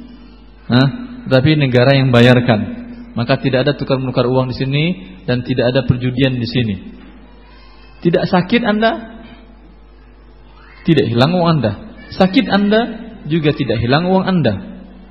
Hah? 0.71 0.89
Tapi 1.27 1.59
negara 1.59 1.99
yang 1.99 2.15
bayarkan. 2.15 2.79
Maka 3.19 3.43
tidak 3.43 3.67
ada 3.67 3.73
tukar 3.75 3.99
menukar 3.99 4.31
uang 4.31 4.55
di 4.55 4.57
sini 4.57 4.85
dan 5.27 5.43
tidak 5.43 5.75
ada 5.75 5.83
perjudian 5.83 6.39
di 6.39 6.47
sini. 6.47 6.77
Tidak 7.99 8.31
sakit 8.31 8.63
Anda? 8.63 8.93
Tidak 10.87 11.11
hilang 11.11 11.35
uang 11.35 11.49
Anda. 11.59 11.73
Sakit 12.15 12.47
Anda 12.47 12.81
juga 13.27 13.51
tidak 13.51 13.83
hilang 13.83 14.07
uang 14.07 14.23
Anda. 14.23 14.55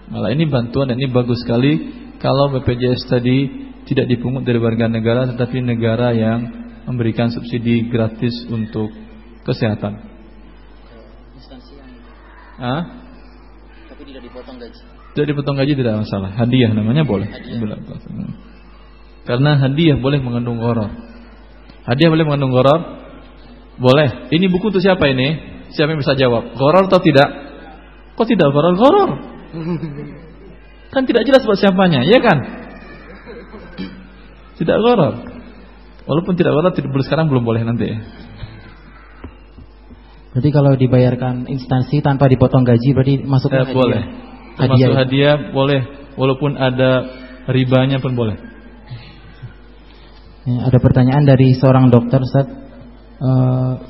Malah 0.07 0.31
ini 0.31 0.47
bantuan 0.47 0.87
dan 0.87 1.03
ini 1.03 1.11
bagus 1.11 1.43
sekali 1.43 1.91
kalau 2.23 2.55
BPJS 2.55 3.11
tadi 3.11 3.37
tidak 3.83 4.07
dipungut 4.07 4.47
dari 4.47 4.55
warga 4.55 4.87
negara 4.87 5.27
tetapi 5.27 5.59
negara 5.59 6.15
yang 6.15 6.39
memberikan 6.87 7.27
subsidi 7.27 7.91
gratis 7.91 8.47
untuk 8.47 8.87
kesehatan. 9.47 10.03
Ah? 12.57 12.81
Tapi 13.87 14.01
tidak 14.03 14.21
dipotong 14.27 14.57
gaji. 14.59 14.81
Tidak 15.15 15.27
dipotong 15.33 15.55
gaji 15.55 15.73
tidak 15.73 15.93
masalah. 16.03 16.29
Hadiah 16.35 16.71
namanya 16.75 17.07
boleh. 17.07 17.31
Hadiah. 17.31 17.79
Karena 19.23 19.57
hadiah 19.57 19.97
boleh 19.97 20.19
mengandung 20.19 20.59
goror. 20.59 20.91
Hadiah 21.87 22.11
boleh 22.11 22.25
mengandung 22.27 22.51
goror? 22.51 22.79
Boleh. 23.79 24.27
Ini 24.33 24.45
buku 24.51 24.73
untuk 24.73 24.83
siapa 24.83 25.07
ini? 25.07 25.55
Siapa 25.71 25.93
yang 25.95 26.01
bisa 26.01 26.17
jawab? 26.17 26.55
Goror 26.57 26.89
atau 26.91 26.99
tidak? 26.99 27.29
Kok 28.17 28.27
tidak 28.27 28.49
goror? 28.51 28.73
Goror. 28.75 29.09
Kan 30.93 31.03
tidak 31.05 31.27
jelas 31.27 31.43
buat 31.45 31.59
siapanya, 31.59 32.01
ya 32.03 32.19
kan? 32.23 32.37
Tidak 34.57 34.77
goror. 34.81 35.13
Walaupun 36.07 36.33
tidak 36.39 36.55
goror, 36.55 36.71
tidak 36.73 36.89
boleh 36.89 37.05
sekarang 37.05 37.27
belum 37.29 37.43
boleh 37.45 37.61
nanti. 37.67 37.89
Jadi 40.37 40.53
kalau 40.53 40.77
dibayarkan 40.77 41.49
instansi 41.49 41.97
tanpa 42.05 42.29
dipotong 42.29 42.61
gaji 42.61 42.93
berarti 42.93 43.25
masuk 43.25 43.49
eh, 43.49 43.57
hadiah. 43.57 43.73
Boleh. 43.73 44.03
Hadiah. 44.53 44.69
Masuk 44.69 44.93
hadiah 44.93 45.35
boleh, 45.49 45.81
walaupun 46.13 46.53
ada 46.61 46.91
ribanya 47.49 47.97
pun 47.97 48.13
boleh. 48.13 48.37
Ya, 50.45 50.69
ada 50.69 50.77
pertanyaan 50.77 51.25
dari 51.25 51.57
seorang 51.57 51.89
dokter, 51.89 52.21
Ustaz. 52.21 52.45
Uh, 53.17 53.81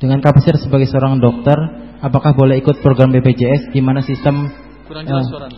dengan 0.00 0.24
kapasitas 0.24 0.64
sebagai 0.64 0.88
seorang 0.88 1.20
dokter, 1.20 1.54
apakah 2.00 2.32
boleh 2.32 2.56
ikut 2.56 2.80
program 2.80 3.12
BPJS 3.12 3.76
di 3.76 3.84
mana 3.84 4.00
sistem 4.00 4.48
kurang 4.88 5.04
jelas 5.04 5.28
uh, 5.28 5.30
suara 5.36 5.48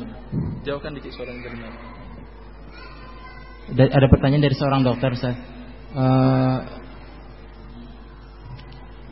Jauhkan 0.66 0.90
dikit 0.98 1.14
suara 1.14 1.30
yang 1.30 1.42
terdengar. 1.46 1.72
Ada 3.94 4.06
pertanyaan 4.10 4.42
dari 4.42 4.56
seorang 4.58 4.82
dokter, 4.82 5.14
Ustaz. 5.14 5.38
Uh, 5.94 6.87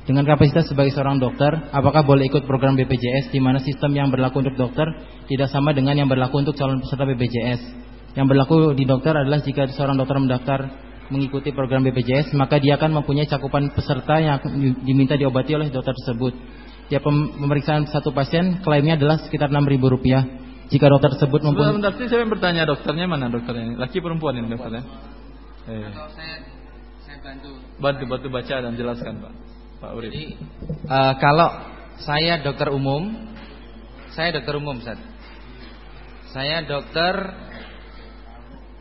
dengan 0.07 0.23
kapasitas 0.23 0.71
sebagai 0.71 0.95
seorang 0.95 1.19
dokter, 1.19 1.51
apakah 1.75 2.07
boleh 2.07 2.31
ikut 2.31 2.47
program 2.47 2.79
BPJS 2.79 3.35
di 3.35 3.43
mana 3.43 3.59
sistem 3.59 3.91
yang 3.91 4.07
berlaku 4.07 4.39
untuk 4.39 4.55
dokter 4.55 4.87
tidak 5.27 5.51
sama 5.51 5.75
dengan 5.75 5.99
yang 5.99 6.07
berlaku 6.07 6.47
untuk 6.47 6.55
calon 6.55 6.79
peserta 6.79 7.03
BPJS? 7.11 7.61
Yang 8.15 8.27
berlaku 8.31 8.71
di 8.79 8.87
dokter 8.87 9.19
adalah 9.19 9.43
jika 9.43 9.67
seorang 9.75 9.99
dokter 9.99 10.15
mendaftar 10.23 10.61
mengikuti 11.11 11.51
program 11.51 11.83
BPJS, 11.83 12.39
maka 12.39 12.63
dia 12.63 12.79
akan 12.79 13.03
mempunyai 13.03 13.27
cakupan 13.27 13.75
peserta 13.75 14.23
yang 14.23 14.39
diminta 14.87 15.19
diobati 15.19 15.59
oleh 15.59 15.75
dokter 15.75 15.91
tersebut. 15.99 16.39
Tiap 16.87 17.03
pemeriksaan 17.03 17.91
satu 17.91 18.15
pasien 18.15 18.63
klaimnya 18.63 18.95
adalah 18.95 19.19
sekitar 19.27 19.51
Rp6.000 19.51 20.71
jika 20.71 20.87
dokter 20.87 21.19
tersebut 21.19 21.41
mempunyai 21.47 21.75
Sebentar, 21.79 21.93
saya 21.95 22.23
yang 22.23 22.31
bertanya 22.31 22.63
dokternya 22.67 23.07
mana 23.11 23.27
dokternya 23.27 23.65
ini? 23.71 23.75
Laki 23.75 23.99
perempuan 23.99 24.39
ini 24.39 24.51
dokternya? 24.51 24.83
Eh. 25.67 25.91
saya, 26.15 26.37
saya 27.03 27.19
bantu. 27.23 27.51
Bantu 27.83 28.03
bantu 28.07 28.29
baca 28.31 28.55
dan 28.63 28.73
jelaskan 28.79 29.19
Pak. 29.19 29.56
Pak 29.81 29.91
Urip. 29.93 30.11
Jadi 30.13 30.27
uh, 30.89 31.15
kalau 31.21 31.49
saya 32.01 32.41
dokter 32.41 32.69
umum, 32.73 33.13
saya 34.17 34.33
dokter 34.37 34.55
umum, 34.57 34.81
Ustaz. 34.81 35.01
Saya 36.33 36.65
dokter 36.65 37.15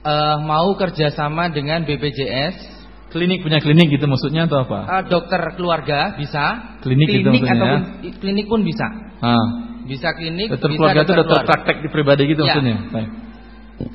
uh, 0.04 0.38
mau 0.44 0.76
kerjasama 0.76 1.52
dengan 1.52 1.88
BPJS 1.88 2.76
Klinik 3.16 3.48
punya 3.48 3.64
klinik 3.64 3.88
gitu 3.96 4.12
maksudnya 4.12 4.44
atau 4.44 4.68
apa? 4.68 4.80
Uh, 4.92 5.04
dokter 5.08 5.40
keluarga 5.56 6.20
bisa. 6.20 6.76
Klinik, 6.84 7.08
klinik 7.08 7.40
gitu 7.40 7.48
ataupun 7.48 7.82
ya? 8.04 8.12
klinik 8.20 8.46
pun 8.52 8.60
bisa. 8.68 8.88
Ah. 9.24 9.48
Bisa 9.88 10.12
klinik, 10.20 10.52
dokter 10.52 10.76
bisa 10.76 10.80
keluarga 10.84 11.00
dokter 11.08 11.16
itu 11.16 11.24
dokter 11.24 11.46
praktek 11.48 11.78
di 11.80 11.90
pribadi 11.96 12.24
gitu 12.28 12.44
ya. 12.44 12.60
maksudnya. 12.60 12.78
Baik. 12.92 13.10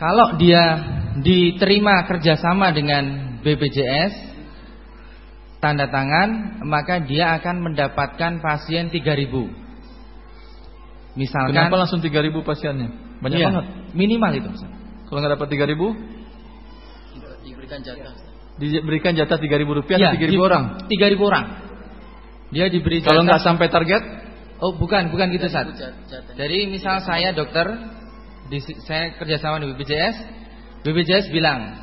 Kalau 0.01 0.26
dia 0.40 0.64
diterima 1.20 2.09
kerjasama 2.09 2.72
dengan 2.72 3.03
BPJS 3.44 4.30
tanda 5.61 5.86
tangan, 5.92 6.61
maka 6.64 7.04
dia 7.04 7.36
akan 7.36 7.70
mendapatkan 7.70 8.40
pasien 8.40 8.88
3000 8.88 9.61
Misalkan 11.11 11.52
Kenapa 11.52 11.76
langsung 11.84 12.00
3000 12.00 12.32
pasiennya? 12.46 12.88
Banyak 13.20 13.38
iya, 13.38 13.46
banget. 13.50 13.66
Minimal 13.92 14.30
itu. 14.40 14.50
Kalau 15.11 15.18
nggak 15.20 15.32
dapat 15.36 15.48
3000 15.52 17.44
diberikan 17.44 17.78
jatah. 17.82 18.14
Diberikan 18.56 19.12
jatah 19.18 19.36
3000 19.36 19.78
rupiah 19.78 19.98
ya, 19.98 20.11
3000 20.14 20.38
orang. 20.38 20.64
3000 20.86 21.18
orang. 21.20 21.44
Dia 22.54 22.66
diberi 22.70 23.02
jatah. 23.02 23.11
Kalau 23.11 23.22
nggak 23.26 23.42
sampai 23.42 23.68
target 23.68 24.02
Oh 24.61 24.76
bukan, 24.76 25.08
bukan 25.08 25.32
gitu 25.32 25.48
saat. 25.48 25.72
Jadi 26.36 26.68
misal 26.68 27.00
saya 27.00 27.32
dokter, 27.32 27.64
di, 28.52 28.61
saya 28.84 29.16
kerjasama 29.16 29.56
di 29.64 29.72
BPJS, 29.72 30.16
BPJS 30.84 31.32
bilang, 31.32 31.80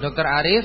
Dokter 0.00 0.24
Arif, 0.24 0.64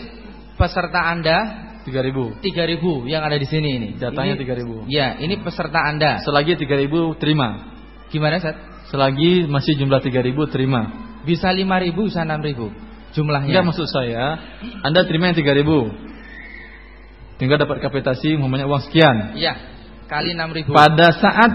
peserta 0.55 1.12
Anda 1.12 1.71
3000. 1.88 2.44
3000 2.44 3.10
yang 3.10 3.22
ada 3.26 3.38
di 3.38 3.48
sini 3.50 3.70
ini. 3.78 3.90
Jatahnya 3.98 4.38
3000. 4.38 4.92
Ya, 4.92 5.18
ini 5.18 5.42
peserta 5.42 5.82
Anda. 5.86 6.22
Selagi 6.22 6.60
3000 6.60 7.18
terima. 7.18 7.74
Gimana, 8.14 8.38
Sat? 8.38 8.58
Selagi 8.92 9.48
masih 9.48 9.80
jumlah 9.80 10.04
3000 10.04 10.52
terima. 10.52 10.82
Bisa 11.24 11.54
5000, 11.54 12.10
bisa 12.10 12.22
6000 12.28 12.70
jumlahnya. 13.12 13.52
Enggak 13.52 13.66
maksud 13.72 13.88
saya, 13.88 14.40
Anda 14.84 15.08
terima 15.08 15.32
yang 15.32 15.38
3000. 15.38 17.40
Tinggal 17.40 17.58
dapat 17.58 17.82
kapitasi 17.82 18.38
umpamanya 18.38 18.70
uang 18.70 18.86
sekian. 18.86 19.34
Iya 19.34 19.72
kali 20.12 20.36
6000. 20.36 20.76
Pada 20.76 21.08
saat 21.16 21.52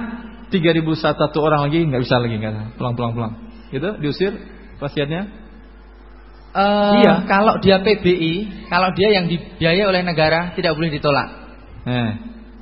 3000 0.48 0.96
satu 0.96 1.38
orang 1.44 1.68
lagi 1.68 1.84
nggak 1.84 2.00
bisa 2.00 2.16
lagi 2.16 2.40
kan. 2.40 2.72
Pulang-pulang 2.80 3.12
pulang. 3.12 3.32
Gitu 3.68 4.00
diusir 4.00 4.32
pasiennya? 4.80 5.45
Uh, 6.56 7.04
iya. 7.04 7.14
Kalau 7.28 7.60
dia 7.60 7.76
PBI, 7.84 8.64
kalau 8.72 8.88
dia 8.96 9.12
yang 9.12 9.28
dibiayai 9.28 9.84
oleh 9.84 10.00
negara 10.00 10.56
tidak 10.56 10.72
boleh 10.72 10.88
ditolak. 10.88 11.28
Eh, 11.84 12.10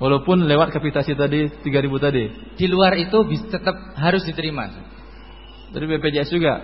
walaupun 0.02 0.50
lewat 0.50 0.74
kapitasi 0.74 1.14
tadi 1.14 1.46
3000 1.62 2.02
tadi. 2.02 2.24
Di 2.58 2.66
luar 2.66 2.98
itu 2.98 3.22
tetap 3.46 3.94
harus 3.94 4.26
diterima. 4.26 4.66
Dari 5.70 5.86
BPJS 5.86 6.34
juga. 6.34 6.58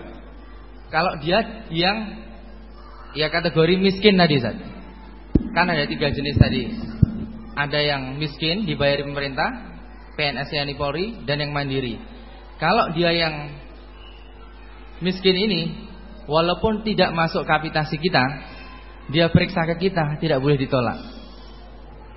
Kalau 0.90 1.22
dia 1.22 1.70
yang 1.70 2.18
ya 3.14 3.30
kategori 3.30 3.78
miskin 3.78 4.18
tadi 4.18 4.42
saja. 4.42 4.66
Kan 5.54 5.70
ada 5.70 5.86
tiga 5.86 6.10
jenis 6.10 6.34
tadi 6.34 6.66
ada 7.60 7.80
yang 7.80 8.16
miskin 8.16 8.64
dibayar 8.64 9.02
pemerintah, 9.04 9.50
PNS 10.14 10.48
TNI 10.48 10.74
Polri 10.80 11.06
dan 11.28 11.44
yang 11.44 11.52
mandiri. 11.52 12.00
Kalau 12.56 12.92
dia 12.96 13.12
yang 13.12 13.52
miskin 15.00 15.36
ini 15.36 15.89
walaupun 16.30 16.86
tidak 16.86 17.10
masuk 17.10 17.42
kapitasi 17.42 17.98
kita, 17.98 18.22
dia 19.10 19.26
periksa 19.34 19.66
ke 19.66 19.90
kita 19.90 20.22
tidak 20.22 20.38
boleh 20.38 20.54
ditolak. 20.54 21.02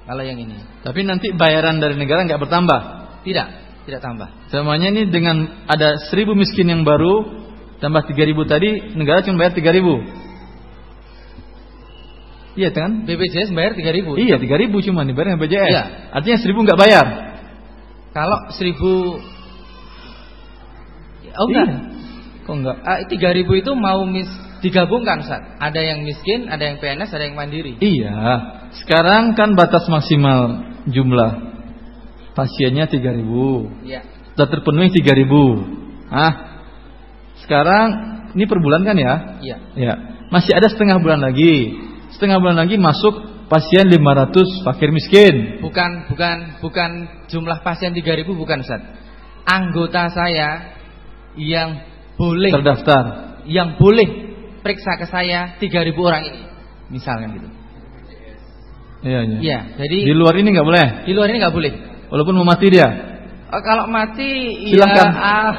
Kalau 0.06 0.22
yang 0.22 0.38
ini. 0.38 0.62
Tapi 0.86 1.02
nanti 1.02 1.34
bayaran 1.34 1.82
dari 1.82 1.98
negara 1.98 2.22
nggak 2.22 2.38
bertambah. 2.38 2.82
Tidak. 3.26 3.48
tidak 3.84 4.00
tambah. 4.00 4.30
Semuanya 4.48 4.94
ini 4.96 5.12
dengan 5.12 5.66
ada 5.68 6.00
seribu 6.08 6.38
miskin 6.38 6.70
yang 6.72 6.88
baru 6.88 7.44
tambah 7.84 8.08
tiga 8.08 8.24
ribu 8.24 8.48
tadi 8.48 8.96
negara 8.96 9.26
cuma 9.26 9.44
bayar 9.44 9.58
tiga 9.58 9.76
ribu. 9.76 10.00
Iya 12.54 12.70
kan? 12.70 13.10
BPJS 13.10 13.50
bayar 13.50 13.74
3000. 13.74 14.14
Iya 14.14 14.38
tiga 14.38 14.56
ribu 14.62 14.78
cuma 14.86 15.02
dibayar 15.02 15.36
BPJS. 15.36 15.68
Iya. 15.74 15.84
Artinya 16.14 16.38
seribu 16.38 16.62
nggak 16.62 16.80
bayar. 16.80 17.06
Kalau 18.14 18.38
1000 18.54 19.34
Oh 21.34 21.50
enggak. 21.50 21.66
Iya. 21.66 21.93
Kok 22.44 22.56
enggak? 22.60 22.78
Ah, 22.84 23.00
3000 23.08 23.62
itu 23.64 23.72
mau 23.76 24.04
mis 24.04 24.28
digabungkan, 24.60 25.24
Ustaz. 25.24 25.60
Ada 25.60 25.80
yang 25.80 26.04
miskin, 26.04 26.48
ada 26.48 26.64
yang 26.64 26.80
PNS, 26.80 27.12
ada 27.12 27.24
yang 27.24 27.36
mandiri. 27.36 27.80
Iya. 27.80 28.16
Sekarang 28.84 29.36
kan 29.36 29.56
batas 29.56 29.88
maksimal 29.88 30.72
jumlah 30.88 31.32
pasiennya 32.36 32.92
tiga 32.92 33.16
ribu. 33.16 33.72
Iya. 33.84 34.04
Sudah 34.34 34.48
terpenuhi 34.50 34.92
tiga 34.92 35.14
ribu. 35.16 35.64
Ah. 36.12 36.64
Sekarang 37.44 37.88
ini 38.34 38.44
per 38.50 38.60
bulan 38.60 38.82
kan 38.84 38.98
ya? 38.98 39.40
Iya. 39.40 39.58
Ya. 39.78 39.94
Masih 40.34 40.52
ada 40.58 40.68
setengah 40.68 40.98
bulan 41.00 41.22
lagi. 41.22 41.78
Setengah 42.16 42.42
bulan 42.42 42.58
lagi 42.58 42.76
masuk 42.76 43.34
pasien 43.48 43.86
500 43.86 44.66
fakir 44.66 44.90
miskin. 44.90 45.62
Bukan 45.62 46.10
bukan 46.10 46.58
bukan 46.60 46.92
jumlah 47.30 47.62
pasien 47.62 47.94
3000 47.94 48.26
bukan, 48.26 48.66
Ustaz. 48.66 48.82
Anggota 49.46 50.10
saya 50.10 50.74
yang 51.38 51.93
boleh 52.16 52.52
Terdaftar. 52.54 53.04
yang 53.50 53.76
boleh 53.76 54.08
periksa 54.62 54.96
ke 54.96 55.06
saya 55.10 55.58
3000 55.60 55.92
orang 56.00 56.24
ini. 56.30 56.42
Misalkan 56.90 57.36
gitu. 57.36 57.50
Iya, 59.04 59.20
iya. 59.28 59.38
Iya, 59.44 59.60
jadi 59.84 59.98
Di 60.08 60.14
luar 60.16 60.34
ini 60.40 60.48
nggak 60.56 60.68
boleh. 60.68 60.88
di 61.04 61.12
luar 61.12 61.28
ini 61.28 61.38
nggak 61.44 61.56
boleh. 61.56 61.74
Walaupun 62.08 62.34
mau 62.40 62.48
mati 62.48 62.68
dia. 62.72 62.88
Oh, 63.52 63.62
kalau 63.62 63.86
mati 63.92 64.30
Silakan. 64.72 65.10
ya 65.12 65.20
ah. 65.20 65.54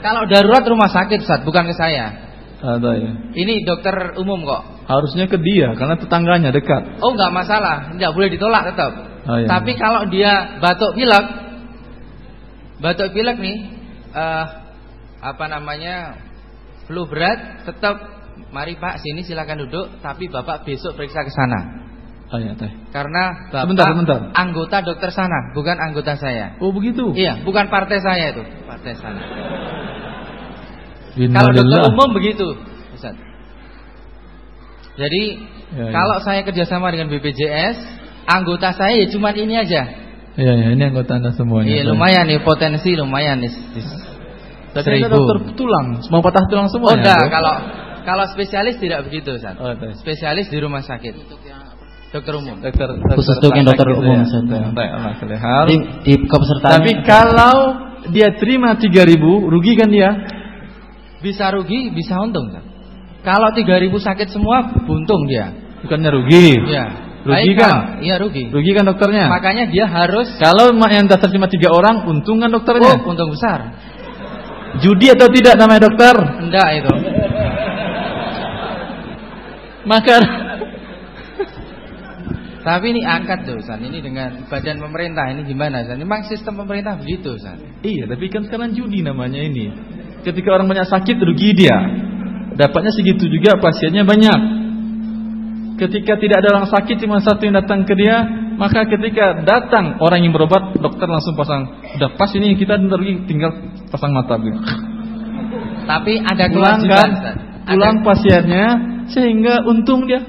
Kalau 0.00 0.28
darurat 0.28 0.64
rumah 0.68 0.88
sakit 0.92 1.24
Ustaz, 1.24 1.40
bukan 1.44 1.64
ke 1.64 1.74
saya. 1.76 2.12
Ada 2.60 2.90
ya. 2.96 3.10
Ini 3.36 3.64
dokter 3.64 4.16
umum 4.20 4.40
kok. 4.44 4.62
Harusnya 4.84 5.28
ke 5.28 5.36
dia 5.40 5.72
karena 5.76 5.96
tetangganya 5.96 6.52
dekat. 6.52 7.00
Oh, 7.00 7.12
nggak 7.12 7.32
masalah, 7.32 7.92
nggak 7.96 8.12
boleh 8.12 8.28
ditolak 8.28 8.68
tetap. 8.72 8.92
Oh, 9.24 9.36
iya. 9.40 9.48
Tapi 9.48 9.72
kalau 9.80 10.04
dia 10.08 10.60
batuk 10.60 10.92
pilek, 10.92 11.24
batuk 12.80 13.12
pilek 13.16 13.36
nih, 13.40 13.56
eh 14.14 14.44
apa 15.24 15.44
namanya 15.50 16.14
flu 16.86 17.08
berat, 17.10 17.66
tetap 17.66 17.96
mari 18.54 18.78
Pak 18.78 19.02
sini 19.02 19.26
silakan 19.26 19.66
duduk. 19.66 19.98
Tapi 19.98 20.30
Bapak 20.30 20.62
besok 20.62 20.94
periksa 20.94 21.26
ke 21.26 21.32
sana. 21.34 21.84
Oh 22.32 22.40
ya, 22.40 22.56
teh. 22.56 22.72
Karena 22.90 23.52
Bapak 23.52 23.62
Sebentar, 23.68 23.86
sebentar. 23.92 24.18
anggota 24.32 24.76
dokter 24.80 25.10
sana, 25.12 25.52
bukan 25.52 25.76
anggota 25.76 26.16
saya. 26.16 26.56
Oh 26.58 26.72
begitu. 26.72 27.12
Iya, 27.12 27.44
bukan 27.44 27.68
partai 27.68 28.00
saya 28.00 28.32
itu, 28.32 28.42
partai 28.64 28.92
sana. 28.96 29.20
Kalau 31.14 31.50
dokter 31.54 31.80
umum 31.94 32.10
begitu, 32.16 32.46
Ustaz. 32.96 33.14
Jadi 34.94 35.54
Ya, 35.74 35.90
ya. 35.90 35.92
kalau 35.96 36.22
saya 36.22 36.46
kerjasama 36.46 36.92
dengan 36.94 37.10
BPJS, 37.10 37.76
anggota 38.30 38.70
saya 38.78 38.94
ya 38.94 39.06
cuma 39.10 39.34
ini 39.34 39.58
aja. 39.58 40.03
Iya, 40.34 40.52
iya, 40.58 40.66
ini 40.74 40.82
anggota 40.82 41.22
Anda 41.22 41.30
semuanya. 41.30 41.70
Iya 41.70 41.82
lumayan 41.94 42.26
nih 42.26 42.42
potensi 42.42 42.90
lumayan 42.98 43.38
nih. 43.38 43.52
Tapi 44.74 44.98
ada 44.98 45.14
dokter 45.14 45.54
tulang, 45.54 46.02
semua 46.02 46.18
patah 46.18 46.50
tulang 46.50 46.66
semua. 46.66 46.90
Oh 46.90 46.98
enggak, 46.98 47.30
kalau 47.30 47.54
kalau 48.02 48.24
spesialis 48.28 48.76
tidak 48.82 49.06
begitu, 49.06 49.38
Ustaz. 49.38 49.56
Oh. 49.56 49.70
Spesialis 49.96 50.50
di 50.50 50.58
rumah 50.58 50.82
sakit. 50.84 51.14
Dokter 52.10 52.34
umum. 52.38 52.62
Dokter, 52.62 52.94
Khusus 53.14 53.42
untuk 53.42 53.54
yang 53.54 53.66
dokter 53.66 53.90
umum, 53.90 54.22
ya. 54.22 54.26
Ustaz. 54.26 54.42
Baik, 54.74 54.90
Allah 54.90 55.14
kelihatan. 55.18 55.66
Di, 55.66 55.76
di 56.02 56.12
kepesertaan 56.26 56.72
Tapi 56.78 56.92
kalau 57.06 57.56
dia 58.10 58.34
terima 58.34 58.76
3000 58.76 59.18
rugi 59.22 59.72
kan 59.78 59.88
dia? 59.88 60.10
Bisa 61.22 61.48
rugi, 61.54 61.94
bisa 61.94 62.18
untung, 62.18 62.50
Ustaz. 62.50 62.66
Kalau 63.24 63.54
3000 63.56 63.88
sakit 63.94 64.28
semua, 64.34 64.68
buntung 64.84 65.24
dia. 65.30 65.54
Bukannya 65.80 66.10
rugi. 66.12 66.60
Iya. 66.60 67.03
Rugi 67.24 67.56
Baik, 67.56 67.56
kan? 67.56 68.04
Iya 68.04 68.20
rugi. 68.20 68.52
Rugi 68.52 68.70
kan 68.76 68.84
dokternya? 68.84 69.32
Makanya 69.32 69.64
dia 69.72 69.88
harus 69.88 70.28
Kalau 70.36 70.76
yang 70.76 71.08
daftar 71.08 71.32
cuma 71.32 71.48
tiga 71.48 71.72
orang, 71.72 72.04
untung 72.04 72.36
kan 72.36 72.52
dokternya? 72.52 73.00
oh, 73.00 73.08
untung 73.08 73.32
besar. 73.32 73.72
Judi 74.84 75.08
atau 75.08 75.32
tidak 75.32 75.56
namanya 75.56 75.88
dokter? 75.88 76.14
Enggak 76.20 76.68
itu. 76.84 76.92
Maka 79.88 80.16
Tapi 82.64 82.96
ini 82.96 83.04
angkat 83.04 83.44
tuh, 83.44 83.60
San. 83.60 83.80
Ini 83.84 84.00
dengan 84.00 84.48
badan 84.48 84.80
pemerintah 84.80 85.28
ini 85.32 85.44
gimana, 85.44 85.84
San? 85.84 86.00
Memang 86.00 86.24
sistem 86.28 86.60
pemerintah 86.60 86.96
begitu, 86.96 87.36
San. 87.36 87.60
iya, 87.84 88.08
tapi 88.08 88.32
kan 88.32 88.48
sekarang 88.48 88.72
judi 88.72 89.04
namanya 89.04 89.40
ini. 89.40 89.68
Ketika 90.24 90.48
orang 90.56 90.72
banyak 90.72 90.88
sakit 90.88 91.16
rugi 91.20 91.52
dia. 91.56 91.76
Dapatnya 92.56 92.92
segitu 92.92 93.28
juga 93.28 93.60
pasiennya 93.60 94.08
banyak. 94.08 94.63
Ketika 95.74 96.14
tidak 96.22 96.38
ada 96.38 96.48
orang 96.54 96.68
sakit 96.70 97.02
cuma 97.02 97.18
satu 97.18 97.50
yang 97.50 97.58
datang 97.58 97.82
ke 97.82 97.98
dia, 97.98 98.22
maka 98.54 98.86
ketika 98.86 99.42
datang 99.42 99.98
orang 99.98 100.22
yang 100.22 100.30
berobat, 100.30 100.70
dokter 100.78 101.10
langsung 101.10 101.34
pasang, 101.34 101.66
udah 101.98 102.14
pas 102.14 102.30
ini 102.38 102.54
kita 102.54 102.78
lagi 102.78 103.26
tinggal 103.26 103.50
pasang 103.90 104.14
mata 104.14 104.38
gitu. 104.38 104.54
Tapi 105.84 106.22
ada 106.22 106.46
Pulang 106.46 106.78
kewajiban, 106.80 107.10
kan, 107.10 107.36
pulang 107.66 107.96
pasiennya 108.06 108.66
sehingga 109.10 109.66
untung 109.66 110.06
dia. 110.06 110.22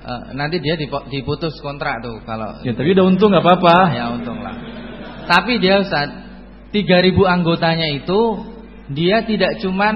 Eh, 0.00 0.22
nanti 0.32 0.62
dia 0.62 0.78
diputus 1.12 1.60
kontrak 1.60 2.00
tuh 2.00 2.24
kalau 2.24 2.64
Ya 2.64 2.72
tapi 2.72 2.96
udah 2.96 3.04
untung 3.04 3.34
nggak 3.34 3.44
apa-apa. 3.44 3.76
ya 3.92 4.04
untung 4.14 4.40
lah. 4.40 4.56
Tapi 5.28 5.60
dia 5.60 5.84
Ustaz, 5.84 6.08
3000 6.72 7.14
anggotanya 7.26 7.86
itu 7.92 8.46
dia 8.90 9.22
tidak 9.22 9.58
cuman 9.62 9.94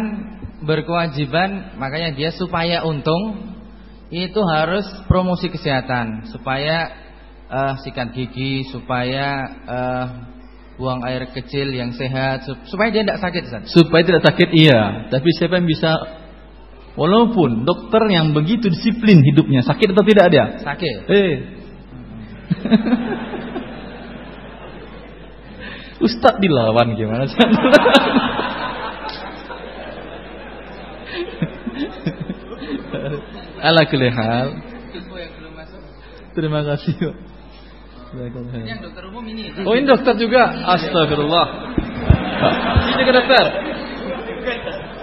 berkewajiban, 0.65 1.77
makanya 1.79 2.17
dia 2.17 2.31
supaya 2.33 2.83
untung 2.83 3.55
itu 4.09 4.41
harus 4.45 4.85
promosi 5.07 5.49
kesehatan, 5.49 6.29
supaya 6.33 6.91
eh, 7.49 7.75
sikat 7.85 8.13
gigi, 8.17 8.65
supaya 8.69 9.49
eh, 9.65 10.07
buang 10.75 11.07
air 11.07 11.31
kecil 11.31 11.71
yang 11.71 11.95
sehat, 11.95 12.45
sup- 12.49 12.67
supaya 12.67 12.91
dia 12.91 13.07
tidak 13.07 13.23
sakit 13.23 13.43
Ustaz. 13.47 13.63
Supaya 13.71 14.03
tidak 14.03 14.23
sakit 14.27 14.51
iya, 14.53 15.07
tapi 15.13 15.29
siapa 15.39 15.63
yang 15.63 15.69
bisa 15.71 15.91
walaupun 16.99 17.63
dokter 17.63 18.03
yang 18.11 18.35
begitu 18.35 18.67
disiplin 18.71 19.23
hidupnya, 19.23 19.63
sakit 19.63 19.95
atau 19.95 20.05
tidak 20.07 20.27
dia? 20.35 20.47
Sakit. 20.63 20.99
Eh. 21.11 21.35
Ustadz 26.05 26.43
dilawan 26.43 26.99
gimana 26.99 27.25
sih? 27.25 27.39
Ala 33.67 33.83
kulli 33.89 34.11
hal. 34.11 34.49
Terima 36.35 36.61
kasih. 36.67 36.95
Pak. 36.99 37.15
Yang 38.63 38.81
dokter 38.91 39.03
umum 39.11 39.25
ini. 39.27 39.51
Oh 39.67 39.75
ini 39.75 39.87
dokter 39.91 40.15
juga. 40.15 40.47
Astagfirullah. 40.71 41.47
Ini 42.95 43.03
juga 43.03 43.13
dokter. 43.23 43.45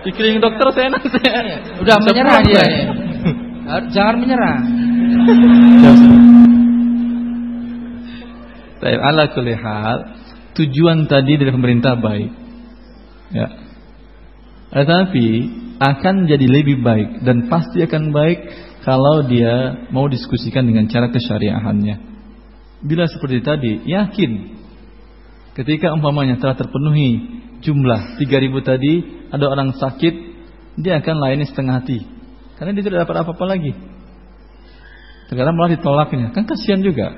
Dikelilingi 0.01 0.41
dokter 0.41 0.66
saya 0.72 0.86
enak 0.95 1.03
saya. 1.12 1.32
Udah 1.84 1.97
menyerah 1.99 2.39
dia. 2.43 2.64
ya. 2.64 2.84
Jangan 3.91 4.16
menyerah. 4.20 4.57
Baik, 8.82 8.97
ala 8.97 9.30
kulli 9.30 9.53
hal, 9.53 9.97
tujuan 10.57 11.05
tadi 11.05 11.38
dari 11.38 11.51
pemerintah 11.53 11.93
baik. 11.99 12.32
Ya. 13.30 13.47
Tetapi 14.72 15.28
akan 15.82 16.15
jadi 16.30 16.45
lebih 16.47 16.80
baik 16.80 17.26
dan 17.26 17.51
pasti 17.51 17.84
akan 17.84 18.13
baik 18.15 18.39
kalau 18.88 19.26
dia 19.26 19.86
mau 19.93 20.07
diskusikan 20.07 20.65
dengan 20.65 20.88
cara 20.88 21.11
kesyariahannya. 21.11 22.09
Bila 22.82 23.05
seperti 23.05 23.45
tadi, 23.45 23.72
yakin 23.86 24.57
ketika 25.53 25.93
umpamanya 25.93 26.39
telah 26.41 26.57
terpenuhi 26.57 27.41
jumlah 27.61 28.17
3000 28.17 28.61
tadi, 28.65 28.93
ada 29.30 29.45
orang 29.45 29.78
sakit, 29.78 30.13
dia 30.82 30.97
akan 30.97 31.15
layani 31.22 31.45
setengah 31.45 31.78
hati. 31.78 31.99
Karena 32.57 32.74
dia 32.74 32.84
tidak 32.86 33.05
dapat 33.05 33.15
apa-apa 33.26 33.45
lagi. 33.45 33.74
Terkadang 35.30 35.55
malah 35.55 35.78
ditolaknya. 35.78 36.34
Kan 36.34 36.49
kasihan 36.49 36.82
juga. 36.82 37.13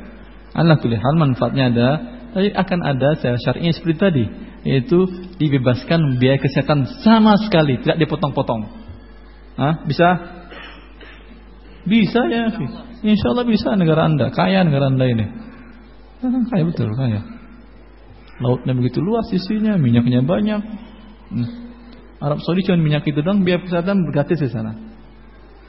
Allah 0.54 0.78
kulli 0.78 1.00
hal 1.00 1.16
manfaatnya 1.18 1.74
ada, 1.74 1.90
tapi 2.36 2.54
akan 2.54 2.80
ada 2.86 3.18
secara 3.18 3.38
syar'i 3.42 3.74
seperti 3.74 3.98
tadi, 3.98 4.26
yaitu 4.64 5.08
dibebaskan 5.36 6.20
biaya 6.20 6.40
kesehatan 6.40 6.88
sama 7.04 7.36
sekali, 7.44 7.80
tidak 7.84 8.00
dipotong-potong. 8.08 8.62
Hah? 9.60 9.84
Bisa? 9.84 10.10
Bisa 11.84 12.22
ya. 12.32 12.48
Insya 13.04 13.28
Allah 13.36 13.44
bisa 13.44 13.76
negara 13.76 14.08
anda, 14.08 14.32
kaya 14.32 14.64
negara 14.64 14.88
anda 14.88 15.04
ini. 15.04 15.28
Ah, 16.24 16.44
Kaya 16.48 16.64
betul, 16.64 16.88
kaya. 16.96 17.20
Lautnya 18.40 18.72
begitu 18.72 19.04
luas 19.04 19.28
isinya, 19.36 19.76
minyaknya 19.76 20.24
banyak. 20.24 20.62
Hmm. 21.36 21.50
Arab 22.24 22.40
Saudi 22.40 22.64
cuma 22.64 22.80
minyak 22.80 23.04
itu 23.04 23.20
doang, 23.20 23.44
biaya 23.44 23.60
kesehatan 23.60 24.08
gratis 24.08 24.40
di 24.40 24.48
sana. 24.48 24.72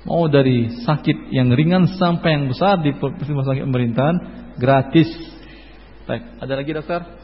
Mau 0.07 0.31
dari 0.31 0.71
sakit 0.87 1.35
yang 1.35 1.51
ringan 1.51 1.91
sampai 1.99 2.39
yang 2.39 2.45
besar 2.47 2.79
di 2.79 2.95
rumah 2.95 3.43
sakit 3.43 3.67
pemerintahan 3.67 4.17
gratis. 4.55 5.11
Baik, 6.07 6.23
ada 6.39 6.53
lagi 6.55 6.71
dokter? 6.71 7.24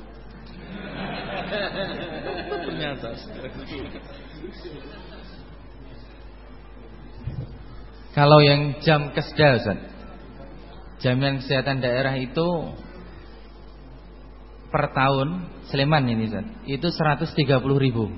Ternyata. 1.71 3.09
Kalau 8.11 8.39
yang 8.43 8.81
jam 8.83 9.15
kesda 9.15 9.49
Ustaz. 9.63 9.79
Jaminan 11.01 11.41
kesehatan 11.41 11.81
daerah 11.81 12.13
itu 12.21 12.45
per 14.69 14.93
tahun 14.93 15.29
Sleman 15.71 16.05
ini 16.11 16.27
Ustaz. 16.29 16.47
Itu 16.67 16.89
130 16.91 17.39
ribu 17.79 18.11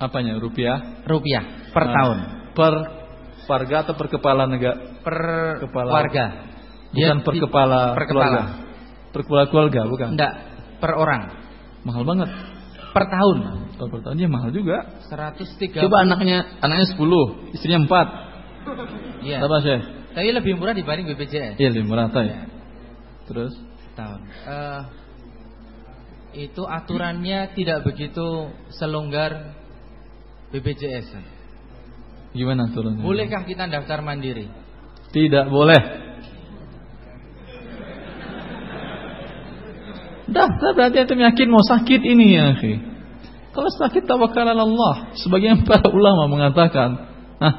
Apanya? 0.00 0.32
Rupiah? 0.40 1.04
rupiah 1.04 1.44
per 1.76 1.84
Ah, 1.84 1.92
tahun. 1.92 2.18
Per 2.56 2.74
warga 3.44 3.76
atau 3.84 3.94
per 3.94 4.08
kepala 4.08 4.48
negara? 4.48 4.96
Per 5.04 5.16
Kepala- 5.68 5.92
warga. 5.92 6.24
Bukan 6.90 7.18
per 7.22 7.34
di- 7.36 7.40
kepala 7.44 7.80
per 7.94 8.04
keluarga. 8.08 8.40
kepala. 8.40 9.12
Per 9.12 9.20
kepala 9.22 9.44
keluarga, 9.52 9.80
bukan? 9.86 10.08
Enggak, 10.16 10.32
per 10.80 10.92
orang. 10.96 11.22
Mahal 11.84 12.02
banget. 12.04 12.28
Per 12.90 13.04
tahun. 13.06 13.36
Kalau 13.78 13.88
per 13.88 14.00
tahun 14.02 14.16
dia 14.18 14.28
mahal 14.28 14.50
juga. 14.50 14.84
130. 15.08 15.78
Coba 15.78 16.04
anaknya 16.04 16.58
anaknya 16.60 16.86
10, 16.92 17.54
istrinya 17.54 17.86
4. 17.86 19.24
Iya. 19.24 19.38
Berapa, 19.40 19.58
Syekh? 19.62 19.82
Tapi 20.10 20.28
lebih 20.34 20.52
murah 20.58 20.74
dibanding 20.74 21.06
BPJS. 21.14 21.54
Iya, 21.56 21.68
lebih 21.70 21.86
murah 21.86 22.10
ya. 22.10 22.50
Terus 23.30 23.54
tahun. 23.94 24.20
Eh, 24.26 24.82
itu 26.46 26.62
aturannya 26.66 27.54
tidak 27.54 27.86
begitu 27.86 28.50
selonggar 28.74 29.54
BPJS. 30.50 31.38
gimana 32.30 32.70
turunnya? 32.70 33.02
Bolehkah 33.02 33.42
kita 33.42 33.66
daftar 33.66 34.06
mandiri? 34.06 34.46
Tidak 35.10 35.50
boleh. 35.50 35.99
Daftar 40.30 40.70
berarti 40.78 41.02
itu 41.02 41.14
yakin 41.18 41.48
mau 41.50 41.62
sakit 41.62 42.00
ini 42.06 42.38
ya, 42.38 42.54
akhi. 42.54 42.74
Kalau 43.50 43.66
sakit 43.66 44.06
tawakal 44.06 44.46
ala 44.46 44.62
Allah. 44.62 44.94
Sebagian 45.18 45.62
para 45.68 45.90
ulama 45.90 46.30
mengatakan, 46.30 47.10
ah, 47.42 47.54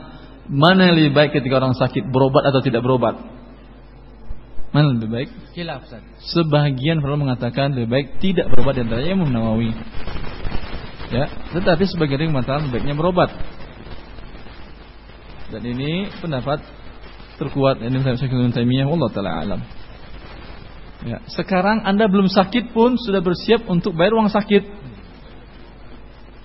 mana 0.48 0.92
yang 0.92 0.96
lebih 0.96 1.14
baik 1.14 1.32
ketika 1.36 1.60
orang 1.60 1.76
sakit 1.76 2.08
berobat 2.08 2.48
atau 2.48 2.64
tidak 2.64 2.80
berobat? 2.82 3.20
Mana 4.72 4.88
yang 4.88 5.04
lebih 5.04 5.12
baik? 5.12 5.30
Khilaf, 5.52 5.84
Ustaz. 5.84 6.00
Sebagian 6.32 7.04
para 7.04 7.12
ulama 7.12 7.36
mengatakan 7.36 7.76
lebih 7.76 7.92
baik 7.92 8.08
tidak 8.24 8.48
berobat 8.48 8.80
dan 8.80 8.88
antaranya 8.88 9.12
Imam 9.20 9.28
Nawawi. 9.28 9.76
Ya, 11.12 11.28
tetapi 11.52 11.84
sebagian 11.92 12.32
yang 12.32 12.34
mengatakan 12.40 12.72
baiknya 12.72 12.96
berobat. 12.96 13.36
Dan 15.52 15.68
ini 15.68 16.08
pendapat 16.24 16.64
terkuat 17.36 17.84
ini 17.84 18.00
saya 18.00 18.16
Syekh 18.16 18.32
Ibnu 18.32 18.56
Taimiyah 18.56 18.88
wallahu 18.88 19.12
taala 19.12 19.44
alam. 19.44 19.60
Ya, 21.02 21.18
sekarang 21.34 21.82
Anda 21.82 22.06
belum 22.06 22.30
sakit 22.30 22.78
pun 22.78 22.94
sudah 22.94 23.26
bersiap 23.26 23.66
untuk 23.66 23.98
bayar 23.98 24.14
uang 24.14 24.30
sakit. 24.30 24.64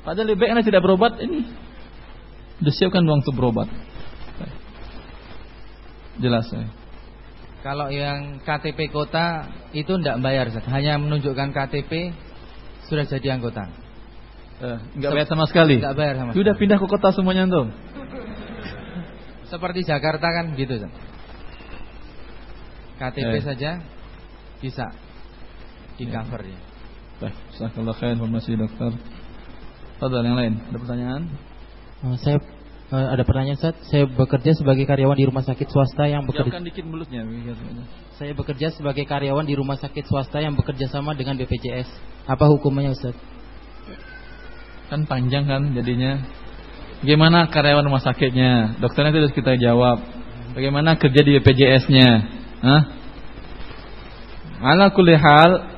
Padahal 0.01 0.33
lebih 0.33 0.49
baik 0.49 0.53
Anda 0.57 0.65
tidak 0.65 0.81
berobat 0.81 1.21
ini. 1.21 1.45
Sudah 2.63 2.73
siapkan 2.73 3.05
uang 3.05 3.21
untuk 3.21 3.37
berobat. 3.37 3.69
Jelas 6.17 6.49
ya. 6.49 6.65
Kalau 7.61 7.93
yang 7.93 8.41
KTP 8.41 8.89
kota 8.89 9.45
itu 9.77 9.93
tidak 10.01 10.23
bayar. 10.25 10.49
Hanya 10.73 10.97
menunjukkan 10.97 11.53
KTP 11.53 12.15
sudah 12.89 13.05
jadi 13.05 13.37
anggota. 13.37 13.69
Eh, 14.57 14.79
enggak 14.97 15.11
bayar 15.13 15.29
sama 15.29 15.45
sekali. 15.45 15.77
Enggak 15.83 15.97
bayar 16.01 16.15
sama 16.17 16.31
Sudah 16.33 16.55
sekali. 16.57 16.61
pindah 16.65 16.79
ke 16.81 16.87
kota 16.89 17.09
semuanya 17.13 17.45
tuh. 17.45 17.69
Seperti 19.53 19.85
Jakarta 19.85 20.27
kan 20.33 20.57
gitu, 20.57 20.81
Ustaz. 20.81 20.93
KTP 22.97 23.35
Eh. 23.37 23.45
saja 23.45 23.71
bisa 24.61 24.87
di 25.97 26.05
cover 26.09 26.43
ya. 26.45 26.59
Baik, 27.17 27.37
jazakallahu 27.57 27.97
khair 27.97 28.13
informasi 28.13 28.61
dokter. 28.61 28.93
Fadal 29.97 30.21
yang 30.21 30.37
lain, 30.37 30.61
ada 30.69 30.77
pertanyaan? 30.77 31.23
Eh, 32.05 32.17
saya 32.21 32.37
eh, 32.93 33.07
ada 33.17 33.23
pertanyaan 33.25 33.57
Ustaz. 33.57 33.77
Saya 33.89 34.05
bekerja 34.05 34.53
sebagai 34.53 34.85
karyawan 34.85 35.17
di 35.17 35.25
rumah 35.25 35.41
sakit 35.41 35.69
swasta 35.73 36.05
yang 36.05 36.29
bekerja 36.29 36.53
Jawabkan 36.53 36.69
dikit 36.69 36.85
mulutnya. 36.85 37.25
Saya 38.21 38.37
bekerja 38.37 38.69
sebagai 38.77 39.09
karyawan 39.09 39.49
di 39.49 39.57
rumah 39.57 39.81
sakit 39.81 40.05
swasta 40.05 40.45
yang 40.45 40.53
bekerja 40.53 40.93
sama 40.93 41.17
dengan 41.17 41.41
BPJS. 41.41 41.89
Apa 42.29 42.45
hukumnya 42.53 42.93
Ustaz? 42.93 43.17
Kan 44.93 45.09
panjang 45.09 45.49
kan 45.49 45.73
jadinya. 45.73 46.21
Bagaimana 47.01 47.49
karyawan 47.49 47.85
rumah 47.89 48.05
sakitnya? 48.05 48.77
Dokternya 48.81 49.13
itu 49.13 49.19
harus 49.25 49.37
kita 49.37 49.53
jawab. 49.57 50.05
Bagaimana 50.53 50.97
kerja 50.97 51.21
di 51.21 51.37
BPJS-nya? 51.37 52.09
Hah? 52.65 52.83
Ala 54.61 54.89
kulli 54.93 55.17
hal 55.17 55.77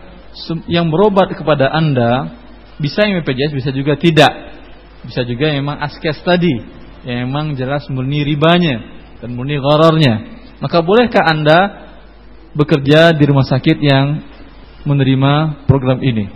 yang 0.70 0.92
berobat 0.92 1.34
kepada 1.34 1.70
Anda 1.72 2.38
bisa 2.78 3.02
yang 3.02 3.22
BPJS 3.22 3.52
bisa 3.54 3.70
juga 3.74 3.98
tidak. 3.98 4.32
Bisa 5.02 5.26
juga 5.26 5.50
memang 5.54 5.78
askes 5.82 6.22
tadi 6.22 6.52
yang 7.06 7.30
memang 7.30 7.54
jelas 7.58 7.86
murni 7.90 8.22
ribanya 8.22 8.82
dan 9.18 9.34
murni 9.34 9.58
gharornya. 9.58 10.38
Maka 10.58 10.82
bolehkah 10.82 11.22
Anda 11.26 11.58
bekerja 12.54 13.14
di 13.14 13.24
rumah 13.26 13.46
sakit 13.46 13.78
yang 13.78 14.22
menerima 14.86 15.64
program 15.66 16.02
ini? 16.02 16.30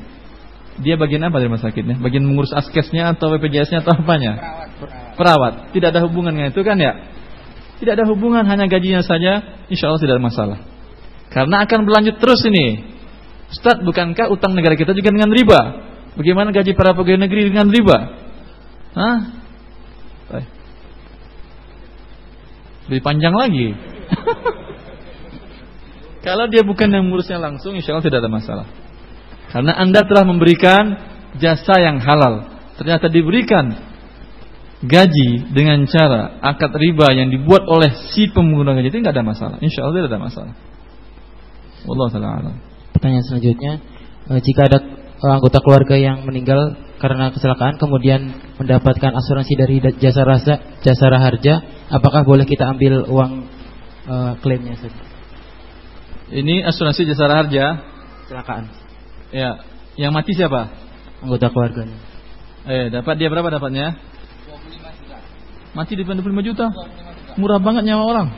Dia 0.82 0.96
bagian 0.96 1.22
apa 1.28 1.36
di 1.38 1.46
rumah 1.46 1.60
sakitnya? 1.60 2.00
Bagian 2.00 2.24
mengurus 2.24 2.50
askesnya 2.54 3.12
atau 3.12 3.28
BPJS-nya 3.36 3.84
atau 3.84 3.92
apanya? 3.92 4.32
Perawat. 5.14 5.70
Tidak 5.76 5.92
ada 5.92 6.00
hubungan 6.08 6.32
dengan 6.32 6.50
itu 6.50 6.64
kan 6.64 6.80
ya? 6.80 7.12
Tidak 7.76 7.92
ada 7.92 8.06
hubungan, 8.08 8.46
hanya 8.46 8.70
gajinya 8.70 9.02
saja, 9.02 9.66
insya 9.66 9.90
Allah 9.90 10.00
tidak 10.00 10.14
ada 10.16 10.24
masalah. 10.24 10.58
Karena 11.32 11.64
akan 11.64 11.88
berlanjut 11.88 12.20
terus 12.20 12.44
ini. 12.44 12.92
Ustaz, 13.52 13.80
bukankah 13.80 14.28
utang 14.32 14.52
negara 14.52 14.76
kita 14.76 14.92
juga 14.92 15.12
dengan 15.12 15.32
riba? 15.32 15.60
Bagaimana 16.16 16.52
gaji 16.52 16.76
para 16.76 16.92
pegawai 16.92 17.24
negeri 17.24 17.48
dengan 17.48 17.72
riba? 17.72 17.98
Hah? 18.92 19.18
Baik. 20.28 20.48
Lebih 22.88 23.02
panjang 23.04 23.32
lagi. 23.32 23.72
Kalau 26.26 26.46
dia 26.52 26.62
bukan 26.62 26.92
yang 26.92 27.08
mengurusnya 27.08 27.40
langsung, 27.40 27.74
insya 27.74 27.96
Allah 27.96 28.04
tidak 28.04 28.20
ada 28.20 28.30
masalah. 28.30 28.66
Karena 29.52 29.72
anda 29.76 30.04
telah 30.04 30.24
memberikan 30.28 30.96
jasa 31.40 31.80
yang 31.80 32.00
halal. 32.00 32.52
Ternyata 32.76 33.08
diberikan 33.08 33.72
gaji 34.82 35.52
dengan 35.54 35.86
cara 35.86 36.42
akad 36.42 36.74
riba 36.74 37.14
yang 37.14 37.30
dibuat 37.30 37.62
oleh 37.68 38.10
si 38.12 38.28
pengguna 38.32 38.74
gaji 38.76 38.88
itu 38.92 38.98
nggak 39.00 39.16
ada 39.16 39.24
masalah. 39.24 39.56
Insya 39.60 39.84
Allah 39.84 39.96
tidak 40.04 40.10
ada 40.12 40.20
masalah. 40.20 40.54
Wallahu 41.86 42.10
taala 42.14 42.28
alam. 42.38 42.54
Pertanyaan 42.94 43.24
selanjutnya, 43.26 43.72
eh, 44.30 44.40
jika 44.42 44.70
ada 44.70 44.78
anggota 45.22 45.58
keluarga 45.62 45.94
yang 45.98 46.22
meninggal 46.26 46.74
karena 46.98 47.30
kecelakaan 47.34 47.78
kemudian 47.78 48.30
mendapatkan 48.58 49.10
asuransi 49.14 49.54
dari 49.58 49.76
da- 49.82 49.94
jasa 49.98 50.22
rasa 50.22 50.54
jasa 50.82 51.06
harja, 51.10 51.62
apakah 51.90 52.22
boleh 52.22 52.46
kita 52.46 52.66
ambil 52.70 53.06
uang 53.10 53.32
eh, 54.02 54.32
klaimnya 54.42 54.74
Ustaz? 54.78 54.94
Ini 56.32 56.64
asuransi 56.64 57.06
jasa 57.06 57.28
harja. 57.28 57.64
Kecelakaan 58.26 58.64
Ya, 59.32 59.60
yang 59.96 60.12
mati 60.12 60.32
siapa? 60.36 60.68
anggota 61.22 61.48
keluarganya. 61.48 61.96
Eh, 62.66 62.90
dapat 62.90 63.14
dia 63.16 63.30
berapa 63.30 63.46
dapatnya? 63.48 63.94
Mati 65.72 65.96
di 65.96 66.04
25 66.04 66.42
juta. 66.44 66.68
Murah 67.40 67.56
banget 67.56 67.88
nyawa 67.88 68.04
orang. 68.04 68.28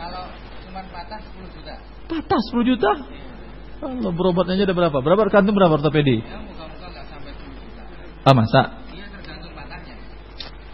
Kalau 0.00 0.24
cuma 0.64 0.80
patah 0.88 1.20
10 1.20 1.44
juta. 1.52 1.74
Patah 2.06 2.40
10 2.54 2.70
juta. 2.70 2.90
Allah 3.76 4.10
berobatnya 4.14 4.56
aja 4.56 4.64
ada 4.70 4.74
berapa? 4.74 4.98
Berapa 5.04 5.28
kantung 5.28 5.58
berapa 5.58 5.76
ortopedi? 5.76 6.22
Ya 6.22 6.38
moga-moga 6.40 6.86
enggak 6.88 7.04
sampai 7.12 7.32
10 7.34 7.60
juta. 7.60 7.82
Ah 8.24 8.34
masa? 8.34 8.60
Iya 8.94 9.06
tergantung 9.12 9.52
patahnya. 9.52 9.94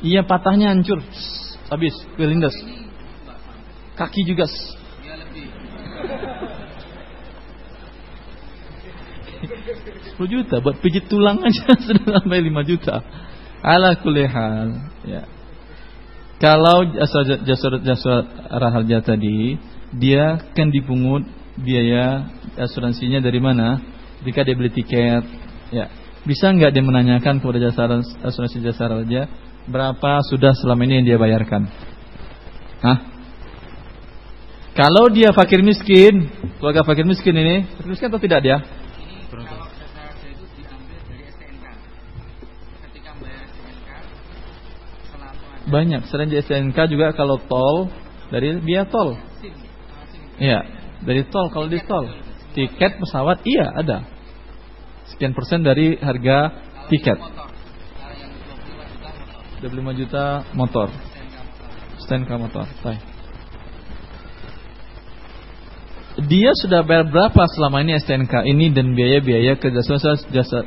Iya 0.05 0.21
patahnya 0.23 0.67
hancur. 0.77 1.01
Habis, 1.73 1.95
kelindas. 2.21 2.57
Kaki 3.97 4.23
juga. 4.29 4.45
Lebih. 4.45 5.47
10 10.21 10.29
juta 10.29 10.55
buat 10.63 10.77
pijit 10.79 11.09
tulang 11.09 11.41
aja 11.43 11.67
sudah 11.89 12.23
sampai 12.23 12.39
5 12.45 12.71
juta. 12.71 13.03
Ala 13.63 13.95
kulli 13.99 14.27
hal, 14.27 14.69
ya. 15.07 15.23
Kalau 16.43 16.83
jasa 16.91 17.39
jasa 17.47 17.67
jasa 17.87 18.13
raharja 18.51 18.99
tadi, 18.99 19.55
dia 19.97 20.41
kan 20.57 20.73
dipungut 20.73 21.25
biaya 21.61 22.33
asuransinya 22.57 23.21
dari 23.21 23.41
mana? 23.41 23.81
Jika 24.23 24.47
dia 24.47 24.55
beli 24.55 24.71
tiket, 24.71 25.25
ya. 25.75 25.91
Bisa 26.23 26.55
nggak 26.55 26.71
dia 26.71 26.85
menanyakan 26.87 27.43
kepada 27.43 27.59
jasa 27.59 28.01
asuransi 28.23 28.63
jasa 28.63 28.87
raharja 28.87 29.27
berapa 29.67 30.23
sudah 30.31 30.55
selama 30.55 30.87
ini 30.87 31.03
yang 31.03 31.07
dia 31.15 31.19
bayarkan? 31.19 31.67
Hah? 32.83 32.99
Kalau 34.73 35.13
dia 35.13 35.35
fakir 35.37 35.61
miskin, 35.61 36.33
keluarga 36.57 36.87
fakir 36.87 37.05
miskin 37.05 37.35
ini, 37.37 37.69
fakir 37.77 37.91
miskin 37.93 38.09
atau 38.09 38.23
tidak 38.23 38.41
dia? 38.41 38.59
Raja 39.29 39.73
Banyak. 45.63 46.11
Selain 46.11 46.29
di 46.29 46.37
STNK 46.37 46.79
juga 46.91 47.15
kalau 47.15 47.39
tol 47.39 47.89
dari 48.29 48.59
biaya 48.61 48.85
tol. 48.85 49.15
Iya, 50.43 50.67
dari 51.07 51.23
tol 51.31 51.47
kalau 51.55 51.71
di 51.71 51.79
tol. 51.87 52.11
Tiket 52.53 52.99
pesawat 52.99 53.47
iya 53.47 53.71
ada. 53.79 54.03
Sekian 55.07 55.39
persen 55.39 55.63
dari 55.63 55.95
harga 56.03 56.51
tiket. 56.91 57.19
25 59.63 60.01
juta 60.03 60.43
motor. 60.59 60.91
STNK 62.03 62.31
motor. 62.35 62.67
Baik. 62.83 62.99
Dia 66.27 66.53
sudah 66.59 66.85
bayar 66.85 67.09
berapa 67.09 67.43
selama 67.57 67.87
ini 67.87 67.97
STNK 68.03 68.45
ini 68.45 68.69
dan 68.75 68.93
biaya-biaya 68.93 69.57
ke 69.57 69.71
jasa 69.73 70.19
jasa 70.29 70.59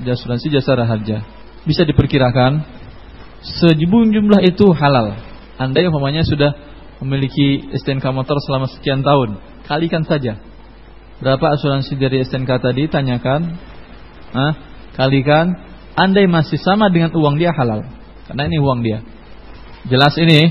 jasa 0.00 0.34
jasa 0.48 0.72
raharja? 0.78 1.26
Bisa 1.66 1.82
diperkirakan 1.84 2.62
sejumlah 3.42 4.14
jumlah 4.14 4.40
itu 4.46 4.66
halal. 4.72 5.18
Anda 5.58 5.82
yang 5.82 5.90
umpamanya 5.90 6.22
sudah 6.22 6.67
memiliki 7.02 7.70
STNK 7.74 8.04
motor 8.10 8.38
selama 8.42 8.66
sekian 8.70 9.06
tahun, 9.06 9.38
kalikan 9.66 10.02
saja. 10.02 10.38
Berapa 11.18 11.58
asuransi 11.58 11.98
dari 11.98 12.22
STNK 12.22 12.50
tadi? 12.62 12.86
Tanyakan. 12.86 13.58
Ah, 14.34 14.54
kalikan. 14.94 15.50
Andai 15.98 16.30
masih 16.30 16.62
sama 16.62 16.86
dengan 16.94 17.10
uang 17.10 17.42
dia 17.42 17.50
halal. 17.50 17.82
Karena 18.30 18.46
ini 18.46 18.58
uang 18.62 18.86
dia. 18.86 19.02
Jelas 19.90 20.14
ini? 20.14 20.46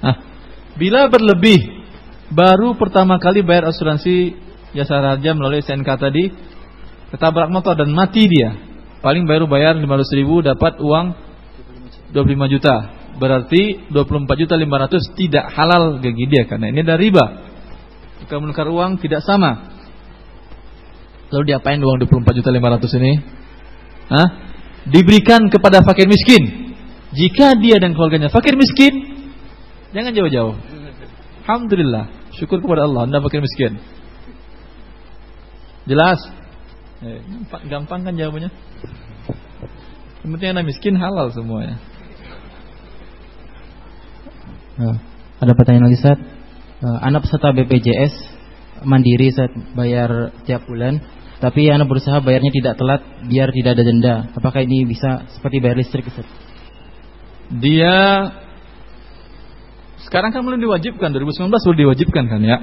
Ah, 0.00 0.16
bila 0.80 1.12
berlebih 1.12 1.84
baru 2.32 2.72
pertama 2.80 3.20
kali 3.20 3.44
bayar 3.44 3.68
asuransi 3.68 4.32
jasa 4.72 5.04
raja 5.04 5.36
melalui 5.36 5.60
SNK 5.60 5.88
tadi 6.00 6.32
ketabrak 7.12 7.52
motor 7.52 7.76
dan 7.76 7.92
mati 7.92 8.24
dia 8.24 8.56
paling 9.04 9.28
baru 9.28 9.44
bayar 9.44 9.76
500 9.76 10.16
ribu 10.16 10.40
dapat 10.40 10.80
uang 10.80 11.12
25 12.16 12.52
juta 12.56 12.76
berarti 13.18 13.88
24 13.92 14.40
juta 14.40 14.54
500 14.56 15.18
tidak 15.18 15.44
halal 15.52 16.00
bagi 16.00 16.24
dia 16.28 16.48
karena 16.48 16.72
ini 16.72 16.80
ada 16.84 16.96
riba 16.96 17.24
jika 18.24 18.38
menukar 18.40 18.68
uang 18.68 19.00
tidak 19.00 19.20
sama 19.24 19.72
lalu 21.32 21.52
diapain 21.52 21.80
uang 21.80 22.06
24 22.06 22.38
juta 22.38 22.50
500 22.52 22.98
ini 23.00 23.12
Hah? 24.12 24.28
diberikan 24.88 25.48
kepada 25.48 25.80
fakir 25.84 26.08
miskin 26.08 26.74
jika 27.12 27.56
dia 27.60 27.76
dan 27.80 27.92
keluarganya 27.92 28.32
fakir 28.32 28.56
miskin 28.56 28.92
jangan 29.92 30.12
jauh-jauh 30.16 30.56
Alhamdulillah 31.42 32.22
Syukur 32.32 32.64
kepada 32.64 32.88
Allah, 32.88 33.04
Anda 33.04 33.20
fakir 33.20 33.44
miskin. 33.44 33.76
Jelas? 35.84 36.18
Eh, 37.04 37.20
gampang 37.68 38.08
kan 38.08 38.16
jawabannya? 38.16 38.48
Yang 40.22 40.30
penting 40.38 40.48
Anda 40.56 40.64
miskin 40.64 40.94
halal 40.96 41.28
semuanya. 41.34 41.76
Nah, 44.82 44.98
ada 45.38 45.52
pertanyaan 45.54 45.86
lagi, 45.86 45.98
Ustaz. 46.02 46.18
Uh, 46.82 46.98
anak 46.98 47.22
peserta 47.22 47.54
BPJS 47.54 48.14
mandiri 48.82 49.30
saat 49.30 49.54
bayar 49.78 50.34
tiap 50.42 50.66
bulan, 50.66 50.98
tapi 51.38 51.70
anak 51.70 51.86
berusaha 51.86 52.18
bayarnya 52.18 52.50
tidak 52.50 52.74
telat 52.74 53.02
biar 53.30 53.54
tidak 53.54 53.78
ada 53.78 53.82
denda. 53.86 54.14
Apakah 54.34 54.66
ini 54.66 54.82
bisa 54.82 55.30
seperti 55.38 55.62
bayar 55.62 55.78
listrik, 55.78 56.10
Ustaz? 56.10 56.26
Dia 57.54 57.94
sekarang 60.02 60.34
kan 60.34 60.42
belum 60.42 60.58
diwajibkan, 60.58 61.14
2019 61.14 61.46
belum 61.46 61.78
diwajibkan 61.86 62.24
kan 62.26 62.40
ya. 62.42 62.58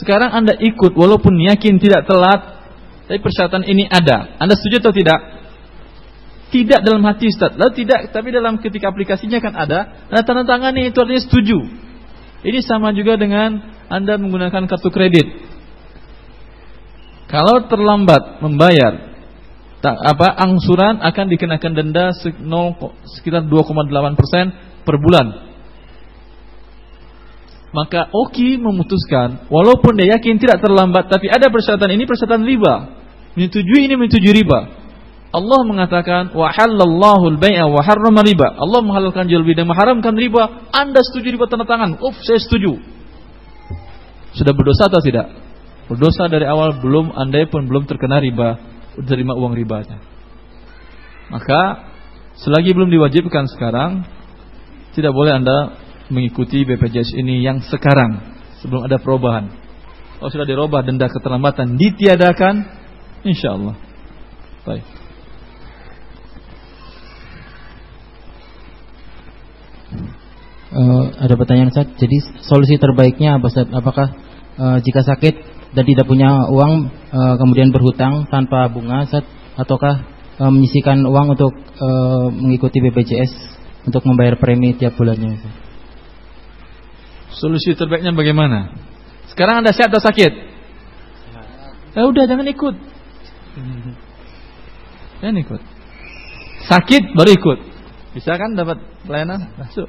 Sekarang 0.00 0.32
Anda 0.32 0.56
ikut 0.56 0.96
walaupun 0.96 1.36
yakin 1.36 1.76
tidak 1.76 2.08
telat, 2.08 2.64
tapi 3.04 3.20
persyaratan 3.20 3.68
ini 3.68 3.84
ada. 3.84 4.40
Anda 4.40 4.56
setuju 4.56 4.88
atau 4.88 4.92
tidak? 4.96 5.35
Tidak 6.46 6.80
dalam 6.86 7.02
hati 7.02 7.26
Ustaz. 7.30 7.58
Lalu 7.58 7.72
tidak, 7.84 8.14
tapi 8.14 8.30
dalam 8.30 8.62
ketika 8.62 8.94
aplikasinya 8.94 9.42
kan 9.42 9.52
ada. 9.58 10.06
Nah, 10.08 10.22
tanda 10.22 10.46
tangan 10.46 10.72
ini 10.78 10.94
itu 10.94 10.98
artinya 11.02 11.22
setuju. 11.26 11.58
Ini 12.46 12.62
sama 12.62 12.94
juga 12.94 13.18
dengan 13.18 13.58
Anda 13.90 14.14
menggunakan 14.14 14.70
kartu 14.70 14.94
kredit. 14.94 15.26
Kalau 17.26 17.66
terlambat 17.66 18.38
membayar 18.38 19.18
tak 19.82 19.98
apa 19.98 20.30
angsuran 20.46 21.02
akan 21.02 21.26
dikenakan 21.30 21.72
denda 21.74 22.14
0, 22.14 22.42
sekitar 23.18 23.42
2,8% 23.44 24.86
per 24.86 24.96
bulan 25.02 25.46
maka 27.76 28.08
Oki 28.08 28.56
memutuskan 28.56 29.46
walaupun 29.52 30.00
dia 30.00 30.16
yakin 30.16 30.40
tidak 30.40 30.64
terlambat 30.64 31.12
tapi 31.12 31.28
ada 31.28 31.52
persyaratan 31.52 31.92
ini 31.92 32.08
persyaratan 32.08 32.46
riba 32.48 32.74
menyetujui 33.36 33.84
ini 33.84 33.94
menyetujui 34.00 34.32
riba 34.32 34.85
Allah 35.34 35.60
mengatakan 35.66 36.32
wa 36.32 36.48
halallahu 36.48 37.36
al-bai'a 37.36 37.66
wa 37.66 37.82
harrama 37.82 38.22
riba 38.22 38.56
Allah 38.56 38.80
menghalalkan 38.82 39.26
jual 39.26 39.42
beli 39.42 39.58
dan 39.58 39.66
mengharamkan 39.68 40.14
riba 40.14 40.70
Anda 40.70 41.02
setuju 41.02 41.34
riba 41.34 41.46
tanda 41.50 41.66
tangan 41.66 41.98
Uf 42.00 42.16
saya 42.22 42.40
setuju 42.40 42.78
sudah 44.36 44.52
berdosa 44.52 44.92
atau 44.92 45.00
tidak 45.00 45.32
berdosa 45.90 46.28
dari 46.28 46.46
awal 46.46 46.78
belum 46.78 47.12
Anda 47.12 47.44
pun 47.48 47.66
belum 47.66 47.88
terkena 47.90 48.22
riba 48.22 48.60
terima 49.02 49.36
uang 49.36 49.52
ribanya 49.56 49.98
maka 51.28 51.90
selagi 52.38 52.72
belum 52.72 52.88
diwajibkan 52.92 53.50
sekarang 53.50 54.06
tidak 54.96 55.12
boleh 55.12 55.36
Anda 55.36 55.58
mengikuti 56.08 56.62
BPJS 56.62 57.18
ini 57.18 57.42
yang 57.42 57.60
sekarang 57.66 58.22
sebelum 58.62 58.86
ada 58.86 58.96
perubahan. 58.96 59.50
Kalau 60.16 60.30
sudah 60.32 60.48
dirubah 60.48 60.80
denda 60.80 61.12
keterlambatan 61.12 61.76
ditiadakan, 61.76 62.64
insya 63.26 63.52
Allah. 63.52 63.76
Baik. 64.64 64.84
Uh, 70.76 71.08
ada 71.16 71.40
pertanyaan 71.40 71.72
Ustaz. 71.72 71.88
Jadi 71.96 72.20
solusi 72.44 72.76
terbaiknya 72.76 73.40
apa? 73.40 73.48
Apakah 73.72 74.12
uh, 74.60 74.76
jika 74.84 75.00
sakit 75.00 75.34
dan 75.72 75.84
tidak 75.88 76.04
punya 76.04 76.52
uang 76.52 76.92
uh, 77.16 77.34
kemudian 77.40 77.72
berhutang 77.72 78.28
tanpa 78.28 78.68
bunga 78.68 79.08
ataukah 79.56 80.04
uh, 80.36 80.52
menyisikan 80.52 81.00
uang 81.08 81.32
untuk 81.32 81.56
uh, 81.56 82.28
mengikuti 82.28 82.84
BPJS 82.84 83.32
untuk 83.88 84.04
membayar 84.04 84.36
premi 84.36 84.76
tiap 84.76 85.00
bulannya 85.00 85.40
Ustaz? 85.40 85.54
Solusi 87.40 87.72
terbaiknya 87.72 88.12
bagaimana? 88.12 88.76
Sekarang 89.32 89.64
Anda 89.64 89.72
sehat 89.72 89.88
atau 89.92 90.04
sakit? 90.04 90.32
Ya 91.96 92.04
udah 92.04 92.28
jangan 92.28 92.44
ikut. 92.52 92.76
Jangan 95.24 95.36
ikut. 95.40 95.60
Sakit 96.68 97.16
baru 97.16 97.30
ikut. 97.32 97.58
Bisa 98.12 98.36
kan 98.36 98.52
dapat 98.52 98.76
pelayanan? 99.08 99.52
Masuk. 99.56 99.88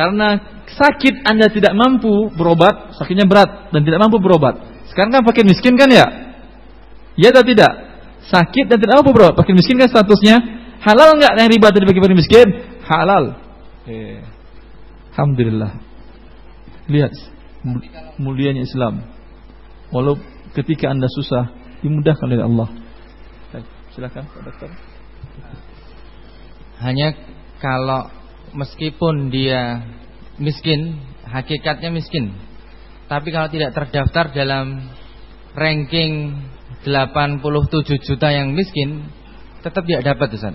Karena 0.00 0.40
sakit 0.80 1.28
Anda 1.28 1.52
tidak 1.52 1.76
mampu 1.76 2.32
berobat, 2.32 2.96
sakitnya 2.96 3.28
berat 3.28 3.68
dan 3.68 3.84
tidak 3.84 4.00
mampu 4.00 4.16
berobat. 4.16 4.56
Sekarang 4.88 5.12
kan 5.12 5.28
fakir 5.28 5.44
miskin 5.44 5.76
kan 5.76 5.92
ya? 5.92 6.08
Ya 7.20 7.28
atau 7.28 7.44
tidak? 7.44 7.68
Sakit 8.32 8.64
dan 8.64 8.80
tidak 8.80 9.04
mampu 9.04 9.12
berobat. 9.12 9.36
Fakir 9.36 9.52
miskin 9.52 9.76
kan 9.76 9.92
statusnya 9.92 10.40
halal 10.80 11.20
enggak 11.20 11.36
yang 11.36 11.52
riba 11.52 11.68
tadi 11.68 11.84
bagi 11.84 12.00
fakir 12.00 12.16
miskin? 12.16 12.48
Halal. 12.88 13.36
Eh. 13.84 14.24
Alhamdulillah. 15.12 15.76
Lihat 16.88 17.12
mulianya 18.16 18.64
Islam. 18.64 19.04
Walau 19.92 20.16
ketika 20.56 20.88
Anda 20.88 21.12
susah, 21.12 21.52
dimudahkan 21.84 22.24
oleh 22.24 22.40
Allah. 22.40 22.68
Silakan 23.92 24.24
Pak 24.32 24.42
Dokter. 24.48 24.70
Hanya 26.80 27.12
kalau 27.60 28.08
meskipun 28.54 29.30
dia 29.32 29.84
miskin, 30.40 30.98
hakikatnya 31.26 31.90
miskin. 31.92 32.34
Tapi 33.10 33.28
kalau 33.34 33.50
tidak 33.50 33.74
terdaftar 33.74 34.30
dalam 34.30 34.86
ranking 35.54 36.38
87 36.86 38.06
juta 38.06 38.28
yang 38.30 38.54
miskin, 38.54 39.10
tetap 39.60 39.82
tidak 39.84 40.06
dapat 40.06 40.28
Ustaz. 40.38 40.54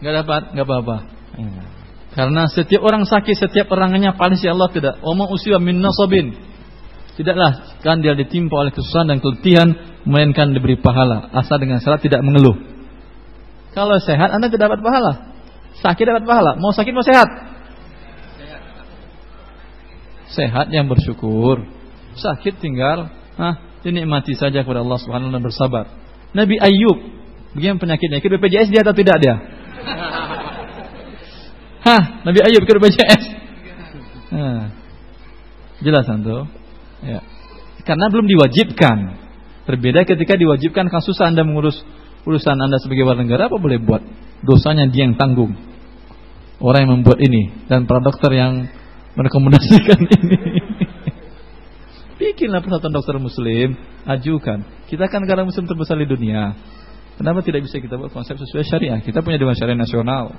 Enggak 0.00 0.14
dapat, 0.24 0.42
enggak 0.56 0.66
apa-apa. 0.66 0.96
Iya. 1.38 1.62
Karena 2.14 2.46
setiap 2.46 2.82
orang 2.86 3.04
sakit, 3.04 3.34
setiap 3.34 3.66
orangnya 3.74 4.14
paling 4.14 4.38
si 4.38 4.46
Allah 4.46 4.70
tidak. 4.70 5.02
Oma 5.02 5.26
usia 5.34 5.58
min 5.58 5.82
nasabin. 5.82 6.30
Tidaklah 7.14 7.78
kan 7.82 8.02
dia 8.02 8.14
ditimpa 8.14 8.54
oleh 8.54 8.74
kesusahan 8.74 9.06
dan 9.10 9.18
keletihan 9.22 9.70
melainkan 10.02 10.50
diberi 10.50 10.74
pahala 10.78 11.30
asal 11.30 11.62
dengan 11.62 11.78
syarat 11.78 12.02
tidak 12.02 12.22
mengeluh. 12.26 12.58
Kalau 13.74 13.98
sehat 14.02 14.30
Anda 14.30 14.50
tidak 14.50 14.70
dapat 14.70 14.80
pahala. 14.82 15.33
Sakit 15.82 16.04
dapat 16.06 16.22
pahala. 16.26 16.54
Mau 16.58 16.70
sakit 16.70 16.94
mau 16.94 17.02
sehat. 17.02 17.26
Sehat 20.34 20.66
yang 20.70 20.90
bersyukur. 20.90 21.62
Sakit 22.14 22.62
tinggal 22.62 23.10
ah 23.34 23.58
dinikmati 23.82 24.38
saja 24.38 24.62
kepada 24.62 24.82
Allah 24.82 24.98
Subhanahu 25.02 25.30
taala 25.30 25.42
bersabar. 25.42 25.84
Nabi 26.34 26.58
Ayub 26.58 26.98
bagaimana 27.54 27.82
penyakitnya? 27.82 28.18
Ikut 28.18 28.30
BPJS 28.38 28.68
dia 28.70 28.82
atau 28.82 28.94
tidak 28.94 29.16
dia? 29.22 29.34
Hah, 31.86 32.02
Nabi 32.24 32.40
Ayub 32.42 32.64
ke 32.64 32.72
BPJS. 32.74 33.22
Nah, 34.34 34.72
jelas 35.84 36.08
antum? 36.08 36.48
Ya. 37.04 37.20
Karena 37.84 38.08
belum 38.08 38.24
diwajibkan. 38.24 39.20
Berbeda 39.64 40.04
ketika 40.08 40.36
diwajibkan 40.36 40.88
kasus 40.88 41.20
Anda 41.20 41.44
mengurus 41.44 41.76
urusan 42.24 42.56
Anda 42.56 42.80
sebagai 42.80 43.04
warga 43.04 43.24
negara 43.24 43.52
apa 43.52 43.56
boleh 43.56 43.78
buat? 43.80 44.02
Dosanya 44.44 44.88
dia 44.88 45.08
yang 45.08 45.16
tanggung. 45.16 45.56
Orang 46.60 46.88
yang 46.88 46.92
membuat 47.00 47.20
ini 47.20 47.66
dan 47.68 47.84
para 47.84 48.00
dokter 48.00 48.32
yang 48.32 48.68
merekomendasikan 49.14 50.00
ini. 50.20 50.38
bikinlah 52.14 52.62
persatuan 52.64 52.94
dokter 52.94 53.16
muslim, 53.20 53.78
ajukan. 54.06 54.64
Kita 54.88 55.06
kan 55.10 55.22
negara 55.22 55.44
muslim 55.44 55.66
terbesar 55.68 55.98
di 56.00 56.08
dunia. 56.08 56.56
Kenapa 57.14 57.46
tidak 57.46 57.62
bisa 57.62 57.78
kita 57.78 57.94
buat 57.94 58.10
konsep 58.10 58.34
sesuai 58.34 58.64
syariah? 58.66 58.98
Kita 59.02 59.22
punya 59.22 59.38
dewan 59.38 59.54
syariah 59.54 59.78
nasional. 59.78 60.34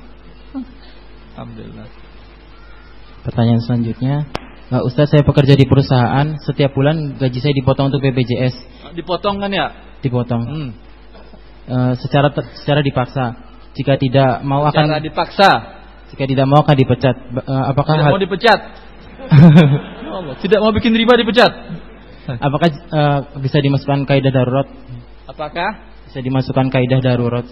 Alhamdulillah. 1.36 1.88
Pertanyaan 3.24 3.62
selanjutnya, 3.64 4.28
uh, 4.70 4.84
Ustaz 4.84 5.12
saya 5.12 5.24
bekerja 5.24 5.56
di 5.56 5.66
perusahaan, 5.66 6.36
setiap 6.44 6.76
bulan 6.76 7.16
gaji 7.16 7.40
saya 7.40 7.56
dipotong 7.56 7.90
untuk 7.90 8.04
BPJS. 8.04 8.56
Dipotong 8.94 9.40
kan 9.40 9.52
ya? 9.52 9.68
Dipotong. 10.04 10.44
Hmm. 10.46 10.70
Uh, 11.66 11.94
secara 11.98 12.30
secara 12.62 12.86
dipaksa. 12.86 13.26
Jika 13.76 13.98
tidak 13.98 14.46
mau 14.46 14.64
akan 14.70 14.86
Cara 14.86 15.02
dipaksa. 15.02 15.50
jika 16.14 16.24
tidak 16.30 16.46
mau 16.46 16.62
akan 16.62 16.76
dipecat. 16.78 17.16
Uh, 17.42 17.64
apakah 17.74 17.94
Tidak 17.98 18.12
mau 18.14 18.22
dipecat. 18.22 18.60
Ya 20.16 20.34
Tidak 20.40 20.60
mau 20.64 20.72
bikin 20.72 20.96
riba 20.96 21.20
dipecat. 21.20 21.52
apakah 22.40 22.70
uh, 22.72 23.20
bisa 23.44 23.60
dimasukkan 23.60 24.08
kaidah 24.08 24.32
darurat? 24.32 24.64
Apakah? 25.28 25.92
Bisa 26.08 26.24
dimasukkan 26.24 26.72
kaidah 26.72 27.04
darurat. 27.04 27.44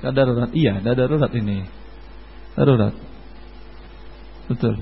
Darurat. 0.00 0.50
Iya, 0.56 0.80
ada 0.80 0.96
darurat 0.96 1.30
ini. 1.36 1.68
Darurat. 2.56 2.96
Betul. 4.48 4.80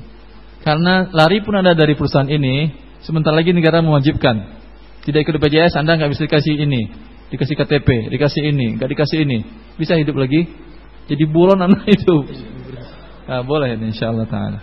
Karena 0.62 1.08
lari 1.10 1.40
pun 1.42 1.56
ada 1.56 1.72
dari 1.72 1.96
perusahaan 1.96 2.28
ini, 2.28 2.72
sebentar 3.02 3.32
lagi 3.32 3.50
negara 3.52 3.80
mewajibkan. 3.82 4.60
Tidak 5.02 5.20
ikut 5.24 5.34
BPJS, 5.40 5.76
Anda 5.80 5.96
nggak 5.96 6.12
bisa 6.12 6.28
dikasih 6.28 6.54
ini, 6.60 6.92
dikasih 7.30 7.54
KTP, 7.54 7.88
dikasih 8.10 8.42
ini, 8.50 8.76
nggak 8.76 8.90
dikasih 8.90 9.22
ini. 9.22 9.46
Bisa 9.78 9.94
hidup 9.94 10.18
lagi? 10.18 10.50
Jadi 11.06 11.24
buron 11.26 11.58
Anda 11.58 11.82
hidup. 11.86 12.26
Nah, 13.20 13.46
boleh 13.46 13.78
ini 13.78 13.94
insyaallah 13.94 14.26
taala. 14.26 14.58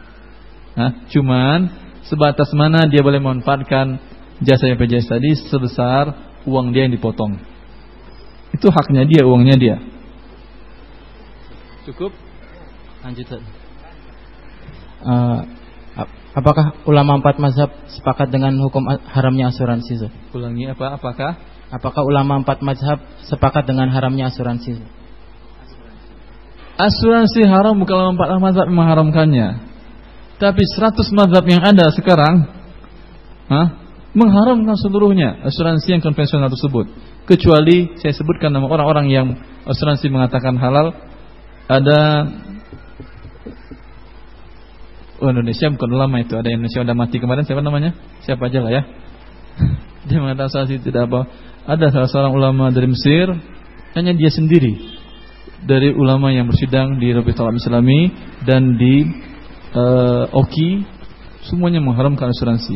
Nah, 0.75 1.07
cuman 1.07 1.71
sebatas 2.03 2.51
mana 2.51 2.83
dia 2.83 2.99
boleh 2.99 3.15
memanfaatkan 3.23 3.95
jasa 4.43 4.67
BPJS 4.75 5.07
tadi 5.07 5.31
sebesar 5.47 6.11
uang 6.43 6.75
dia 6.75 6.83
yang 6.83 6.91
dipotong. 6.91 7.39
Itu 8.51 8.67
haknya 8.67 9.07
dia, 9.07 9.23
uangnya 9.23 9.55
dia. 9.55 9.77
Cukup? 11.87 12.11
Lanjut. 13.07 13.23
Ustaz. 13.23 13.43
Uh, 14.99 15.39
ap- 15.95 16.15
apakah 16.35 16.75
ulama 16.83 17.23
empat 17.23 17.39
mazhab 17.39 17.71
sepakat 17.87 18.27
dengan 18.27 18.51
hukum 18.59 18.83
haramnya 18.87 19.47
asuransi? 19.47 20.11
Ulangi 20.35 20.67
apa? 20.67 20.99
Apakah? 20.99 21.39
Apakah 21.67 22.07
ulama 22.07 22.39
empat 22.39 22.63
mazhab 22.63 23.03
sepakat 23.27 23.67
dengan 23.67 23.91
haramnya 23.91 24.31
asuransi? 24.31 24.79
Asuransi 26.79 27.43
haram 27.43 27.75
bukan 27.75 28.15
empat 28.15 28.27
mazhab 28.39 28.71
yang 28.71 28.77
mengharamkannya. 28.79 29.47
Tapi 30.37 30.63
100 30.63 31.01
mazhab 31.17 31.43
yang 31.49 31.65
ada 31.65 31.89
sekarang 31.91 32.45
hah, 33.49 33.67
mengharamkan 34.13 34.77
seluruhnya 34.77 35.43
asuransi 35.43 35.97
yang 35.97 36.01
konvensional 36.05 36.47
tersebut. 36.47 36.87
Kecuali 37.27 37.97
saya 37.99 38.15
sebutkan 38.15 38.53
nama 38.53 38.69
orang-orang 38.71 39.11
yang 39.11 39.27
asuransi 39.67 40.07
mengatakan 40.07 40.55
halal. 40.55 40.95
Ada 41.67 41.99
Oh 45.17 45.33
Indonesia 45.33 45.67
bukan 45.73 45.89
ulama 45.97 46.21
itu 46.21 46.37
Ada 46.37 46.53
Indonesia 46.53 46.85
udah 46.85 46.95
mati 46.95 47.17
kemarin 47.17 47.43
Siapa 47.43 47.59
namanya? 47.65 47.91
Siapa 48.21 48.47
aja 48.47 48.61
lah 48.61 48.71
ya 48.71 48.83
Dia 50.07 50.17
mengatakan 50.21 50.47
asuransi 50.47 50.79
tidak 50.79 51.09
apa 51.09 51.27
Ada 51.67 51.91
salah 51.91 52.09
seorang 52.09 52.33
ulama 52.33 52.71
dari 52.71 52.87
Mesir 52.87 53.27
Hanya 53.91 54.15
dia 54.15 54.31
sendiri 54.31 54.79
Dari 55.67 55.91
ulama 55.91 56.31
yang 56.31 56.47
bersidang 56.47 56.95
di 56.95 57.11
Rabitul 57.11 57.43
Alam 57.43 57.59
Islami 57.59 58.07
Dan 58.47 58.79
di 58.79 59.03
eh, 59.75 60.25
Oki 60.31 60.97
Semuanya 61.47 61.79
mengharamkan 61.79 62.35
asuransi. 62.35 62.75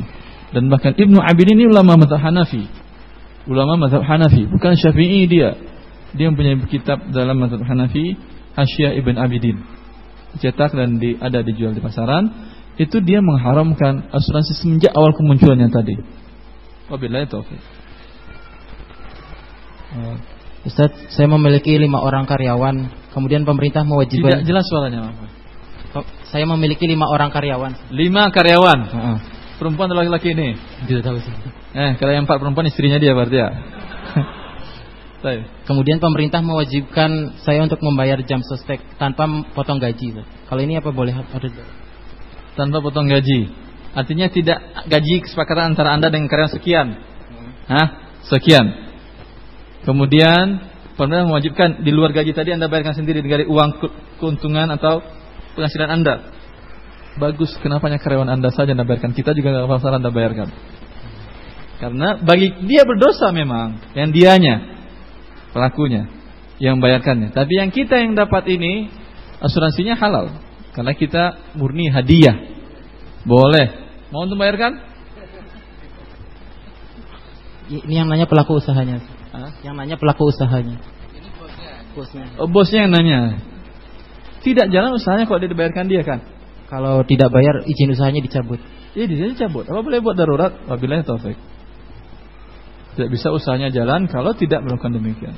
Dan 0.55 0.71
bahkan 0.71 0.95
Ibnu 0.95 1.19
Abidin 1.19 1.59
ini 1.59 1.67
ulama 1.67 1.99
mazhab 1.99 2.23
Hanafi. 2.23 2.67
Ulama 3.47 3.75
mazhab 3.75 4.03
Hanafi 4.03 4.47
Bukan 4.47 4.79
Syafi'i 4.79 5.27
dia. 5.27 5.59
Dia 6.15 6.31
mempunyai 6.31 6.59
kitab 6.71 7.03
dalam 7.11 7.39
mazhab 7.39 7.63
Hanafi 7.67 8.15
Hasyiah 8.55 8.95
Ibn 8.99 9.15
Abidin. 9.19 9.63
Cetak 10.39 10.71
dan 10.71 10.99
di, 10.99 11.19
ada 11.19 11.43
dijual 11.43 11.75
di 11.75 11.83
pasaran. 11.83 12.31
Itu 12.79 13.03
dia 13.03 13.19
mengharamkan 13.19 14.11
asuransi 14.11 14.55
semenjak 14.55 14.95
awal 14.95 15.11
kemunculannya 15.15 15.67
tadi. 15.67 15.95
Wabillahi 16.87 17.27
taufik. 17.27 17.59
Uh, 19.91 20.15
Ustaz, 20.61 20.93
saya 21.09 21.25
memiliki 21.25 21.73
lima 21.73 21.99
orang 21.99 22.29
karyawan. 22.29 22.85
Kemudian 23.11 23.43
pemerintah 23.43 23.81
Tidak 23.81 23.91
mewajibkan. 23.91 24.45
jelas 24.45 24.63
suaranya. 24.69 25.09
Pak. 25.09 25.29
Pe- 25.91 26.09
Saya 26.31 26.45
memiliki 26.47 26.87
lima 26.87 27.09
orang 27.09 27.33
karyawan. 27.33 27.91
Lima 27.91 28.31
karyawan, 28.31 28.79
Heeh. 28.87 29.17
perempuan 29.59 29.91
atau 29.91 29.99
laki-laki 29.99 30.31
ini. 30.31 30.55
Tidak 30.87 31.03
tahu 31.03 31.17
sih. 31.19 31.33
Eh, 31.75 31.91
kalau 31.99 32.11
yang 32.15 32.23
empat 32.23 32.39
perempuan 32.39 32.69
istrinya 32.71 33.01
dia 33.01 33.11
berarti 33.11 33.35
ya. 33.35 33.49
Kemudian 35.69 36.01
pemerintah 36.01 36.41
mewajibkan 36.41 37.37
saya 37.45 37.61
untuk 37.61 37.77
membayar 37.85 38.17
jam 38.25 38.41
sostek 38.41 38.81
tanpa 38.97 39.29
potong 39.53 39.77
gaji. 39.77 40.17
Kalau 40.49 40.61
ini 40.65 40.81
apa 40.81 40.89
boleh 40.89 41.13
ada? 41.13 41.49
Tanpa 42.57 42.81
potong 42.81 43.05
gaji. 43.05 43.53
Artinya 43.93 44.31
tidak 44.33 44.87
gaji 44.89 45.21
kesepakatan 45.21 45.77
antara 45.77 45.93
Anda 45.93 46.09
dengan 46.09 46.25
karyawan 46.25 46.53
sekian. 46.57 46.87
Hah? 47.69 47.87
Sekian. 48.25 48.65
Kemudian 49.82 50.61
pemerintah 50.93 51.25
mewajibkan 51.25 51.69
di 51.82 51.91
luar 51.93 52.13
gaji 52.13 52.32
tadi 52.38 52.53
Anda 52.53 52.69
bayarkan 52.69 52.93
sendiri 52.93 53.25
dari 53.25 53.49
uang 53.49 53.69
ke- 53.82 53.95
keuntungan 54.21 54.69
atau 54.77 55.01
penghasilan 55.57 55.89
Anda. 55.89 56.15
Bagus, 57.17 57.57
kenapa 57.59 57.91
hanya 57.91 57.99
karyawan 57.99 58.29
Anda 58.29 58.53
saja 58.53 58.71
Anda 58.71 58.88
bayarkan? 58.88 59.11
Kita 59.11 59.34
juga 59.34 59.51
nggak 59.51 59.67
masalah 59.67 59.97
Anda 59.99 60.13
bayarkan. 60.13 60.47
Karena 61.82 62.21
bagi 62.21 62.53
dia 62.69 62.86
berdosa 62.86 63.34
memang, 63.34 63.82
yang 63.97 64.13
dianya 64.13 64.61
pelakunya 65.49 66.21
yang 66.61 66.77
bayarkannya. 66.77 67.34
Tapi 67.34 67.57
yang 67.57 67.73
kita 67.73 67.97
yang 67.97 68.13
dapat 68.13 68.45
ini 68.53 68.86
asuransinya 69.41 69.97
halal 69.97 70.29
karena 70.77 70.93
kita 70.93 71.23
murni 71.57 71.89
hadiah. 71.89 72.38
Boleh. 73.25 73.73
Mau 74.13 74.29
untuk 74.29 74.38
bayarkan? 74.38 74.77
Ini 77.71 78.05
yang 78.05 78.07
nanya 78.13 78.29
pelaku 78.29 78.61
usahanya. 78.61 79.01
Hah? 79.32 79.51
Yang 79.63 79.75
nanya 79.79 79.95
pelaku 79.95 80.27
usahanya. 80.27 80.77
Bosnya. 81.91 82.25
Oh, 82.39 82.47
bosnya 82.47 82.88
yang 82.88 82.91
nanya. 82.91 83.19
Tidak 84.41 84.67
jalan 84.71 84.95
usahanya 84.95 85.27
kalau 85.27 85.39
dia 85.43 85.51
dibayarkan 85.51 85.86
dia 85.88 86.01
kan? 86.03 86.19
Kalau 86.71 87.03
tidak 87.03 87.29
bayar 87.36 87.67
izin 87.67 87.91
usahanya 87.91 88.23
dicabut. 88.23 88.59
Iya 88.95 89.05
di 89.07 89.15
sini 89.15 89.32
cabut. 89.36 89.67
Apa 89.67 89.84
boleh 89.84 89.99
buat 89.99 90.15
darurat? 90.15 90.55
Wabillahi 90.67 91.03
taufik. 91.03 91.36
Tidak 92.95 93.08
bisa 93.12 93.32
usahanya 93.32 93.71
jalan 93.71 94.08
kalau 94.12 94.36
tidak 94.36 94.63
melakukan 94.63 94.95
demikian. 94.95 95.36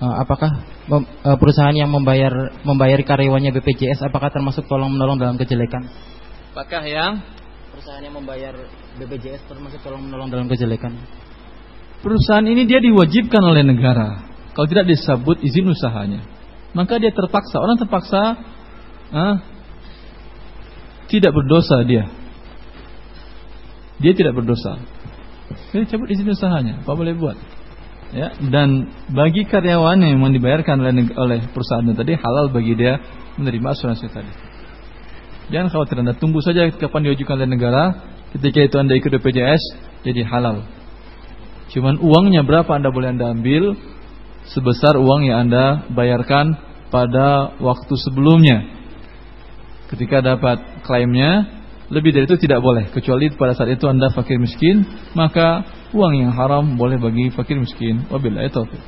Apakah 0.00 0.64
mem- 0.88 1.08
uh, 1.24 1.36
perusahaan 1.36 1.76
yang 1.76 1.92
membayar 1.92 2.56
membayar 2.64 3.00
karyawannya 3.04 3.52
BPJS 3.52 4.00
apakah 4.08 4.32
termasuk 4.32 4.64
tolong 4.64 4.88
menolong 4.92 5.20
dalam 5.20 5.36
kejelekan? 5.36 5.84
Apakah 6.56 6.82
yang 6.88 7.20
Perusahaan 7.70 8.02
yang 8.02 8.12
membayar 8.12 8.52
BPJS 8.98 9.46
termasuk 9.46 9.80
tolong 9.80 10.04
menolong 10.04 10.28
dalam 10.28 10.50
kejelekan? 10.50 10.92
perusahaan 12.00 12.44
ini 12.44 12.64
dia 12.64 12.80
diwajibkan 12.80 13.40
oleh 13.44 13.62
negara. 13.64 14.24
Kalau 14.56 14.66
tidak 14.66 14.90
disebut 14.90 15.40
izin 15.46 15.70
usahanya, 15.70 16.20
maka 16.74 16.98
dia 16.98 17.14
terpaksa. 17.14 17.56
Orang 17.60 17.78
terpaksa 17.78 18.20
ah, 19.14 19.36
tidak 21.06 21.32
berdosa 21.32 21.80
dia. 21.86 22.10
Dia 24.00 24.12
tidak 24.16 24.34
berdosa. 24.34 24.80
Dia 25.70 25.86
cabut 25.86 26.08
izin 26.10 26.34
usahanya. 26.34 26.82
Apa 26.82 26.96
boleh 26.96 27.14
buat? 27.14 27.36
Ya, 28.10 28.34
dan 28.42 28.90
bagi 29.14 29.46
karyawan 29.46 30.02
yang 30.02 30.18
memang 30.18 30.34
dibayarkan 30.34 30.82
oleh, 30.82 31.06
oleh 31.14 31.40
perusahaan 31.54 31.86
tadi 31.94 32.18
halal 32.18 32.50
bagi 32.50 32.74
dia 32.74 32.98
menerima 33.38 33.70
asuransi 33.70 34.10
tadi. 34.10 34.32
Jangan 35.54 35.70
khawatir 35.70 36.02
Anda 36.02 36.18
tunggu 36.18 36.42
saja 36.42 36.70
kapan 36.74 37.10
diajukan 37.10 37.38
oleh 37.38 37.50
negara. 37.50 37.84
Ketika 38.34 38.66
itu 38.66 38.76
Anda 38.78 38.94
ikut 38.98 39.10
BPJS 39.10 39.62
jadi 40.06 40.26
halal. 40.26 40.62
Cuman 41.70 42.02
uangnya 42.02 42.42
berapa 42.42 42.70
Anda 42.74 42.90
boleh 42.90 43.14
Anda 43.14 43.30
ambil 43.30 43.78
sebesar 44.50 44.98
uang 44.98 45.30
yang 45.30 45.46
Anda 45.46 45.86
bayarkan 45.90 46.58
pada 46.90 47.54
waktu 47.62 47.94
sebelumnya. 47.94 48.66
Ketika 49.90 50.22
dapat 50.22 50.82
klaimnya 50.82 51.62
lebih 51.90 52.14
dari 52.14 52.26
itu 52.30 52.38
tidak 52.38 52.62
boleh 52.62 52.90
kecuali 52.94 53.30
pada 53.34 53.54
saat 53.54 53.74
itu 53.74 53.86
Anda 53.90 54.14
fakir 54.14 54.38
miskin, 54.38 54.86
maka 55.14 55.66
uang 55.90 56.12
yang 56.14 56.32
haram 56.34 56.64
boleh 56.78 56.96
bagi 56.98 57.30
fakir 57.34 57.58
miskin. 57.58 58.06
Wabillahi 58.10 58.50
taufik. 58.50 58.80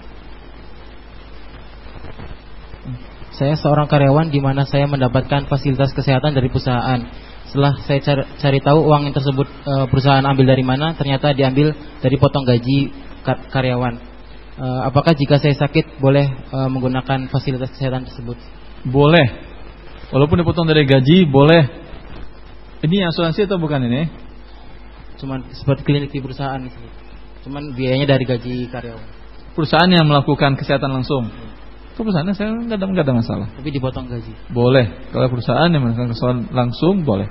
Saya 3.33 3.57
seorang 3.57 3.89
karyawan 3.89 4.29
di 4.29 4.39
mana 4.45 4.69
saya 4.69 4.85
mendapatkan 4.87 5.49
fasilitas 5.49 5.91
kesehatan 5.97 6.37
dari 6.37 6.53
perusahaan. 6.53 7.01
Setelah 7.49 7.75
saya 7.85 8.01
cari, 8.01 8.23
cari 8.39 8.59
tahu 8.61 8.79
uang 8.87 9.09
yang 9.09 9.17
tersebut 9.17 9.49
e, 9.49 9.73
perusahaan 9.89 10.25
ambil 10.25 10.47
dari 10.53 10.65
mana, 10.65 10.93
ternyata 10.97 11.33
diambil 11.37 11.73
dari 12.01 12.17
potong 12.21 12.45
gaji 12.45 12.93
kar- 13.25 13.49
karyawan. 13.51 13.95
eh, 14.53 14.81
apakah 14.85 15.17
jika 15.17 15.41
saya 15.41 15.57
sakit 15.57 15.97
boleh 15.97 16.29
eh, 16.29 16.69
menggunakan 16.69 17.33
fasilitas 17.33 17.73
kesehatan 17.73 18.05
tersebut? 18.05 18.37
Boleh. 18.85 19.27
Walaupun 20.13 20.45
dipotong 20.45 20.69
dari 20.69 20.85
gaji, 20.85 21.25
boleh. 21.25 21.65
Ini 22.85 23.09
asuransi 23.09 23.49
atau 23.49 23.57
bukan 23.57 23.81
ini? 23.89 24.22
Cuman 25.23 25.47
seperti 25.55 25.87
klinik 25.87 26.11
di 26.11 26.19
perusahaan 26.19 26.59
gitu. 26.59 26.75
Cuman 27.47 27.71
biayanya 27.79 28.19
dari 28.19 28.27
gaji 28.27 28.67
karyawan. 28.67 29.07
Perusahaan 29.55 29.87
yang 29.87 30.11
melakukan 30.11 30.59
kesehatan 30.59 30.91
langsung. 30.91 31.31
Itu 31.95 32.03
perusahaannya 32.03 32.35
saya 32.35 32.51
nggak 32.59 32.79
ada, 32.81 32.87
nggak 32.91 33.07
ada 33.07 33.15
masalah. 33.15 33.47
Tapi 33.55 33.69
dipotong 33.71 34.11
gaji. 34.11 34.35
Boleh. 34.51 34.91
Kalau 35.15 35.31
perusahaan 35.31 35.71
yang 35.71 35.87
melakukan 35.87 36.11
kesehatan 36.11 36.51
langsung, 36.51 37.07
boleh. 37.07 37.31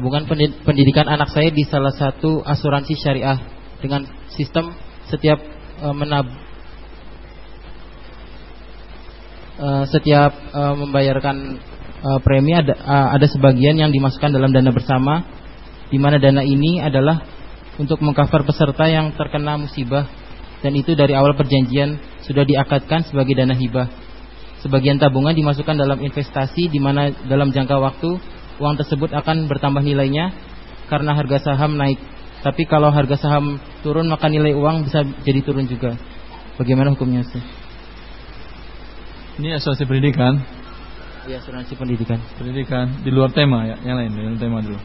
Tabungan 0.00 0.24
pendidikan 0.64 1.04
anak 1.12 1.28
saya 1.28 1.52
di 1.52 1.60
salah 1.68 1.92
satu 1.92 2.40
asuransi 2.40 2.96
syariah 2.96 3.36
dengan 3.84 4.08
sistem 4.32 4.72
setiap 5.12 5.36
uh, 5.84 5.92
menab 5.92 6.24
uh, 9.60 9.84
setiap 9.92 10.32
uh, 10.56 10.72
membayarkan 10.72 11.60
uh, 12.00 12.16
premi 12.24 12.56
ada 12.56 12.80
uh, 12.80 13.12
ada 13.12 13.28
sebagian 13.28 13.76
yang 13.76 13.92
dimasukkan 13.92 14.32
dalam 14.32 14.48
dana 14.48 14.72
bersama 14.72 15.20
di 15.92 16.00
mana 16.00 16.16
dana 16.16 16.40
ini 16.40 16.80
adalah 16.80 17.20
untuk 17.76 18.00
mengcover 18.00 18.48
peserta 18.48 18.88
yang 18.88 19.12
terkena 19.12 19.60
musibah 19.60 20.08
dan 20.64 20.72
itu 20.80 20.96
dari 20.96 21.12
awal 21.12 21.36
perjanjian 21.36 22.00
sudah 22.24 22.48
diakadkan 22.48 23.04
sebagai 23.04 23.36
dana 23.36 23.52
hibah. 23.52 23.92
Sebagian 24.64 24.96
tabungan 24.96 25.36
dimasukkan 25.36 25.76
dalam 25.76 26.00
investasi 26.00 26.72
di 26.72 26.80
mana 26.80 27.12
dalam 27.28 27.52
jangka 27.52 27.76
waktu 27.76 28.39
uang 28.60 28.76
tersebut 28.76 29.10
akan 29.16 29.48
bertambah 29.48 29.80
nilainya 29.80 30.30
karena 30.92 31.16
harga 31.16 31.50
saham 31.50 31.80
naik. 31.80 31.96
Tapi 32.44 32.68
kalau 32.68 32.92
harga 32.92 33.16
saham 33.16 33.56
turun 33.80 34.08
maka 34.08 34.28
nilai 34.28 34.52
uang 34.52 34.84
bisa 34.84 35.02
jadi 35.24 35.40
turun 35.40 35.64
juga. 35.64 35.96
Bagaimana 36.60 36.92
hukumnya 36.92 37.24
Ustaz? 37.24 37.40
Ini 39.40 39.56
asuransi 39.56 39.88
pendidikan. 39.88 40.36
Iya, 41.24 41.40
asuransi 41.40 41.72
pendidikan. 41.76 42.20
Pendidikan 42.36 43.00
di 43.00 43.08
luar 43.08 43.32
tema 43.32 43.64
ya, 43.64 43.76
yang 43.80 43.96
lain, 43.96 44.12
yang 44.12 44.36
tema 44.36 44.60
dulu. 44.60 44.76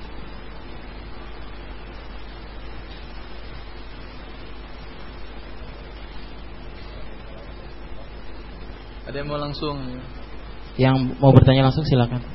Ada 9.06 9.15
yang 9.23 9.27
mau 9.31 9.39
langsung? 9.39 9.76
Yang 10.76 10.95
mau 11.19 11.31
bertanya 11.31 11.72
langsung 11.72 11.88
silakan. 11.88 12.35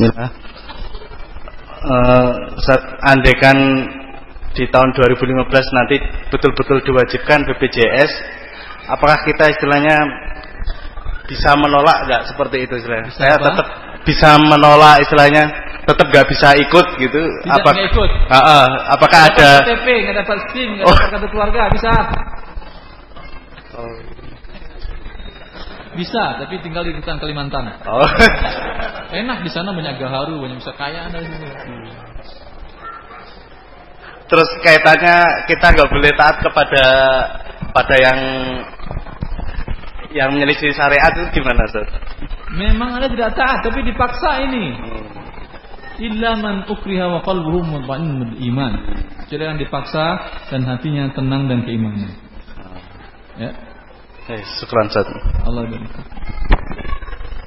Bismillah. 0.00 0.32
Uh, 1.84 2.32
andekan 3.04 3.56
di 4.56 4.64
tahun 4.72 4.96
2015 4.96 5.76
nanti 5.76 6.00
betul-betul 6.32 6.80
diwajibkan 6.88 7.44
BPJS, 7.44 8.08
apakah 8.88 9.20
kita 9.28 9.52
istilahnya 9.52 10.00
bisa 11.28 11.52
menolak 11.60 12.08
nggak 12.08 12.32
seperti 12.32 12.64
itu 12.64 12.80
istilahnya? 12.80 13.12
Bisa 13.12 13.20
Saya 13.20 13.36
apa? 13.36 13.44
tetap 13.52 13.66
bisa 14.08 14.30
menolak 14.40 15.04
istilahnya, 15.04 15.44
tetap 15.84 16.06
nggak 16.08 16.26
bisa 16.32 16.48
ikut 16.56 16.86
gitu. 16.96 17.20
Tidak 17.44 17.60
nggak 17.60 17.88
ikut? 17.92 18.10
Uh, 18.24 18.36
uh, 18.40 18.66
apakah 18.96 19.20
Nggak 19.28 19.36
ada? 19.36 19.52
KTP, 19.68 19.86
nggak 20.00 20.16
dapat 20.24 20.38
SIM, 20.56 20.68
nggak 20.80 20.86
Oh. 20.88 20.96
dapat 20.96 21.10
kartu 21.12 21.28
keluarga, 21.28 21.62
bisa. 21.76 21.92
Oh. 23.76 24.19
Bisa, 25.90 26.38
tapi 26.38 26.62
tinggal 26.62 26.86
di 26.86 26.94
hutan 26.94 27.18
Kalimantan. 27.18 27.66
Oh. 27.86 28.06
Enak 29.20 29.42
di 29.42 29.50
sana 29.50 29.74
banyak 29.74 29.98
gaharu, 29.98 30.38
banyak 30.38 30.62
bisa 30.62 30.70
kaya 30.78 31.10
Anda 31.10 31.18
di 31.18 31.30
sini. 31.34 31.90
Terus 34.30 34.50
kaitannya 34.62 35.16
kita 35.50 35.66
nggak 35.74 35.90
boleh 35.90 36.12
taat 36.14 36.36
kepada 36.38 36.84
pada 37.74 37.94
yang 37.98 38.18
yang 40.14 40.30
menyelisih 40.34 40.70
syariat 40.70 41.10
itu 41.18 41.42
gimana, 41.42 41.66
Ustaz? 41.66 41.90
Memang 42.54 42.94
Anda 42.98 43.10
tidak 43.10 43.34
taat, 43.34 43.66
tapi 43.66 43.82
dipaksa 43.82 44.46
ini. 44.46 44.78
Illa 46.00 46.38
man 46.38 46.70
ukriha 46.70 47.10
wa 47.10 47.20
qalbuhu 47.26 47.66
mutma'innun 47.66 48.30
bil 48.30 48.34
iman. 48.54 48.72
Jadi 49.26 49.42
yang 49.42 49.58
dipaksa 49.58 50.22
dan 50.54 50.62
hatinya 50.66 51.10
tenang 51.10 51.50
dan 51.50 51.66
keimanan. 51.66 52.14
Ya, 53.38 53.50
Eh, 54.28 54.42
syukran, 54.60 54.92
Ustaz. 54.92 55.08
Allah 55.48 55.64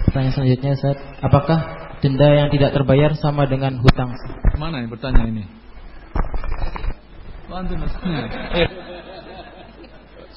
Pertanyaan 0.09 0.33
selanjutnya 0.33 0.71
Ustaz, 0.73 0.97
apakah 1.21 1.59
denda 2.01 2.27
yang 2.33 2.49
tidak 2.49 2.73
terbayar 2.73 3.13
sama 3.17 3.45
dengan 3.45 3.77
hutang? 3.77 4.13
Mana 4.57 4.81
yang 4.81 4.89
bertanya 4.89 5.29
ini? 5.29 5.45
Bantu 7.45 7.73
maksudnya. 7.77 8.25
Eh. 8.57 8.69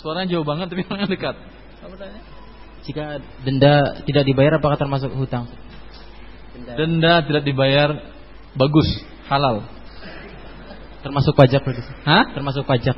Suaranya 0.01 0.37
jauh 0.37 0.45
banget 0.45 0.69
tapi 0.69 0.85
orangnya 0.85 1.09
dekat. 1.09 1.37
Jika 2.87 3.19
denda 3.43 4.05
tidak 4.07 4.25
dibayar 4.29 4.61
apakah 4.61 4.79
termasuk 4.79 5.11
hutang? 5.17 5.49
Denda 6.77 7.25
tidak 7.25 7.43
dibayar 7.43 7.97
bagus, 8.55 8.89
halal. 9.29 9.65
Termasuk 11.03 11.33
pajak 11.39 11.63
berarti. 11.63 11.83
Hah? 12.03 12.25
Termasuk 12.35 12.65
pajak. 12.67 12.97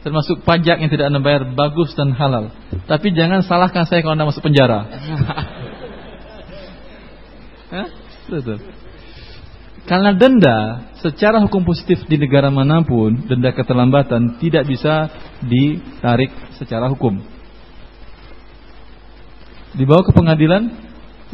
Termasuk 0.00 0.48
pajak 0.48 0.80
yang 0.80 0.88
tidak 0.88 1.12
Anda 1.12 1.20
bayar 1.20 1.44
bagus 1.52 1.92
dan 1.92 2.16
halal. 2.16 2.56
Tapi 2.88 3.12
jangan 3.12 3.44
salahkan 3.44 3.84
saya 3.84 4.00
kalau 4.00 4.16
Anda 4.16 4.24
masuk 4.24 4.40
penjara. 4.40 4.88
Hah? 7.74 7.88
Betul. 8.32 8.58
Karena 9.84 10.14
denda 10.14 10.88
secara 11.02 11.42
hukum 11.42 11.66
positif 11.66 12.06
di 12.06 12.16
negara 12.16 12.48
mana 12.48 12.80
pun, 12.86 13.26
denda 13.26 13.50
keterlambatan 13.50 14.38
tidak 14.38 14.64
bisa 14.68 15.10
ditarik 15.42 16.30
secara 16.56 16.88
hukum. 16.88 17.20
Dibawa 19.74 20.02
ke 20.06 20.12
pengadilan, 20.14 20.70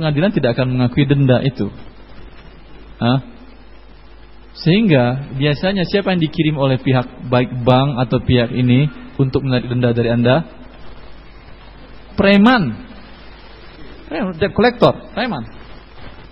pengadilan 0.01 0.30
tidak 0.32 0.56
akan 0.59 0.72
mengakui 0.72 1.05
denda 1.05 1.44
itu. 1.44 1.68
Hah? 2.97 3.35
Sehingga 4.56 5.36
biasanya 5.36 5.84
siapa 5.84 6.16
yang 6.16 6.20
dikirim 6.24 6.56
oleh 6.56 6.80
pihak 6.80 7.28
baik 7.28 7.60
bank 7.60 8.00
atau 8.08 8.24
pihak 8.24 8.48
ini 8.56 8.88
untuk 9.20 9.44
menarik 9.44 9.68
denda 9.68 9.92
dari 9.92 10.08
Anda? 10.08 10.36
Preman. 12.16 12.62
Debt 14.40 14.56
collector, 14.56 15.12
preman. 15.12 15.44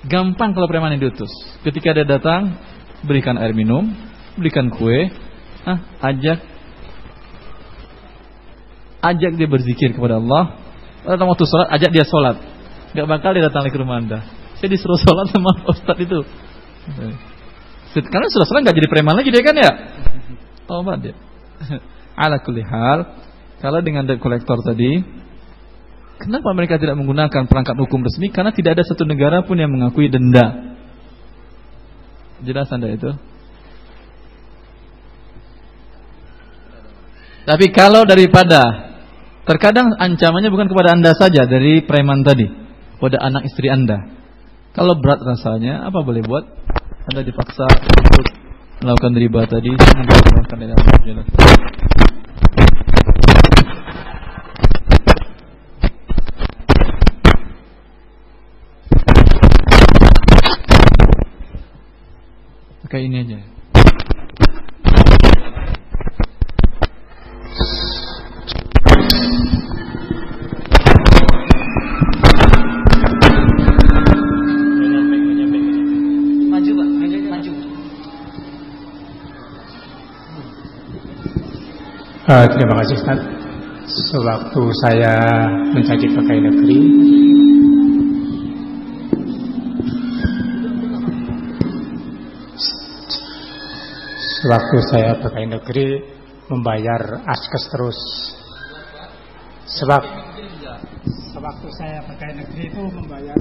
Gampang 0.08 0.56
kalau 0.56 0.64
preman 0.68 0.96
yang 0.96 1.08
diutus. 1.08 1.28
Ketika 1.60 1.92
dia 1.92 2.08
datang, 2.08 2.56
berikan 3.04 3.36
air 3.36 3.52
minum, 3.52 3.92
berikan 4.40 4.72
kue, 4.72 5.12
ah, 5.68 5.78
ajak 6.00 6.40
ajak 9.04 9.32
dia 9.36 9.48
berzikir 9.48 9.92
kepada 9.92 10.16
Allah. 10.16 10.56
Datang 11.04 11.28
waktu 11.28 11.44
sholat, 11.44 11.68
ajak 11.76 11.90
dia 11.92 12.04
sholat. 12.08 12.40
Gak 12.96 13.04
bakal 13.04 13.36
dia 13.36 13.44
datang 13.44 13.68
lagi 13.68 13.76
ke 13.76 13.80
rumah 13.80 14.00
Anda. 14.00 14.24
Saya 14.56 14.72
disuruh 14.72 14.96
sholat 15.04 15.28
sama 15.28 15.52
Ustadz 15.68 16.00
itu. 16.00 16.24
Karena 17.94 18.26
sudah 18.26 18.46
sholat 18.50 18.66
nggak 18.66 18.76
jadi 18.82 18.88
preman 18.90 19.14
lagi 19.14 19.30
dia 19.30 19.42
kan 19.46 19.54
ya? 19.54 19.70
Tobat 20.66 20.98
dia. 20.98 21.14
Ala 22.22 22.42
kulli 22.42 22.66
hal, 22.66 23.06
kalau 23.62 23.78
dengan 23.80 24.02
debt 24.02 24.18
collector 24.18 24.58
tadi, 24.66 25.02
kenapa 26.18 26.50
mereka 26.54 26.78
tidak 26.78 26.98
menggunakan 26.98 27.46
perangkat 27.46 27.76
hukum 27.78 28.02
resmi? 28.02 28.34
Karena 28.34 28.50
tidak 28.50 28.80
ada 28.80 28.84
satu 28.86 29.06
negara 29.06 29.46
pun 29.46 29.58
yang 29.58 29.70
mengakui 29.70 30.10
denda. 30.10 30.74
Jelas 32.42 32.68
Anda 32.74 32.90
itu? 32.90 33.10
Tapi 37.44 37.66
kalau 37.76 38.08
daripada 38.08 38.92
terkadang 39.44 39.92
ancamannya 40.00 40.48
bukan 40.48 40.68
kepada 40.72 40.96
Anda 40.96 41.12
saja 41.12 41.44
dari 41.44 41.84
preman 41.84 42.24
tadi, 42.24 42.48
pada 42.98 43.20
anak 43.20 43.48
istri 43.52 43.68
Anda. 43.68 44.00
Kalau 44.74 44.98
berat 44.98 45.22
rasanya, 45.22 45.86
apa 45.86 46.02
boleh 46.02 46.24
buat? 46.24 46.63
Anda 47.04 47.20
dipaksa 47.20 47.68
untuk 47.68 48.26
melakukan 48.80 49.12
riba 49.12 49.44
tadi, 49.44 49.76
Anda 49.76 50.16
melakukan 50.24 50.56
dalam 50.56 50.88
jalan. 51.04 51.26
Pakai 62.88 63.04
ini 63.04 63.20
aja. 63.20 63.53
Uh, 82.34 82.50
terima 82.50 82.74
kasih 82.82 82.98
Ustaz. 82.98 83.20
Sewaktu 84.10 84.62
saya 84.82 85.14
menjadi 85.70 86.18
pegawai 86.18 86.50
negeri, 86.50 86.80
sewaktu 94.42 94.76
saya 94.90 95.14
pegawai 95.22 95.62
negeri 95.62 95.86
membayar 96.50 97.22
askes 97.22 97.70
terus. 97.70 97.98
Sebab 99.78 100.02
sewaktu 101.38 101.68
saya 101.78 102.02
pegawai 102.02 102.34
negeri 102.42 102.62
itu 102.66 102.82
membayar 102.98 103.38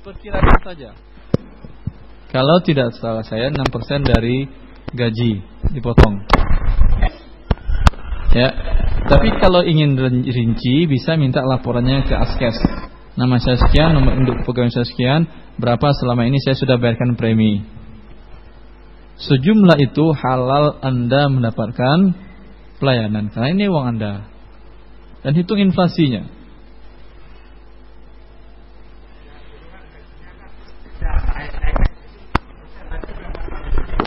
perkirakan 0.00 0.59
saja. 0.70 0.94
Kalau 2.30 2.62
tidak 2.62 2.94
salah 3.02 3.26
saya 3.26 3.50
6% 3.50 4.06
dari 4.06 4.46
gaji 4.94 5.42
dipotong. 5.74 6.22
Ya. 8.30 8.54
Tapi 9.10 9.34
kalau 9.42 9.66
ingin 9.66 9.98
rinci 10.22 10.86
bisa 10.86 11.18
minta 11.18 11.42
laporannya 11.42 12.06
ke 12.06 12.14
Askes. 12.14 12.54
Nama 13.18 13.42
saya 13.42 13.58
sekian, 13.58 13.98
nomor 13.98 14.14
induk 14.14 14.46
pegawai 14.46 14.70
saya 14.70 14.86
sekian, 14.86 15.26
berapa 15.58 15.90
selama 15.98 16.30
ini 16.30 16.38
saya 16.38 16.54
sudah 16.54 16.78
bayarkan 16.78 17.18
premi. 17.18 17.66
Sejumlah 19.18 19.74
itu 19.82 20.14
halal 20.14 20.78
Anda 20.78 21.26
mendapatkan 21.26 22.14
pelayanan 22.78 23.34
karena 23.34 23.48
ini 23.50 23.66
uang 23.66 23.98
Anda. 23.98 24.30
Dan 25.26 25.34
hitung 25.34 25.58
inflasinya. 25.58 26.39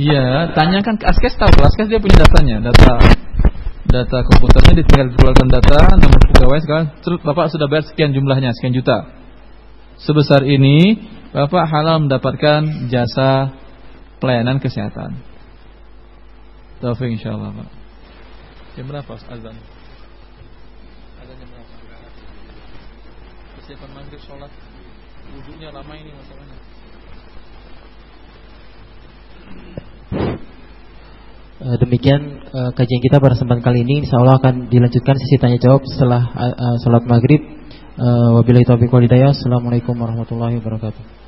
Iya, 0.04 0.52
tanyakan 0.52 1.00
ke 1.00 1.06
Askes 1.08 1.40
tahu. 1.40 1.64
Askes 1.64 1.88
dia 1.88 2.00
punya 2.04 2.28
datanya, 2.28 2.68
data 2.68 3.00
data 3.88 4.26
komputernya 4.26 4.82
dia 4.82 4.86
tinggal 4.90 5.08
keluarkan 5.16 5.48
data 5.54 5.80
nomor 6.02 6.18
pegawai 6.34 6.60
sekarang 6.66 6.88
terus 7.06 7.22
Bapak 7.22 7.54
sudah 7.54 7.70
bayar 7.70 7.86
sekian 7.88 8.12
jumlahnya, 8.12 8.52
sekian 8.58 8.76
juta. 8.76 9.08
Sebesar 10.02 10.44
ini 10.44 10.98
Bapak 11.32 11.70
halal 11.72 12.04
mendapatkan 12.04 12.90
jasa 12.92 13.54
pelayanan 14.20 14.60
kesehatan. 14.60 15.16
Taufik 16.84 17.16
insyaallah, 17.16 17.54
Pak. 17.54 17.70
Jam 18.76 18.86
berapa 18.92 19.12
azan? 19.16 19.56
Azan 21.22 21.36
jam 21.40 21.48
berapa? 21.48 21.74
Persiapan 23.56 23.90
maghrib 23.96 24.22
sholat 24.26 24.52
Wudhunya 25.24 25.72
lama 25.72 25.94
ini 25.96 26.12
masalahnya 26.12 26.58
demikian 31.80 32.44
uh, 32.52 32.72
kajian 32.76 33.02
kita 33.02 33.24
pada 33.24 33.40
kesempatan 33.40 33.64
kali 33.64 33.88
ini. 33.88 34.04
Insya 34.04 34.20
Allah 34.20 34.38
akan 34.40 34.68
dilanjutkan 34.68 35.16
sesi 35.16 35.40
tanya 35.40 35.60
jawab 35.60 35.82
setelah 35.88 36.22
uh, 36.36 36.76
sholat 36.84 37.04
maghrib. 37.08 37.42
Uh, 37.94 38.42
wabillahi 38.42 38.66
taufiq 38.66 38.90
walhidayah 38.90 39.38
assalamualaikum 39.38 39.94
warahmatullahi 39.94 40.58
wabarakatuh 40.58 41.23